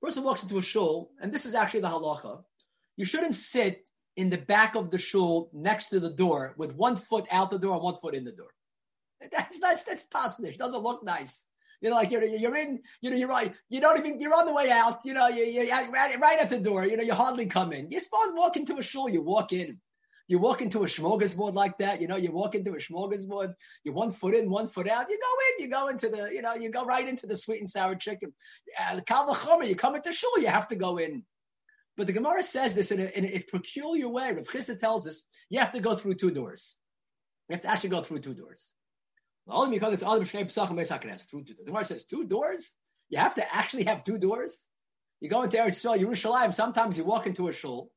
person 0.02 0.24
walks 0.24 0.44
into 0.44 0.58
a 0.58 0.62
shul, 0.62 1.12
and 1.22 1.32
this 1.32 1.46
is 1.46 1.56
actually 1.56 1.82
the 1.82 1.88
halacha, 1.90 2.44
you 2.98 3.06
shouldn't 3.06 3.36
sit 3.36 3.88
in 4.16 4.30
the 4.30 4.38
back 4.38 4.76
of 4.76 4.90
the 4.90 4.98
shul 4.98 5.50
next 5.54 5.88
to 5.88 6.00
the 6.00 6.10
door 6.10 6.54
with 6.58 6.76
one 6.76 6.96
foot 6.96 7.28
out 7.32 7.52
the 7.52 7.60
door 7.60 7.76
and 7.76 7.84
one 7.84 7.96
foot 7.96 8.16
in 8.16 8.24
the 8.24 8.32
door. 8.32 8.50
That's 9.32 9.60
that's 9.60 9.84
that's 9.84 10.08
tasnish. 10.08 10.58
Doesn't 10.58 10.84
look 10.84 11.04
nice. 11.04 11.46
You 11.80 11.90
know, 11.90 11.96
like 11.96 12.12
you're 12.12 12.24
you're 12.24 12.56
in. 12.56 12.82
You 13.02 13.12
know, 13.12 13.16
you're 13.16 13.28
right. 13.28 13.54
You 13.70 13.82
don't 13.82 13.98
even. 14.00 14.20
You're 14.20 14.34
on 14.34 14.46
the 14.46 14.54
way 14.54 14.70
out. 14.72 15.02
You 15.06 15.14
know, 15.14 15.28
you 15.28 15.44
you 15.44 15.70
right, 15.72 16.20
right 16.20 16.40
at 16.40 16.50
the 16.50 16.60
door. 16.60 16.86
You 16.86 16.98
know, 16.98 17.04
you 17.04 17.14
hardly 17.14 17.46
come 17.46 17.72
in. 17.74 17.92
You're 17.92 18.02
supposed 18.02 18.32
to 18.32 18.36
walk 18.36 18.58
into 18.58 18.78
a 18.78 18.84
shul. 18.84 19.10
You 19.10 19.22
walk 19.22 19.54
in. 19.54 19.80
You 20.32 20.40
walk 20.40 20.62
into 20.62 20.80
a 20.80 20.86
smorgasbord 20.86 21.56
like 21.56 21.80
that. 21.80 22.00
You 22.00 22.08
know, 22.08 22.16
you 22.16 22.32
walk 22.32 22.56
into 22.56 22.72
a 22.72 22.78
smorgasbord. 22.78 23.54
You're 23.84 23.94
one 23.94 24.12
foot 24.12 24.34
in, 24.34 24.50
one 24.50 24.70
foot 24.70 24.88
out. 24.88 25.10
You 25.10 25.20
go 25.20 25.34
in. 25.50 25.66
You 25.66 25.70
go 25.70 25.88
into 25.90 26.08
the. 26.08 26.30
You 26.34 26.42
know, 26.42 26.54
you 26.54 26.70
go 26.72 26.86
right 26.86 27.06
into 27.06 27.28
the 27.28 27.36
sweet 27.36 27.60
and 27.60 27.70
sour 27.70 27.96
chicken. 27.96 28.32
Uh, 28.80 29.02
Kal 29.06 29.28
You 29.66 29.76
come 29.76 29.96
into 29.96 30.14
shul. 30.14 30.40
You 30.40 30.48
have 30.48 30.70
to 30.70 30.78
go 30.78 30.96
in. 30.96 31.24
But 31.98 32.08
the 32.08 32.14
Gemara 32.14 32.44
says 32.44 32.76
this 32.76 32.92
in 32.92 33.02
a, 33.02 33.08
in 33.08 33.26
a 33.26 33.44
peculiar 33.52 34.08
way. 34.08 34.32
Rav 34.32 34.48
Chisda 34.48 34.80
tells 34.80 35.06
us 35.06 35.24
you 35.50 35.60
have 35.60 35.74
to 35.74 35.82
go 35.82 35.98
through 35.98 36.14
two 36.14 36.32
doors. 36.32 36.78
You 37.50 37.56
have 37.56 37.64
to 37.64 37.70
actually 37.70 37.90
go 37.90 38.02
through 38.02 38.20
two 38.20 38.34
doors. 38.34 38.72
The 39.48 39.82
Gemara 41.66 41.86
says 41.86 42.06
two 42.06 42.24
doors. 42.24 42.74
You 43.10 43.18
have 43.18 43.36
to 43.36 43.54
actually 43.54 43.84
have 43.84 44.06
two 44.06 44.18
doors. 44.18 44.66
You 45.20 45.30
go 45.30 45.42
into 45.42 45.58
Eretz 45.58 45.86
Yisrael, 45.86 46.00
Yerushalayim. 46.00 46.54
Sometimes 46.54 46.98
you 46.98 47.04
walk 47.04 47.28
into 47.28 47.50
a 47.50 47.52
shul, 47.52 47.92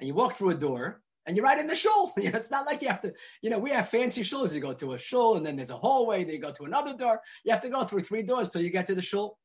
and 0.00 0.08
you 0.08 0.14
walk 0.14 0.32
through 0.32 0.50
a 0.50 0.54
door, 0.54 1.02
and 1.26 1.36
you're 1.36 1.44
right 1.44 1.58
in 1.58 1.66
the 1.66 1.74
shul. 1.74 2.12
You 2.16 2.30
know, 2.30 2.38
it's 2.38 2.50
not 2.50 2.66
like 2.66 2.82
you 2.82 2.88
have 2.88 3.02
to. 3.02 3.12
You 3.42 3.50
know, 3.50 3.58
we 3.58 3.70
have 3.70 3.88
fancy 3.88 4.22
shuls. 4.22 4.54
You 4.54 4.60
go 4.60 4.72
to 4.74 4.92
a 4.92 4.98
shul, 4.98 5.36
and 5.36 5.44
then 5.44 5.56
there's 5.56 5.70
a 5.70 5.76
hallway. 5.76 6.24
Then 6.24 6.34
you 6.34 6.40
go 6.40 6.52
to 6.52 6.64
another 6.64 6.94
door. 6.94 7.20
You 7.44 7.52
have 7.52 7.62
to 7.62 7.68
go 7.68 7.84
through 7.84 8.02
three 8.02 8.22
doors 8.22 8.50
till 8.50 8.62
you 8.62 8.70
get 8.70 8.86
to 8.86 8.94
the 8.94 9.02
shul. 9.02 9.38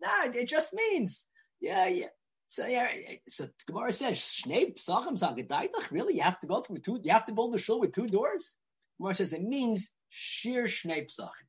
Nah, 0.00 0.30
it 0.32 0.48
just 0.48 0.74
means, 0.74 1.26
yeah, 1.60 1.88
yeah. 1.88 2.06
So 2.48 2.66
yeah, 2.66 2.88
so 3.28 3.48
Gemara 3.66 3.92
says, 3.92 4.18
psachim 4.18 5.18
zagadaitach. 5.18 5.90
Really, 5.90 6.16
you 6.16 6.22
have 6.22 6.40
to 6.40 6.46
go 6.46 6.60
through 6.60 6.78
two. 6.78 6.98
You 7.02 7.12
have 7.12 7.26
to 7.26 7.32
build 7.32 7.54
a 7.54 7.58
shul 7.58 7.80
with 7.80 7.92
two 7.92 8.06
doors. 8.06 8.56
Gemara 8.98 9.14
says 9.14 9.32
it 9.32 9.42
means 9.42 9.90
shir 10.08 10.64
shnei 10.64 11.06
psachim. 11.06 11.46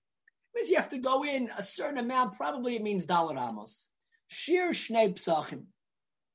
It 0.53 0.55
means 0.55 0.69
you 0.69 0.75
have 0.75 0.89
to 0.89 0.99
go 0.99 1.23
in 1.23 1.49
a 1.57 1.63
certain 1.63 1.99
amount. 1.99 2.35
Probably 2.37 2.75
it 2.75 2.83
means 2.83 3.05
daled 3.05 3.39
amos. 3.39 3.89
Shir 4.27 4.71
shnei 4.71 5.13
psachim. 5.13 5.63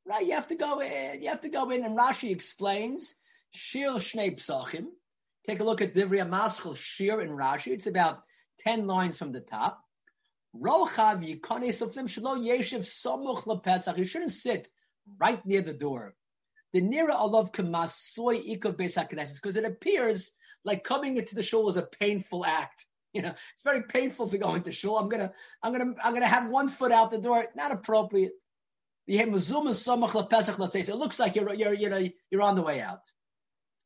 Right, 0.06 0.26
you 0.26 0.32
have 0.32 0.48
to 0.48 0.56
go 0.56 0.80
in. 0.80 1.22
You 1.22 1.28
have 1.28 1.42
to 1.42 1.48
go 1.48 1.70
in, 1.70 1.84
and 1.84 1.96
Rashi 1.98 2.30
explains 2.30 3.14
shir 3.54 3.92
shnei 3.92 4.36
psachim. 4.36 4.86
Take 5.46 5.60
a 5.60 5.64
look 5.64 5.82
at 5.82 5.94
Divrei 5.94 6.28
Maschil 6.28 6.76
shir 6.76 7.20
in 7.20 7.30
Rashi. 7.30 7.72
It's 7.72 7.86
about 7.86 8.22
ten 8.58 8.86
lines 8.86 9.18
from 9.18 9.32
the 9.32 9.40
top. 9.40 9.82
Rochav 10.56 11.22
Yikonis 11.22 11.80
Lefnim 11.82 12.08
Shalo 12.08 12.36
Yeshiv 12.38 12.80
Samuch 12.80 13.44
LePesach. 13.44 13.96
You 13.98 14.04
shouldn't 14.04 14.32
sit 14.32 14.68
right 15.18 15.44
near 15.44 15.62
the 15.62 15.74
door. 15.74 16.14
the 16.72 16.80
nira 16.82 17.10
alav 17.10 17.52
kamasoy 17.52 18.36
ikav 18.56 18.76
beis 18.76 18.94
haknesses 18.96 19.40
because 19.40 19.56
it 19.56 19.64
appears 19.64 20.32
like 20.64 20.82
coming 20.82 21.16
into 21.16 21.34
the 21.34 21.42
shul 21.42 21.68
is 21.68 21.76
a 21.76 21.82
painful 21.82 22.44
act. 22.44 22.86
You 23.14 23.22
know, 23.22 23.28
it's 23.28 23.62
very 23.62 23.82
painful 23.82 24.26
to 24.26 24.38
go 24.38 24.56
into 24.56 24.72
shul. 24.72 24.98
I'm 24.98 25.08
gonna, 25.08 25.32
I'm 25.62 25.72
gonna, 25.72 25.94
I'm 26.02 26.14
gonna 26.14 26.26
have 26.26 26.50
one 26.50 26.66
foot 26.66 26.90
out 26.90 27.12
the 27.12 27.18
door. 27.18 27.46
Not 27.54 27.70
appropriate. 27.70 28.32
It 29.06 29.28
looks 30.96 31.18
like 31.20 31.36
you're, 31.36 31.54
you're, 31.54 31.74
you 31.74 31.90
know, 31.90 32.08
you're 32.32 32.42
on 32.42 32.56
the 32.56 32.62
way 32.62 32.80
out. 32.80 33.02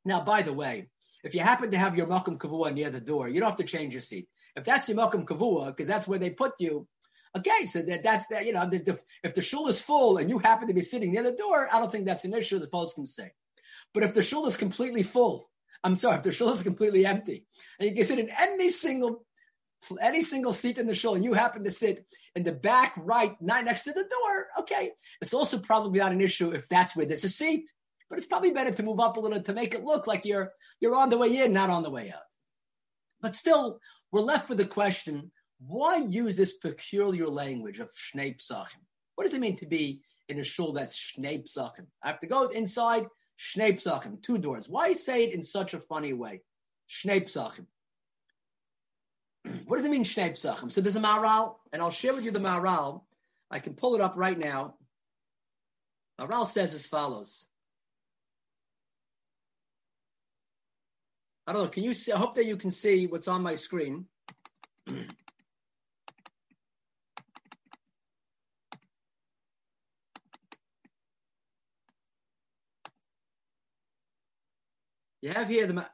Now, 0.08 0.22
by 0.22 0.40
the 0.40 0.54
way, 0.54 0.88
if 1.22 1.34
you 1.34 1.40
happen 1.40 1.72
to 1.72 1.78
have 1.78 1.96
your 1.96 2.06
makom 2.06 2.38
kavua 2.38 2.72
near 2.72 2.88
the 2.88 3.00
door, 3.00 3.28
you 3.28 3.40
don't 3.40 3.50
have 3.50 3.58
to 3.58 3.64
change 3.64 3.92
your 3.92 4.00
seat. 4.00 4.26
If 4.56 4.64
that's 4.64 4.88
your 4.88 4.96
makom 4.96 5.26
kavua, 5.26 5.66
because 5.66 5.86
that's 5.86 6.08
where 6.08 6.18
they 6.18 6.30
put 6.30 6.52
you, 6.58 6.88
okay, 7.36 7.66
so 7.66 7.82
that, 7.82 8.02
that's 8.02 8.28
that, 8.28 8.46
you 8.46 8.54
know, 8.54 8.66
the, 8.66 8.78
the, 8.78 8.98
if 9.22 9.34
the 9.34 9.42
shul 9.42 9.68
is 9.68 9.82
full 9.82 10.16
and 10.16 10.30
you 10.30 10.38
happen 10.38 10.68
to 10.68 10.74
be 10.74 10.80
sitting 10.80 11.12
near 11.12 11.24
the 11.24 11.32
door, 11.32 11.68
I 11.70 11.78
don't 11.78 11.92
think 11.92 12.06
that's 12.06 12.24
an 12.24 12.32
issue, 12.32 12.58
the 12.58 12.68
post 12.68 12.94
can 12.94 13.06
say. 13.06 13.32
But 13.92 14.02
if 14.02 14.14
the 14.14 14.22
shul 14.22 14.46
is 14.46 14.56
completely 14.56 15.02
full, 15.02 15.50
I'm 15.84 15.96
sorry, 15.96 16.16
if 16.16 16.22
the 16.22 16.32
shul 16.32 16.54
is 16.54 16.62
completely 16.62 17.04
empty, 17.04 17.44
and 17.78 17.90
you 17.90 17.94
can 17.94 18.04
sit 18.04 18.18
in 18.18 18.30
any 18.40 18.70
single 18.70 19.24
any 20.00 20.22
single 20.22 20.52
seat 20.52 20.78
in 20.78 20.88
the 20.88 20.94
shul, 20.94 21.14
and 21.14 21.24
you 21.24 21.34
happen 21.34 21.64
to 21.64 21.70
sit 21.70 22.04
in 22.34 22.42
the 22.42 22.52
back 22.52 22.94
right, 22.96 23.36
not 23.40 23.64
next 23.64 23.84
to 23.84 23.92
the 23.92 24.02
door, 24.02 24.46
okay. 24.60 24.90
It's 25.20 25.34
also 25.34 25.58
probably 25.58 26.00
not 26.00 26.12
an 26.12 26.20
issue 26.20 26.50
if 26.50 26.68
that's 26.68 26.96
where 26.96 27.06
there's 27.06 27.24
a 27.24 27.28
seat. 27.28 27.70
But 28.08 28.18
it's 28.18 28.26
probably 28.26 28.52
better 28.52 28.72
to 28.72 28.82
move 28.82 29.00
up 29.00 29.16
a 29.16 29.20
little 29.20 29.42
to 29.42 29.52
make 29.52 29.74
it 29.74 29.84
look 29.84 30.06
like 30.06 30.24
you're 30.24 30.52
you're 30.80 30.96
on 30.96 31.10
the 31.10 31.18
way 31.18 31.36
in, 31.36 31.52
not 31.52 31.70
on 31.70 31.82
the 31.82 31.90
way 31.90 32.10
out. 32.10 32.22
But 33.20 33.34
still, 33.34 33.80
we're 34.10 34.22
left 34.22 34.48
with 34.48 34.58
the 34.58 34.66
question: 34.66 35.30
Why 35.58 35.96
use 35.96 36.36
this 36.36 36.56
peculiar 36.56 37.28
language 37.28 37.80
of 37.80 37.90
shnei 37.90 38.36
psachim? 38.36 38.80
What 39.14 39.24
does 39.24 39.34
it 39.34 39.40
mean 39.40 39.56
to 39.56 39.66
be 39.66 40.02
in 40.28 40.38
a 40.38 40.44
shul 40.44 40.72
that's 40.72 40.96
shnei 40.96 41.44
psachim? 41.44 41.86
I 42.02 42.08
have 42.08 42.20
to 42.20 42.26
go 42.26 42.46
inside 42.46 43.06
shnei 43.38 43.74
psachim, 43.74 44.22
two 44.22 44.38
doors. 44.38 44.68
Why 44.68 44.92
say 44.94 45.24
it 45.24 45.34
in 45.34 45.42
such 45.42 45.74
a 45.74 45.80
funny 45.80 46.12
way? 46.12 46.42
Shnei 46.88 47.24
psachim. 47.24 47.66
What 49.66 49.76
does 49.76 49.84
it 49.84 49.90
mean 49.90 50.04
shnei 50.04 50.30
psachim? 50.32 50.72
So 50.72 50.80
there's 50.80 50.96
a 50.96 51.00
maral, 51.00 51.56
and 51.72 51.82
I'll 51.82 51.90
share 51.90 52.14
with 52.14 52.24
you 52.24 52.30
the 52.30 52.40
maral. 52.40 53.02
I 53.50 53.58
can 53.60 53.74
pull 53.74 53.94
it 53.94 54.00
up 54.00 54.14
right 54.16 54.38
now. 54.38 54.74
Maral 56.20 56.46
says 56.46 56.74
as 56.74 56.86
follows. 56.86 57.46
I 61.48 61.54
don't 61.54 61.62
know. 61.62 61.68
Can 61.70 61.82
you 61.82 61.94
see? 61.94 62.12
I 62.12 62.18
hope 62.18 62.34
that 62.34 62.44
you 62.44 62.58
can 62.58 62.70
see 62.70 63.06
what's 63.06 63.26
on 63.26 63.42
my 63.42 63.54
screen. 63.54 64.04
You 75.20 75.30
have 75.30 75.48
here 75.48 75.66
the. 75.66 75.84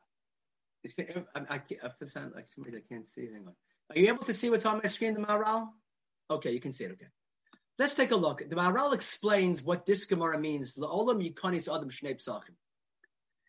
I, 1.35 1.41
I, 1.49 1.55
I, 1.55 1.55
I 1.57 2.81
can't 2.91 3.09
see. 3.09 3.23
Hang 3.23 3.47
on. 3.47 3.55
Are 3.89 3.99
you 3.99 4.09
able 4.09 4.25
to 4.25 4.35
see 4.35 4.51
what's 4.51 4.67
on 4.67 4.83
my 4.83 4.89
screen, 4.91 5.15
the 5.15 5.21
Maharal? 5.21 5.69
Okay, 6.31 6.53
you 6.53 6.61
can 6.61 6.73
see 6.73 6.85
it. 6.85 6.93
Okay. 6.93 7.07
Let's 7.79 7.95
take 7.95 8.11
a 8.11 8.17
look. 8.17 8.47
The 8.47 8.55
Maharal 8.55 8.93
explains 8.93 9.63
what 9.63 9.87
this 9.87 10.05
Gemara 10.05 10.39
means. 10.39 10.77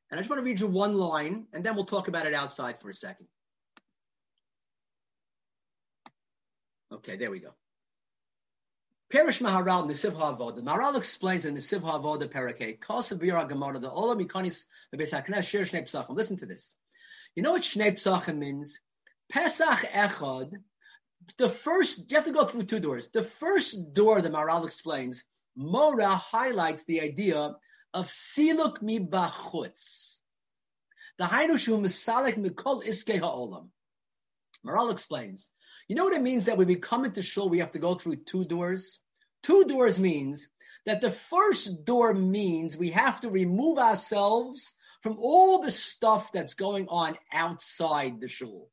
And 0.10 0.20
I 0.20 0.22
just 0.22 0.30
want 0.30 0.40
to 0.40 0.46
read 0.46 0.60
you 0.60 0.68
one 0.68 0.94
line, 0.94 1.48
and 1.52 1.64
then 1.64 1.76
we'll 1.76 1.86
talk 1.86 2.08
about 2.08 2.28
it 2.28 2.34
outside 2.34 2.80
for 2.80 2.90
a 2.90 2.94
second. 2.94 3.28
Okay, 6.92 7.18
there 7.18 7.32
we 7.32 7.40
go. 7.40 7.54
Perish 9.12 9.40
Maharal 9.40 9.88
Nisiv 9.88 10.14
Havoda. 10.14 10.64
Maharal 10.64 10.98
explains 10.98 11.46
in 11.46 11.56
Nisiv 11.56 11.82
Havoda 11.82 12.28
Parakeh, 12.28 12.80
Kosav 12.80 13.20
Bira 13.20 13.48
Gemara, 13.48 13.80
the 13.80 13.90
Olam 13.90 14.26
Ikonis, 14.26 14.66
the 14.92 14.98
HaKnes, 14.98 15.48
Shir 15.48 15.62
Shnei 15.62 15.84
Psachim. 15.84 16.16
Listen 16.16 16.38
to 16.38 16.46
this. 16.46 16.76
You 17.36 17.44
know 17.44 17.52
what 17.52 17.64
Shnei 17.64 17.94
Psachim 17.94 18.38
means? 18.38 18.80
Pesach 19.32 19.90
Echad, 19.92 20.52
the 21.38 21.50
first, 21.50 22.10
you 22.10 22.18
have 22.18 22.26
to 22.26 22.32
go 22.32 22.46
through 22.46 22.64
two 22.64 22.80
doors. 22.80 23.10
The 23.10 23.24
first 23.24 23.94
door, 23.94 24.22
the 24.22 24.30
Maharal 24.30 24.66
explains, 24.66 25.24
Mora 25.56 26.10
highlights 26.10 26.84
the 26.86 27.02
idea 27.02 27.56
of 27.96 28.08
siluk 28.08 28.82
mi 28.82 29.00
bachutz. 29.00 30.20
The 31.18 31.24
hainu 31.24 31.58
shu 31.58 31.78
misalik 31.78 32.36
mikol 32.36 32.84
iske 32.84 33.20
ha'olam. 33.20 33.70
Maral 34.66 34.92
explains. 34.92 35.50
You 35.88 35.96
know 35.96 36.04
what 36.04 36.14
it 36.14 36.22
means 36.22 36.46
that 36.46 36.58
when 36.58 36.68
we 36.68 36.76
come 36.76 37.06
into 37.06 37.24
shul, 37.24 37.50
we 37.50 37.60
have 37.60 37.72
to 37.72 37.80
go 37.80 37.96
through 37.96 38.18
two 38.18 38.44
doors? 38.44 39.00
Two 39.44 39.64
doors 39.64 39.98
means 39.98 40.50
that 40.86 41.02
the 41.02 41.10
first 41.10 41.86
door 41.86 42.14
means 42.14 42.78
we 42.78 42.92
have 42.92 43.22
to 43.22 43.30
remove 43.30 43.78
ourselves 43.78 44.76
from 45.02 45.18
all 45.20 45.62
the 45.62 45.72
stuff 45.72 46.32
that's 46.32 46.56
going 46.56 46.88
on 46.90 47.18
outside 47.32 48.20
the 48.20 48.28
shul, 48.28 48.70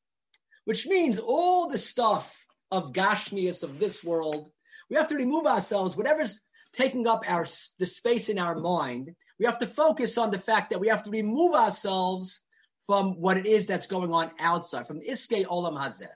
which 0.65 0.87
means 0.87 1.19
all 1.19 1.69
the 1.69 1.79
stuff 1.79 2.45
of 2.71 2.93
Gashmias 2.93 3.63
of 3.63 3.79
this 3.79 4.03
world, 4.03 4.51
we 4.91 4.97
have 4.97 5.09
to 5.09 5.15
remove 5.15 5.47
ourselves, 5.47 5.97
whatever's 5.97 6.41
taking 6.75 7.07
up 7.07 7.23
our 7.27 7.45
the 7.79 7.87
space 7.87 8.29
in 8.29 8.39
our 8.39 8.55
mind, 8.55 9.15
we 9.39 9.47
have 9.47 9.59
to 9.59 9.67
focus 9.67 10.19
on 10.19 10.31
the 10.31 10.39
fact 10.39 10.71
that 10.71 10.81
we 10.81 10.89
have 10.89 11.03
to 11.05 11.11
remove 11.11 11.55
ourselves 11.55 12.43
from 12.87 13.21
what 13.21 13.37
it 13.37 13.47
is 13.47 13.67
that's 13.67 13.87
going 13.87 14.13
on 14.13 14.31
outside, 14.39 14.87
from 14.87 15.01
Iske 15.01 15.47
Olam 15.47 15.77
Hazeh. 15.77 16.09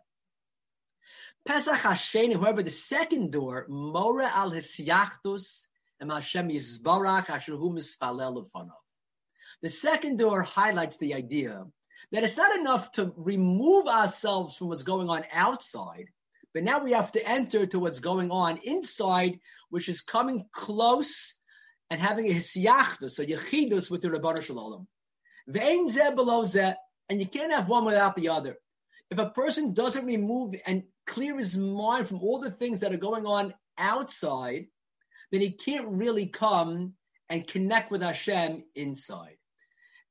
Pesach 1.46 1.76
Hashem, 1.76 2.32
however, 2.32 2.62
the 2.62 2.70
second 2.70 3.30
door, 3.30 3.66
Mora 3.68 4.26
al 4.26 4.50
Hisyachtus, 4.50 5.66
and 6.00 6.10
Hashem 6.10 6.48
Yizbarach 6.48 7.30
Asher 7.30 7.56
Hu 7.56 7.70
Mispalel 7.72 8.44
The 9.62 9.68
second 9.68 10.18
door 10.18 10.42
highlights 10.42 10.96
the 10.96 11.14
idea 11.14 11.64
that 12.12 12.24
it's 12.24 12.36
not 12.36 12.58
enough 12.58 12.92
to 12.92 13.12
remove 13.16 13.86
ourselves 13.86 14.56
from 14.56 14.68
what's 14.68 14.82
going 14.82 15.08
on 15.08 15.24
outside, 15.32 16.06
but 16.56 16.64
now 16.64 16.82
we 16.82 16.92
have 16.92 17.12
to 17.12 17.28
enter 17.28 17.66
to 17.66 17.78
what's 17.78 18.00
going 18.00 18.30
on 18.30 18.56
inside, 18.64 19.40
which 19.68 19.90
is 19.90 20.00
coming 20.00 20.46
close 20.50 21.34
and 21.90 22.00
having 22.00 22.28
a 22.28 22.32
hisyachdus, 22.32 23.18
a 23.18 23.26
yechidus 23.26 23.90
with 23.90 24.00
the 24.00 24.08
Ribono 24.08 24.42
Shel 24.42 24.56
Olam. 24.56 24.86
Ve'ein 25.46 26.14
below 26.14 26.44
zeh, 26.44 26.74
and 27.10 27.20
you 27.20 27.26
can't 27.26 27.52
have 27.52 27.68
one 27.68 27.84
without 27.84 28.16
the 28.16 28.30
other. 28.30 28.56
If 29.10 29.18
a 29.18 29.28
person 29.28 29.74
doesn't 29.74 30.06
remove 30.06 30.54
and 30.66 30.84
clear 31.06 31.36
his 31.36 31.58
mind 31.58 32.08
from 32.08 32.22
all 32.22 32.40
the 32.40 32.50
things 32.50 32.80
that 32.80 32.94
are 32.94 32.96
going 32.96 33.26
on 33.26 33.52
outside, 33.76 34.68
then 35.30 35.42
he 35.42 35.50
can't 35.50 35.98
really 35.98 36.24
come 36.24 36.94
and 37.28 37.46
connect 37.46 37.90
with 37.90 38.00
Hashem 38.00 38.64
inside. 38.74 39.36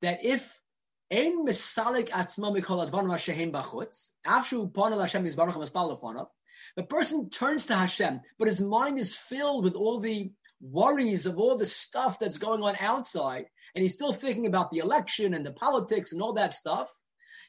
That 0.03 0.23
if 0.23 0.61
Ein 1.11 1.45
misalik 1.45 2.09
atzma 2.09 2.51
mikol 2.51 2.89
advarim 2.89 3.11
hashem 3.11 3.51
bachutz. 3.51 4.13
Afshu 4.25 4.71
ponel 4.71 4.99
Hashem 4.99 5.23
yizbaruch 5.23 5.53
mispal 5.53 6.27
The 6.75 6.83
person 6.83 7.29
turns 7.29 7.67
to 7.67 7.75
Hashem, 7.75 8.21
but 8.39 8.47
his 8.47 8.59
mind 8.59 8.97
is 8.97 9.15
filled 9.15 9.65
with 9.65 9.75
all 9.75 9.99
the 9.99 10.31
worries 10.61 11.27
of 11.27 11.37
all 11.37 11.57
the 11.57 11.65
stuff 11.67 12.17
that's 12.17 12.39
going 12.39 12.63
on 12.63 12.75
outside, 12.79 13.45
and 13.75 13.83
he's 13.83 13.93
still 13.93 14.13
thinking 14.13 14.47
about 14.47 14.71
the 14.71 14.79
election 14.79 15.35
and 15.35 15.45
the 15.45 15.51
politics 15.51 16.11
and 16.11 16.23
all 16.23 16.33
that 16.33 16.55
stuff. 16.55 16.89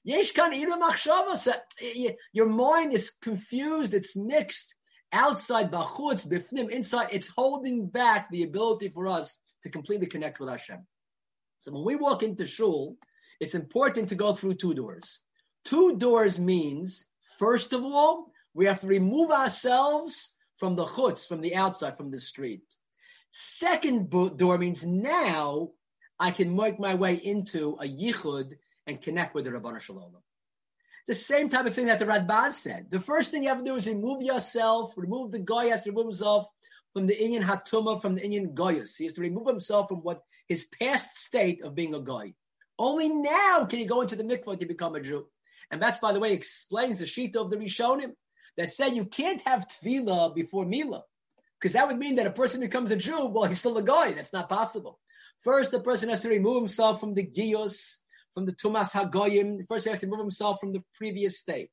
Your 0.04 0.24
mind 2.48 2.92
is 2.92 3.10
confused, 3.22 3.94
it's 3.94 4.16
mixed. 4.16 4.74
Outside, 5.12 5.70
bachutz, 5.70 6.28
bifnim, 6.28 6.68
inside, 6.68 7.08
it's 7.12 7.28
holding 7.28 7.88
back 7.88 8.28
the 8.30 8.42
ability 8.42 8.90
for 8.90 9.08
us 9.08 9.38
to 9.62 9.70
completely 9.70 10.08
connect 10.08 10.40
with 10.40 10.50
Hashem. 10.50 10.86
So 11.58 11.72
when 11.72 11.84
we 11.84 11.96
walk 11.96 12.22
into 12.22 12.46
shul, 12.46 12.98
it's 13.40 13.54
important 13.54 14.08
to 14.10 14.14
go 14.14 14.32
through 14.32 14.54
two 14.54 14.74
doors. 14.74 15.18
Two 15.64 15.96
doors 15.96 16.38
means, 16.38 17.04
first 17.38 17.72
of 17.72 17.82
all, 17.82 18.32
we 18.54 18.66
have 18.66 18.80
to 18.80 18.86
remove 18.86 19.30
ourselves 19.30 20.36
from 20.58 20.76
the 20.76 20.84
chutz, 20.84 21.28
from 21.28 21.40
the 21.40 21.56
outside, 21.56 21.96
from 21.96 22.10
the 22.10 22.20
street. 22.20 22.64
Second 23.30 24.10
door 24.10 24.56
means 24.56 24.86
now 24.86 25.70
I 26.18 26.30
can 26.30 26.56
make 26.56 26.80
my 26.80 26.94
way 26.94 27.14
into 27.14 27.76
a 27.80 27.84
yichud 27.84 28.54
and 28.86 29.02
connect 29.02 29.34
with 29.34 29.44
the 29.44 29.50
Ribono 29.50 29.80
Shel 29.80 29.96
Olam. 29.96 30.22
The 31.06 31.14
same 31.14 31.50
type 31.50 31.66
of 31.66 31.74
thing 31.74 31.86
that 31.86 31.98
the 31.98 32.06
Radbaz 32.06 32.52
said. 32.52 32.90
The 32.90 32.98
first 32.98 33.30
thing 33.30 33.42
you 33.42 33.50
have 33.50 33.58
to 33.58 33.64
do 33.64 33.76
is 33.76 33.86
remove 33.86 34.22
yourself, 34.22 34.94
remove 34.96 35.32
the 35.32 35.38
guy 35.38 35.66
has 35.66 35.84
to 35.84 35.90
remove 35.90 36.06
himself 36.06 36.48
from 36.94 37.06
the 37.06 37.16
Indian 37.16 37.42
Hatuma, 37.42 38.00
from 38.00 38.14
the 38.14 38.24
Indian 38.24 38.54
Goyas. 38.54 38.96
He 38.96 39.04
has 39.04 39.12
to 39.14 39.20
remove 39.20 39.46
himself 39.46 39.88
from 39.88 39.98
what 39.98 40.22
his 40.48 40.66
past 40.80 41.14
state 41.14 41.62
of 41.62 41.74
being 41.74 41.94
a 41.94 42.00
guy. 42.00 42.34
Only 42.78 43.08
now 43.08 43.64
can 43.64 43.78
you 43.78 43.86
go 43.86 44.02
into 44.02 44.16
the 44.16 44.24
mikvah 44.24 44.58
to 44.58 44.66
become 44.66 44.94
a 44.94 45.00
Jew. 45.00 45.26
And 45.70 45.82
that's, 45.82 45.98
by 45.98 46.12
the 46.12 46.20
way, 46.20 46.32
explains 46.32 46.98
the 46.98 47.06
sheet 47.06 47.36
of 47.36 47.50
the 47.50 47.56
Rishonim 47.56 48.12
that 48.56 48.70
said 48.70 48.90
you 48.90 49.04
can't 49.04 49.40
have 49.42 49.66
tevilah 49.66 50.34
before 50.34 50.64
Mila. 50.64 51.02
Because 51.58 51.72
that 51.72 51.88
would 51.88 51.98
mean 51.98 52.16
that 52.16 52.26
a 52.26 52.32
person 52.32 52.60
becomes 52.60 52.90
a 52.90 52.96
Jew, 52.96 53.26
well, 53.26 53.44
he's 53.48 53.58
still 53.58 53.78
a 53.78 53.82
guy. 53.82 54.12
That's 54.12 54.32
not 54.32 54.48
possible. 54.48 54.98
First, 55.42 55.72
the 55.72 55.80
person 55.80 56.10
has 56.10 56.20
to 56.20 56.28
remove 56.28 56.60
himself 56.62 57.00
from 57.00 57.14
the 57.14 57.26
Gios, 57.26 57.96
from 58.34 58.44
the 58.44 58.52
Tumas 58.52 58.92
Hagoyim. 58.92 59.66
First, 59.66 59.84
he 59.84 59.90
has 59.90 60.00
to 60.00 60.06
remove 60.06 60.20
himself 60.20 60.58
from 60.60 60.72
the 60.72 60.82
previous 60.94 61.38
state. 61.38 61.70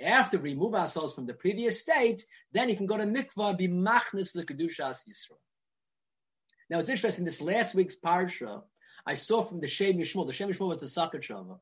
After 0.00 0.38
remove 0.38 0.74
ourselves 0.74 1.14
from 1.14 1.26
the 1.26 1.34
previous 1.34 1.80
state, 1.80 2.24
then 2.52 2.68
he 2.68 2.76
can 2.76 2.86
go 2.86 2.98
to 2.98 3.04
mikvah 3.04 3.50
and 3.50 3.58
be 3.58 3.68
machnes 3.68 4.36
lekedushas 4.36 5.04
Yisrael. 5.08 5.40
Now 6.68 6.78
it's 6.78 6.90
interesting. 6.90 7.24
This 7.24 7.40
last 7.40 7.74
week's 7.74 7.96
parsha, 7.96 8.62
I 9.06 9.14
saw 9.14 9.42
from 9.42 9.60
the 9.60 9.68
Shem 9.68 9.94
MiShmuel. 9.94 10.26
The 10.26 10.32
Shem 10.32 10.48
MiShmuel 10.48 10.68
was 10.68 10.78
the 10.78 10.86
Sakar 10.86 11.20
Shava. 11.20 11.58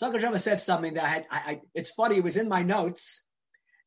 Shava 0.00 0.40
said 0.40 0.60
something 0.60 0.94
that 0.94 1.04
I 1.04 1.08
had. 1.08 1.26
I, 1.30 1.36
I, 1.36 1.60
it's 1.74 1.90
funny. 1.90 2.16
It 2.16 2.24
was 2.24 2.36
in 2.36 2.48
my 2.48 2.62
notes, 2.62 3.26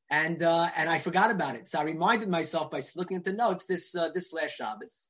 and 0.10 0.42
uh, 0.44 0.70
and 0.76 0.90
I 0.90 1.00
forgot 1.00 1.32
about 1.32 1.56
it. 1.56 1.68
So 1.68 1.80
I 1.80 1.84
reminded 1.84 2.30
myself 2.30 2.70
by 2.72 2.82
looking 2.96 3.18
at 3.18 3.24
the 3.24 3.34
notes 3.34 3.66
this 3.66 3.96
uh, 3.96 4.10
this 4.14 4.34
last 4.34 4.58
Shabbos. 4.58 5.10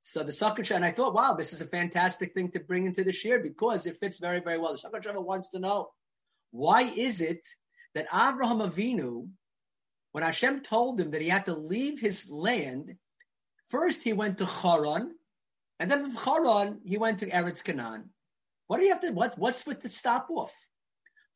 So 0.00 0.22
the 0.22 0.32
Sakar 0.32 0.70
and 0.74 0.84
I 0.84 0.90
thought, 0.90 1.14
wow, 1.14 1.32
this 1.32 1.54
is 1.54 1.62
a 1.62 1.66
fantastic 1.66 2.34
thing 2.34 2.50
to 2.50 2.60
bring 2.60 2.84
into 2.84 3.04
the 3.04 3.12
shir 3.12 3.38
because 3.38 3.86
it 3.86 3.96
fits 3.96 4.18
very 4.18 4.40
very 4.40 4.58
well. 4.58 4.72
The 4.72 4.78
Sakar 4.78 5.24
wants 5.24 5.50
to 5.50 5.58
know 5.58 5.90
why 6.50 6.82
is 6.82 7.20
it 7.20 7.40
that 7.94 8.08
Avraham 8.08 8.60
Avinu, 8.60 9.28
when 10.12 10.24
Hashem 10.24 10.60
told 10.60 11.00
him 11.00 11.10
that 11.12 11.22
he 11.22 11.28
had 11.28 11.46
to 11.46 11.54
leave 11.54 12.00
his 12.00 12.28
land, 12.30 12.96
first 13.68 14.02
he 14.02 14.12
went 14.12 14.38
to 14.38 14.46
Haran, 14.46 15.14
and 15.78 15.90
then 15.90 16.10
from 16.10 16.44
Haran 16.44 16.80
he 16.84 16.98
went 16.98 17.20
to 17.20 17.30
Eretz 17.30 17.62
Canaan. 17.62 18.10
What 18.66 18.78
do 18.78 18.84
you 18.84 18.92
have 18.92 19.00
to? 19.00 19.12
What, 19.12 19.38
what's 19.38 19.66
with 19.66 19.82
the 19.82 19.90
stop 19.90 20.28
off? 20.30 20.54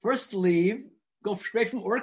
First 0.00 0.32
leave, 0.32 0.84
go 1.22 1.34
straight 1.34 1.68
from 1.68 1.84
Ur 1.84 2.00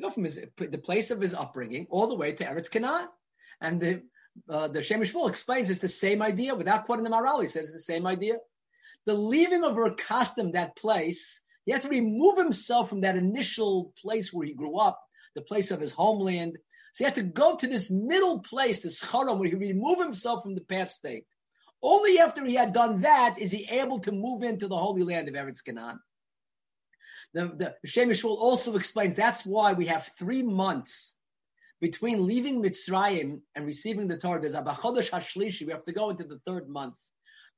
go 0.00 0.10
from 0.10 0.24
his, 0.24 0.40
the 0.58 0.78
place 0.78 1.10
of 1.10 1.20
his 1.20 1.34
upbringing 1.34 1.86
all 1.90 2.06
the 2.06 2.14
way 2.14 2.32
to 2.32 2.44
Eretz 2.44 2.70
Canaan. 2.70 3.08
And 3.60 3.80
the 3.80 4.02
uh, 4.48 4.68
the 4.68 4.82
Shem 4.82 5.00
MiShmuel 5.00 5.30
explains 5.30 5.70
it's 5.70 5.80
the 5.80 5.88
same 5.88 6.20
idea 6.20 6.54
without 6.54 6.84
quoting 6.84 7.04
the 7.04 7.10
Maharal. 7.10 7.40
He 7.40 7.48
says 7.48 7.70
it's 7.70 7.86
the 7.86 7.92
same 7.92 8.06
idea. 8.06 8.36
The 9.06 9.14
leaving 9.14 9.64
of 9.64 9.78
Ur 9.78 9.96
that 10.52 10.76
place, 10.76 11.40
he 11.64 11.72
had 11.72 11.80
to 11.82 11.88
remove 11.88 12.36
himself 12.36 12.88
from 12.88 13.00
that 13.00 13.16
initial 13.16 13.92
place 14.02 14.32
where 14.32 14.46
he 14.46 14.52
grew 14.52 14.76
up, 14.78 15.00
the 15.34 15.42
place 15.42 15.70
of 15.70 15.80
his 15.80 15.92
homeland. 15.92 16.58
So 16.96 17.04
he 17.04 17.08
had 17.08 17.16
to 17.16 17.24
go 17.24 17.54
to 17.54 17.66
this 17.66 17.90
middle 17.90 18.38
place, 18.38 18.80
this 18.80 19.02
Charan, 19.02 19.38
where 19.38 19.50
he 19.50 19.54
remove 19.54 19.98
himself 19.98 20.42
from 20.42 20.54
the 20.54 20.62
past 20.62 20.94
state. 20.94 21.26
Only 21.82 22.18
after 22.18 22.42
he 22.42 22.54
had 22.54 22.72
done 22.72 23.02
that 23.02 23.38
is 23.38 23.52
he 23.52 23.68
able 23.68 23.98
to 23.98 24.12
move 24.12 24.42
into 24.42 24.66
the 24.66 24.78
holy 24.78 25.02
land 25.02 25.28
of 25.28 25.34
Eretz 25.34 25.62
Canaan. 25.62 26.00
The, 27.34 27.48
the 27.48 27.74
Shemesh 27.86 28.24
also 28.24 28.76
explains 28.76 29.14
that's 29.14 29.44
why 29.44 29.74
we 29.74 29.88
have 29.88 30.10
three 30.18 30.42
months 30.42 31.18
between 31.82 32.26
leaving 32.26 32.62
Mitzrayim 32.62 33.42
and 33.54 33.66
receiving 33.66 34.08
the 34.08 34.16
Torah. 34.16 34.40
There's 34.40 34.54
a 34.54 34.62
Bachodesh 34.62 35.10
Hashlishi. 35.10 35.66
We 35.66 35.72
have 35.72 35.84
to 35.84 35.92
go 35.92 36.08
into 36.08 36.24
the 36.24 36.38
third 36.46 36.66
month. 36.66 36.94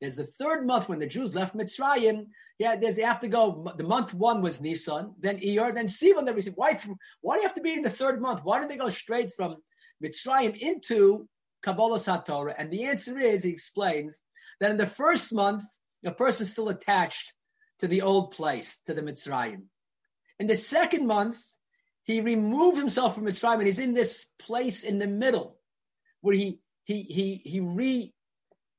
There's 0.01 0.17
the 0.17 0.27
third 0.27 0.65
month 0.67 0.89
when 0.89 1.01
the 1.01 1.07
Jews 1.07 1.35
left 1.35 1.57
Mitzrayim. 1.57 2.27
Yeah, 2.59 2.77
there's 2.77 2.97
they 2.97 3.03
have 3.03 3.21
to 3.21 3.29
go. 3.29 3.73
The 3.77 3.85
month 3.85 4.15
one 4.15 4.43
was 4.43 4.61
Nisan, 4.61 5.15
then 5.19 5.39
Iyar, 5.39 5.75
then 5.75 5.87
Sivan. 5.87 6.25
They. 6.25 6.51
Why? 6.53 6.79
Why 7.21 7.37
do 7.37 7.41
you 7.43 7.49
have 7.49 7.57
to 7.57 7.63
be 7.63 7.75
in 7.75 7.83
the 7.83 7.91
third 7.91 8.21
month? 8.21 8.41
Why 8.45 8.59
don't 8.59 8.69
they 8.69 8.77
go 8.77 8.91
straight 8.91 9.33
from 9.35 9.57
Mitzrayim 10.03 10.57
into 10.57 11.29
Kabbalah 11.63 11.99
Satorah? 11.99 12.55
And 12.57 12.71
the 12.71 12.85
answer 12.85 13.19
is, 13.19 13.43
he 13.43 13.51
explains 13.51 14.21
that 14.61 14.71
in 14.71 14.77
the 14.77 14.87
first 14.87 15.35
month, 15.35 15.65
a 16.05 16.13
person 16.13 16.45
is 16.45 16.53
still 16.53 16.69
attached 16.69 17.33
to 17.81 17.89
the 17.89 18.03
old 18.03 18.33
place, 18.33 18.81
to 18.87 18.95
the 18.95 19.03
Mitzrayim. 19.03 19.65
In 20.39 20.47
the 20.47 20.57
second 20.57 21.07
month, 21.07 21.39
he 22.05 22.21
removed 22.21 22.79
himself 22.79 23.15
from 23.15 23.27
Mitzrayim 23.27 23.59
and 23.59 23.67
he's 23.67 23.79
in 23.79 23.95
this 23.95 24.27
place 24.39 24.85
in 24.85 24.99
the 24.99 25.07
middle 25.07 25.59
where 26.21 26.35
he 26.35 26.61
he 26.85 27.03
he 27.03 27.43
he 27.45 27.61
re 27.61 28.15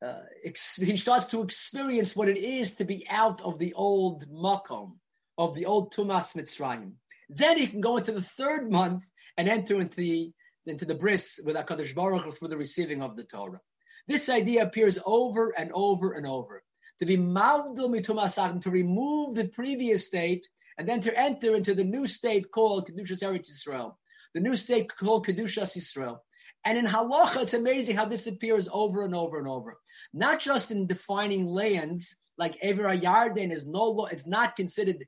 uh, 0.02 0.22
ex- 0.44 0.76
he 0.82 0.98
starts 0.98 1.28
to 1.28 1.44
experience 1.44 2.16
what 2.16 2.30
it 2.30 2.38
is 2.38 2.76
to 2.76 2.86
be 2.86 3.06
out 3.10 3.42
of 3.42 3.60
the 3.60 3.74
old 3.74 4.28
makom 4.30 4.98
of 5.38 5.56
the 5.56 5.66
old 5.66 5.94
Tumas 5.94 6.36
Mitzrayim. 6.36 6.94
Then 7.30 7.58
he 7.58 7.68
can 7.68 7.82
go 7.82 7.98
into 7.98 8.12
the 8.12 8.22
third 8.22 8.72
month 8.72 9.06
and 9.38 9.48
enter 9.48 9.80
into 9.80 9.98
the 9.98 10.32
into 10.66 10.86
the 10.86 10.96
bris 10.96 11.40
with 11.44 11.56
Hakadosh 11.56 11.96
Baruch 11.96 12.24
Hu 12.24 12.32
for 12.32 12.48
the 12.48 12.58
receiving 12.58 13.02
of 13.02 13.16
the 13.16 13.24
Torah. 13.24 13.62
This 14.08 14.30
idea 14.30 14.64
appears 14.64 15.00
over 15.06 15.54
and 15.58 15.72
over 15.74 16.14
and 16.14 16.28
over. 16.28 16.64
To 17.00 17.06
be 17.06 17.18
mavdul 17.18 17.90
mitumasakim, 17.90 18.62
to 18.62 18.70
remove 18.70 19.36
the 19.36 19.48
previous 19.48 20.08
state 20.08 20.48
and 20.78 20.88
then 20.88 21.02
to 21.02 21.18
enter 21.18 21.56
into 21.56 21.74
the 21.74 21.84
new 21.84 22.08
state 22.08 22.52
called 22.52 22.90
Kedushas 22.90 23.24
Eretz 23.24 23.50
Yisrael, 23.50 23.96
the 24.34 24.42
new 24.42 24.56
state 24.56 24.94
called 24.96 25.26
Kedushas 25.26 25.78
Yisrael. 25.78 26.20
And 26.66 26.78
in 26.78 26.86
halacha, 26.86 27.44
it's 27.44 27.54
amazing 27.54 27.96
how 27.96 28.06
this 28.06 28.28
appears 28.28 28.68
over 28.72 29.04
and 29.04 29.16
over 29.16 29.40
and 29.40 29.48
over. 29.48 29.78
Not 30.14 30.40
just 30.40 30.72
in 30.72 30.88
defining 30.88 31.46
lands, 31.46 32.16
like 32.38 32.58
Ever 32.62 32.84
HaYarden 32.84 33.52
is 33.52 33.68
no, 33.68 33.86
law, 33.86 34.06
it's 34.06 34.28
not 34.28 34.56
considered 34.56 35.06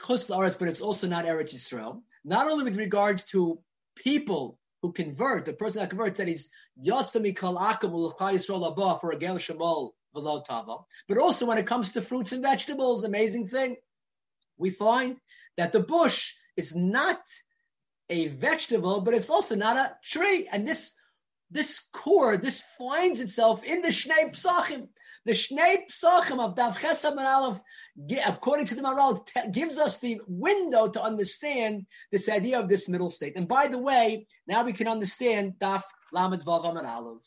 Chutz 0.00 0.30
La'aretz, 0.30 0.58
but 0.58 0.68
it's 0.68 0.80
also 0.80 1.08
not 1.08 1.24
Eretz 1.24 1.54
Yisrael. 1.54 2.02
Not 2.24 2.48
only 2.48 2.64
with 2.64 2.76
regards 2.76 3.24
to 3.26 3.60
people 3.96 4.58
who 4.82 4.92
convert, 4.92 5.44
the 5.44 5.52
person 5.52 5.80
that 5.80 5.90
converts, 5.90 6.18
that 6.18 6.28
is 6.28 6.48
Yotzami 6.84 7.36
Kal 7.36 7.56
Akum 7.56 7.90
Yisrael 8.16 8.70
Abba 8.70 9.00
for 9.00 9.10
a 9.10 9.18
Gel 9.18 9.38
Shemal 9.38 9.90
V'lo 10.14 10.44
Tava. 10.44 10.78
But 11.08 11.18
also 11.18 11.46
when 11.46 11.58
it 11.58 11.66
comes 11.66 11.92
to 11.92 12.00
fruits 12.00 12.32
and 12.32 12.42
vegetables, 12.42 13.04
amazing 13.04 13.48
thing, 13.48 13.76
we 14.56 14.70
find 14.70 15.16
that 15.56 15.72
the 15.72 15.80
bush 15.80 16.34
is 16.56 16.74
not 16.74 17.20
a 18.10 18.28
vegetable, 18.28 19.00
but 19.00 19.14
it's 19.14 19.30
also 19.30 19.54
not 19.54 19.76
a 19.76 19.96
tree. 20.02 20.48
And 20.50 20.66
this 20.66 20.94
this 21.50 21.88
core, 21.92 22.36
this 22.36 22.60
finds 22.78 23.20
itself 23.20 23.64
in 23.64 23.80
the 23.80 23.88
Shnei 23.88 24.30
Psachim. 24.32 24.88
The 25.24 25.32
Shnei 25.32 25.84
Psachim 25.90 26.40
of 26.40 26.54
Dav 26.54 26.78
Chesam 26.78 27.12
and 27.12 27.20
Aleph, 27.20 27.60
according 28.26 28.66
to 28.66 28.74
the 28.74 28.82
Maharal, 28.82 29.26
gives 29.52 29.78
us 29.78 29.98
the 29.98 30.20
window 30.26 30.88
to 30.88 31.02
understand 31.02 31.86
this 32.12 32.28
idea 32.28 32.60
of 32.60 32.68
this 32.68 32.88
middle 32.88 33.10
state. 33.10 33.36
And 33.36 33.48
by 33.48 33.68
the 33.68 33.78
way, 33.78 34.26
now 34.46 34.64
we 34.64 34.72
can 34.72 34.88
understand 34.88 35.54
Daf 35.58 35.82
Lamed 36.12 36.42
Vav 36.42 36.68
and 36.68 36.86
Aleph. 36.86 37.22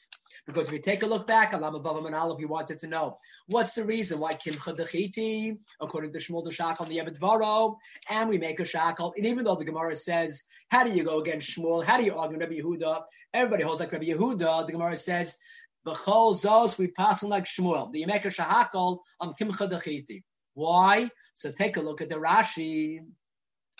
Because 0.47 0.67
if 0.67 0.73
we 0.73 0.79
take 0.79 1.03
a 1.03 1.07
look 1.07 1.27
back 1.27 1.53
on 1.53 1.61
Lamed 1.61 1.83
Vav 1.83 2.05
and 2.05 2.15
Aleph, 2.15 2.37
we 2.37 2.45
wanted 2.45 2.79
to 2.79 2.87
know 2.87 3.17
what's 3.47 3.73
the 3.73 3.83
reason 3.83 4.19
why 4.19 4.33
Kimcha 4.33 4.75
Dachiti, 4.77 5.57
according 5.79 6.13
to 6.13 6.19
Shmuel 6.19 6.43
the 6.43 6.51
Shakal, 6.51 6.87
the 6.87 6.97
Yebet 6.97 7.19
Varo, 7.19 7.77
and 8.09 8.29
we 8.29 8.37
make 8.37 8.59
a 8.59 8.63
Shakal. 8.63 9.13
And 9.15 9.25
even 9.25 9.43
though 9.43 9.55
the 9.55 9.65
Gemara 9.65 9.95
says, 9.95 10.43
how 10.69 10.83
do 10.83 10.91
you 10.91 11.03
go 11.03 11.19
against 11.19 11.57
Shmuel? 11.57 11.83
How 11.83 11.97
do 11.97 12.03
you 12.03 12.15
argue 12.15 12.39
Rabbi 12.39 12.59
Yehuda? 12.59 13.03
Everybody 13.33 13.63
holds 13.63 13.79
like 13.79 13.91
Rabbi 13.91 14.05
Yehuda. 14.05 14.65
The 14.65 14.73
Gemara 14.73 14.95
says, 14.95 15.37
B'chol 15.85 16.33
zos, 16.33 16.77
we 16.77 16.87
pass 16.87 17.23
on 17.23 17.29
like 17.29 17.45
Shmuel. 17.45 17.91
The 17.91 18.03
Yemeka 18.03 18.33
Shahakal 18.35 18.99
on 19.19 19.33
Kimcha 19.33 19.69
Dachiti. 19.69 20.23
Why? 20.53 21.09
So 21.33 21.51
take 21.51 21.77
a 21.77 21.81
look 21.81 22.01
at 22.01 22.09
the 22.09 22.15
Rashi. 22.15 22.99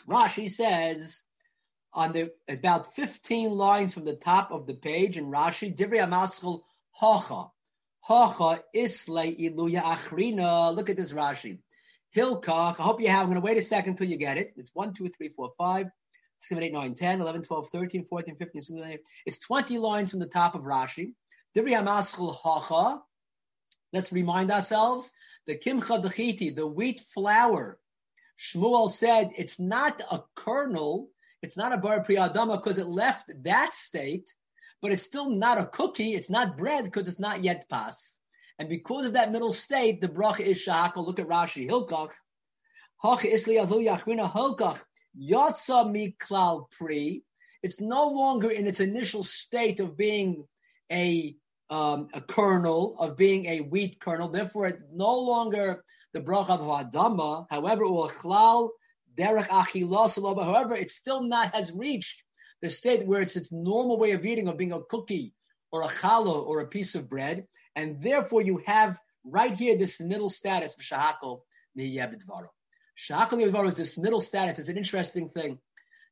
Rashi 0.10 0.49
says, 0.49 1.24
on 1.94 2.14
the 2.14 2.32
about 2.48 2.96
15 2.96 3.52
lines 3.52 3.94
from 3.94 4.06
the 4.06 4.16
top 4.16 4.52
of 4.52 4.68
the 4.68 4.74
page 4.74 5.18
in 5.18 5.26
Rashi, 5.26 5.76
Divrei 5.76 6.04
Amaschel 6.04 6.62
Hacha. 6.92 7.52
Hacha 8.02 8.62
Isle 8.76 9.36
Iluya 9.36 9.82
Achrina. 9.82 10.76
Look 10.76 10.89
at 10.89 10.98
this 10.98 11.14
Rashi. 11.14 11.60
Hilkach. 12.16 12.80
I 12.80 12.84
hope 12.84 13.02
you 13.02 13.10
have. 13.10 13.22
I'm 13.22 13.28
going 13.28 13.42
to 13.42 13.46
wait 13.46 13.58
a 13.58 13.62
second 13.62 13.92
until 13.92 14.08
you 14.08 14.18
get 14.18 14.38
it. 14.38 14.54
It's 14.58 14.72
1, 14.74 14.94
2, 14.94 15.10
3, 15.10 15.30
4, 15.30 15.50
5, 15.58 15.86
6, 16.38 16.50
7, 16.50 16.64
8, 16.64 16.74
9, 16.74 16.94
10, 16.96 17.22
11, 17.22 17.42
12, 17.44 17.70
13, 17.70 18.04
14, 18.04 18.36
15, 18.36 18.62
16, 18.62 18.78
17. 18.78 19.00
It's 19.26 19.39
20 19.39 19.78
lines 19.78 20.12
from 20.12 20.20
the 20.20 20.28
top 20.28 20.56
of 20.56 20.64
Rashi. 20.64 21.14
Divrei 21.56 21.80
Amaschel 21.80 22.36
Hacha. 22.36 23.02
Let's 23.94 24.12
remind 24.14 24.52
ourselves 24.52 25.12
the 25.48 25.58
Kimcha 25.58 26.02
Dechiti, 26.02 26.56
the 26.56 26.66
wheat 26.66 27.02
flour. 27.02 27.78
Shmuel 28.38 28.89
said 28.89 29.32
it's 29.38 29.60
not 29.60 30.02
a 30.12 30.24
kernel 30.36 31.10
it's 31.42 31.58
not 31.58 31.74
a 31.74 31.78
bar 31.78 32.04
priyadama 32.04 32.58
because 32.58 32.78
it 32.78 32.88
left 32.88 33.32
that 33.44 33.74
state, 33.74 34.30
but 34.82 34.92
it's 34.92 35.04
still 35.04 35.30
not 35.30 35.60
a 35.60 35.66
cookie. 35.66 36.14
It's 36.14 36.30
not 36.30 36.58
bread 36.58 36.86
because 36.86 37.08
it's 37.08 37.20
not 37.20 37.44
yet 37.44 37.68
pas. 37.70 38.18
And 38.60 38.70
because 38.70 39.06
of 39.06 39.14
that 39.14 39.32
middle 39.32 39.52
state, 39.52 40.02
the 40.02 40.08
bracha 40.08 40.42
is 40.42 40.64
shahakal. 40.64 41.06
Look 41.06 41.20
at 41.20 41.28
Rashi. 41.28 41.68
Hilkach. 41.68 42.12
Hach 43.04 43.22
isli 43.22 43.58
yachrina 43.58 44.32
hilkach. 44.32 44.84
Yatsa 45.20 45.86
miklal 45.89 46.70
pri. 46.72 47.24
It's 47.64 47.82
no 47.82 48.10
longer 48.10 48.50
in 48.50 48.68
its 48.68 48.80
initial 48.80 49.24
state 49.24 49.80
of 49.80 49.98
being 49.98 50.48
a 50.92 51.36
um, 51.70 52.10
a 52.14 52.20
kernel, 52.20 52.98
of 53.00 53.16
being 53.18 53.46
a 53.46 53.62
wheat 53.62 54.00
kernel. 54.00 54.30
Therefore, 54.30 54.68
it's 54.68 54.84
no 54.94 55.20
longer 55.20 55.84
the 56.14 56.20
bracha 56.20 56.50
of 56.50 56.92
Adama. 56.92 57.46
However, 57.50 57.86
ulchlal 57.86 58.70
derech 59.22 60.43
However, 60.43 60.76
it 60.76 60.91
still 60.91 61.24
not 61.24 61.55
has 61.55 61.72
reached 61.72 62.24
the 62.61 62.69
state 62.69 63.05
where 63.05 63.22
it's 63.22 63.36
its 63.36 63.51
normal 63.51 63.97
way 63.97 64.11
of 64.11 64.26
eating, 64.26 64.47
of 64.47 64.57
being 64.57 64.72
a 64.72 64.82
cookie 64.82 65.34
or 65.72 65.84
a 65.84 65.88
challah 65.88 66.45
or 66.45 66.59
a 66.59 66.67
piece 66.67 66.95
of 66.95 67.09
bread, 67.09 67.47
and 67.76 68.01
therefore 68.01 68.41
you 68.41 68.61
have 68.65 68.99
right 69.24 69.53
here 69.53 69.78
this 69.78 69.99
middle 69.99 70.30
status 70.30 70.76
of 70.76 70.82
shahakol 70.82 71.41
miyebidvaro. 71.78 72.47
Shahakol 72.97 73.39
miyebidvaro 73.39 73.67
is 73.67 73.78
this 73.78 73.97
middle 73.97 74.22
status. 74.22 74.59
It's 74.59 74.69
an 74.69 74.78
interesting 74.78 75.30
thing. 75.30 75.59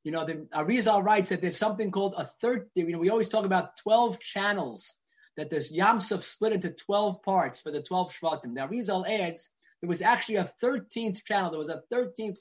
You 0.04 0.12
know, 0.12 0.26
the 0.26 0.48
Arizal 0.54 1.04
writes 1.04 1.30
that 1.30 1.42
there's 1.42 1.58
something 1.58 1.92
called 1.92 2.16
a 2.18 2.24
third. 2.24 2.70
You 2.74 2.88
know, 2.88 3.00
we 3.00 3.10
always 3.10 3.30
talk 3.30 3.46
about 3.46 3.78
twelve 3.78 4.20
channels. 4.20 4.96
That 5.38 5.50
there's 5.50 5.72
Yamsuf 5.72 6.22
split 6.22 6.54
into 6.54 6.72
twelve 6.72 7.22
parts 7.22 7.62
for 7.62 7.72
the 7.72 7.82
twelve 7.82 8.12
shvatim. 8.12 8.54
Now 8.54 8.68
Arizal 8.68 9.08
adds 9.08 9.50
there 9.82 9.88
was 9.90 10.02
actually 10.02 10.36
a 10.36 10.46
thirteenth 10.46 11.24
channel. 11.26 11.52
There 11.52 11.60
was 11.60 11.70
a 11.70 11.84
thirteenth 11.92 12.40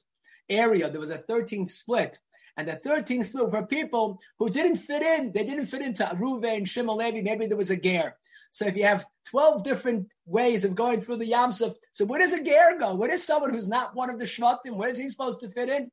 area, 0.49 0.91
there 0.91 1.01
was 1.01 1.11
a 1.11 1.19
13th 1.19 1.71
split, 1.71 2.19
And 2.59 2.67
the 2.67 2.73
13th 2.73 3.25
split 3.25 3.51
for 3.51 3.67
people 3.67 4.21
who 4.41 4.51
didn't 4.51 4.77
fit 4.77 5.03
in. 5.03 5.33
They 5.33 5.45
didn't 5.45 5.67
fit 5.67 5.81
into 5.83 6.11
Ruve 6.19 6.45
and 6.45 6.69
Shimon. 6.69 6.99
Maybe 6.99 7.47
there 7.47 7.57
was 7.57 7.71
a 7.71 7.77
ger. 7.77 8.17
So 8.51 8.67
if 8.67 8.77
you 8.77 8.83
have 8.85 9.05
12 9.31 9.63
different 9.63 10.11
ways 10.27 10.65
of 10.65 10.75
going 10.75 11.01
through 11.01 11.19
the 11.19 11.31
Yamsuf, 11.31 11.75
so 11.93 12.05
where 12.05 12.19
does 12.19 12.33
a 12.33 12.43
ger 12.43 12.77
go? 12.81 12.97
Where 12.97 13.11
does 13.11 13.23
someone 13.23 13.53
who's 13.53 13.69
not 13.69 13.95
one 13.95 14.11
of 14.11 14.19
the 14.19 14.25
Shvatim, 14.25 14.75
where 14.77 14.89
is 14.89 14.99
he 14.99 15.07
supposed 15.09 15.41
to 15.41 15.51
fit 15.51 15.69
in? 15.69 15.91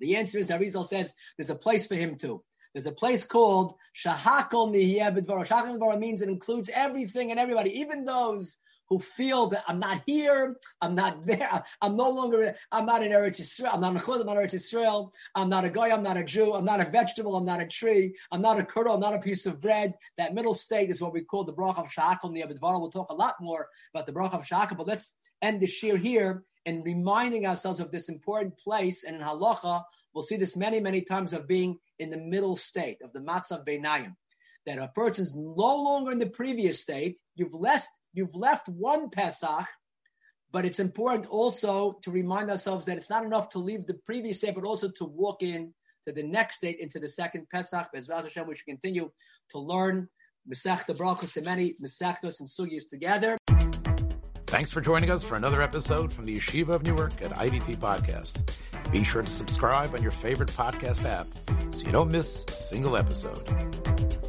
The 0.00 0.16
answer 0.16 0.38
is, 0.38 0.50
Arizal 0.50 0.84
says, 0.84 1.14
there's 1.38 1.50
a 1.50 1.54
place 1.54 1.86
for 1.86 1.94
him 1.94 2.16
too. 2.16 2.42
There's 2.72 2.86
a 2.86 2.92
place 2.92 3.24
called 3.24 3.74
Shahakol 3.96 4.74
Nihiyeh 4.74 5.16
B'dvaro. 5.16 5.46
Shahakol 5.46 5.98
means 5.98 6.20
it 6.20 6.28
includes 6.28 6.68
everything 6.68 7.30
and 7.30 7.38
everybody, 7.38 7.80
even 7.80 8.04
those 8.04 8.58
who 8.88 8.98
feel 8.98 9.48
that 9.48 9.64
I'm 9.66 9.78
not 9.78 10.02
here, 10.06 10.56
I'm 10.80 10.94
not 10.94 11.22
there, 11.24 11.64
I'm 11.82 11.96
no 11.96 12.10
longer, 12.10 12.54
I'm 12.70 12.86
not 12.86 13.02
in 13.02 13.12
Eretz 13.12 13.40
Yisrael, 13.40 13.74
I'm 13.74 13.80
not 13.80 13.96
a 13.96 13.98
Chud, 13.98 14.20
I'm 14.20 14.26
not 14.26 14.36
Eretz 14.36 14.54
Yisrael, 14.54 15.12
I'm 15.34 15.48
not 15.48 15.64
a 15.64 15.70
guy, 15.70 15.90
I'm 15.90 16.02
not 16.02 16.16
a 16.16 16.24
Jew, 16.24 16.54
I'm 16.54 16.64
not 16.64 16.80
a 16.80 16.84
vegetable, 16.84 17.36
I'm 17.36 17.44
not 17.44 17.60
a 17.60 17.66
tree, 17.66 18.16
I'm 18.30 18.42
not 18.42 18.60
a 18.60 18.64
kernel, 18.64 18.94
I'm 18.94 19.00
not 19.00 19.14
a 19.14 19.20
piece 19.20 19.46
of 19.46 19.60
bread. 19.60 19.94
That 20.18 20.34
middle 20.34 20.54
state 20.54 20.90
is 20.90 21.00
what 21.00 21.12
we 21.12 21.22
call 21.22 21.44
the 21.44 21.52
Brach 21.52 21.78
of 21.78 21.90
Shakal 21.90 22.30
Niyabidvar. 22.30 22.80
We'll 22.80 22.90
talk 22.90 23.10
a 23.10 23.14
lot 23.14 23.34
more 23.40 23.68
about 23.94 24.06
the 24.06 24.12
Brach 24.12 24.34
of 24.34 24.46
Shakal, 24.46 24.76
but 24.76 24.86
let's 24.86 25.14
end 25.42 25.60
the 25.60 25.66
shir 25.66 25.96
here 25.96 26.44
in 26.64 26.82
reminding 26.82 27.46
ourselves 27.46 27.80
of 27.80 27.90
this 27.90 28.08
important 28.08 28.58
place. 28.58 29.04
And 29.04 29.16
in 29.16 29.22
Halacha, 29.22 29.82
we'll 30.14 30.24
see 30.24 30.36
this 30.36 30.56
many, 30.56 30.80
many 30.80 31.02
times 31.02 31.32
of 31.32 31.48
being 31.48 31.78
in 31.98 32.10
the 32.10 32.18
middle 32.18 32.56
state 32.56 32.98
of 33.02 33.12
the 33.12 33.20
Matzav 33.20 33.66
Beinayim. 33.66 34.14
That 34.66 34.78
a 34.78 34.88
person's 34.88 35.34
no 35.36 35.82
longer 35.84 36.10
in 36.10 36.18
the 36.18 36.28
previous 36.28 36.82
state, 36.82 37.18
you've 37.36 37.54
left 37.54 37.88
You've 38.16 38.34
left 38.34 38.70
one 38.70 39.10
Pesach, 39.10 39.66
but 40.50 40.64
it's 40.64 40.80
important 40.80 41.26
also 41.26 41.98
to 42.04 42.10
remind 42.10 42.50
ourselves 42.50 42.86
that 42.86 42.96
it's 42.96 43.10
not 43.10 43.26
enough 43.26 43.50
to 43.50 43.58
leave 43.58 43.86
the 43.86 43.92
previous 44.06 44.40
day, 44.40 44.52
but 44.52 44.64
also 44.64 44.88
to 44.96 45.04
walk 45.04 45.42
in 45.42 45.74
to 46.06 46.12
the 46.14 46.22
next 46.22 46.62
date, 46.62 46.78
into 46.80 46.98
the 46.98 47.08
second 47.08 47.46
Pesach. 47.50 47.88
Bezras 47.94 48.22
Hashem, 48.22 48.48
we 48.48 48.54
should 48.54 48.64
continue 48.64 49.10
to 49.50 49.58
learn 49.58 50.08
Masechta 50.50 50.96
Brachos 50.96 51.36
and 51.36 51.44
many 51.44 51.76
Masechtos 51.84 52.40
and 52.40 52.48
Sugyas 52.48 52.88
together. 52.88 53.36
Thanks 54.46 54.70
for 54.70 54.80
joining 54.80 55.10
us 55.10 55.22
for 55.22 55.36
another 55.36 55.60
episode 55.60 56.10
from 56.10 56.24
the 56.24 56.36
Yeshiva 56.36 56.70
of 56.70 56.84
Newark 56.84 57.22
at 57.22 57.32
IDT 57.32 57.76
Podcast. 57.76 58.50
Be 58.90 59.04
sure 59.04 59.20
to 59.20 59.28
subscribe 59.28 59.92
on 59.92 60.00
your 60.00 60.12
favorite 60.12 60.52
podcast 60.52 61.04
app 61.04 61.26
so 61.74 61.80
you 61.80 61.92
don't 61.92 62.10
miss 62.10 62.46
a 62.48 62.52
single 62.52 62.96
episode. 62.96 64.25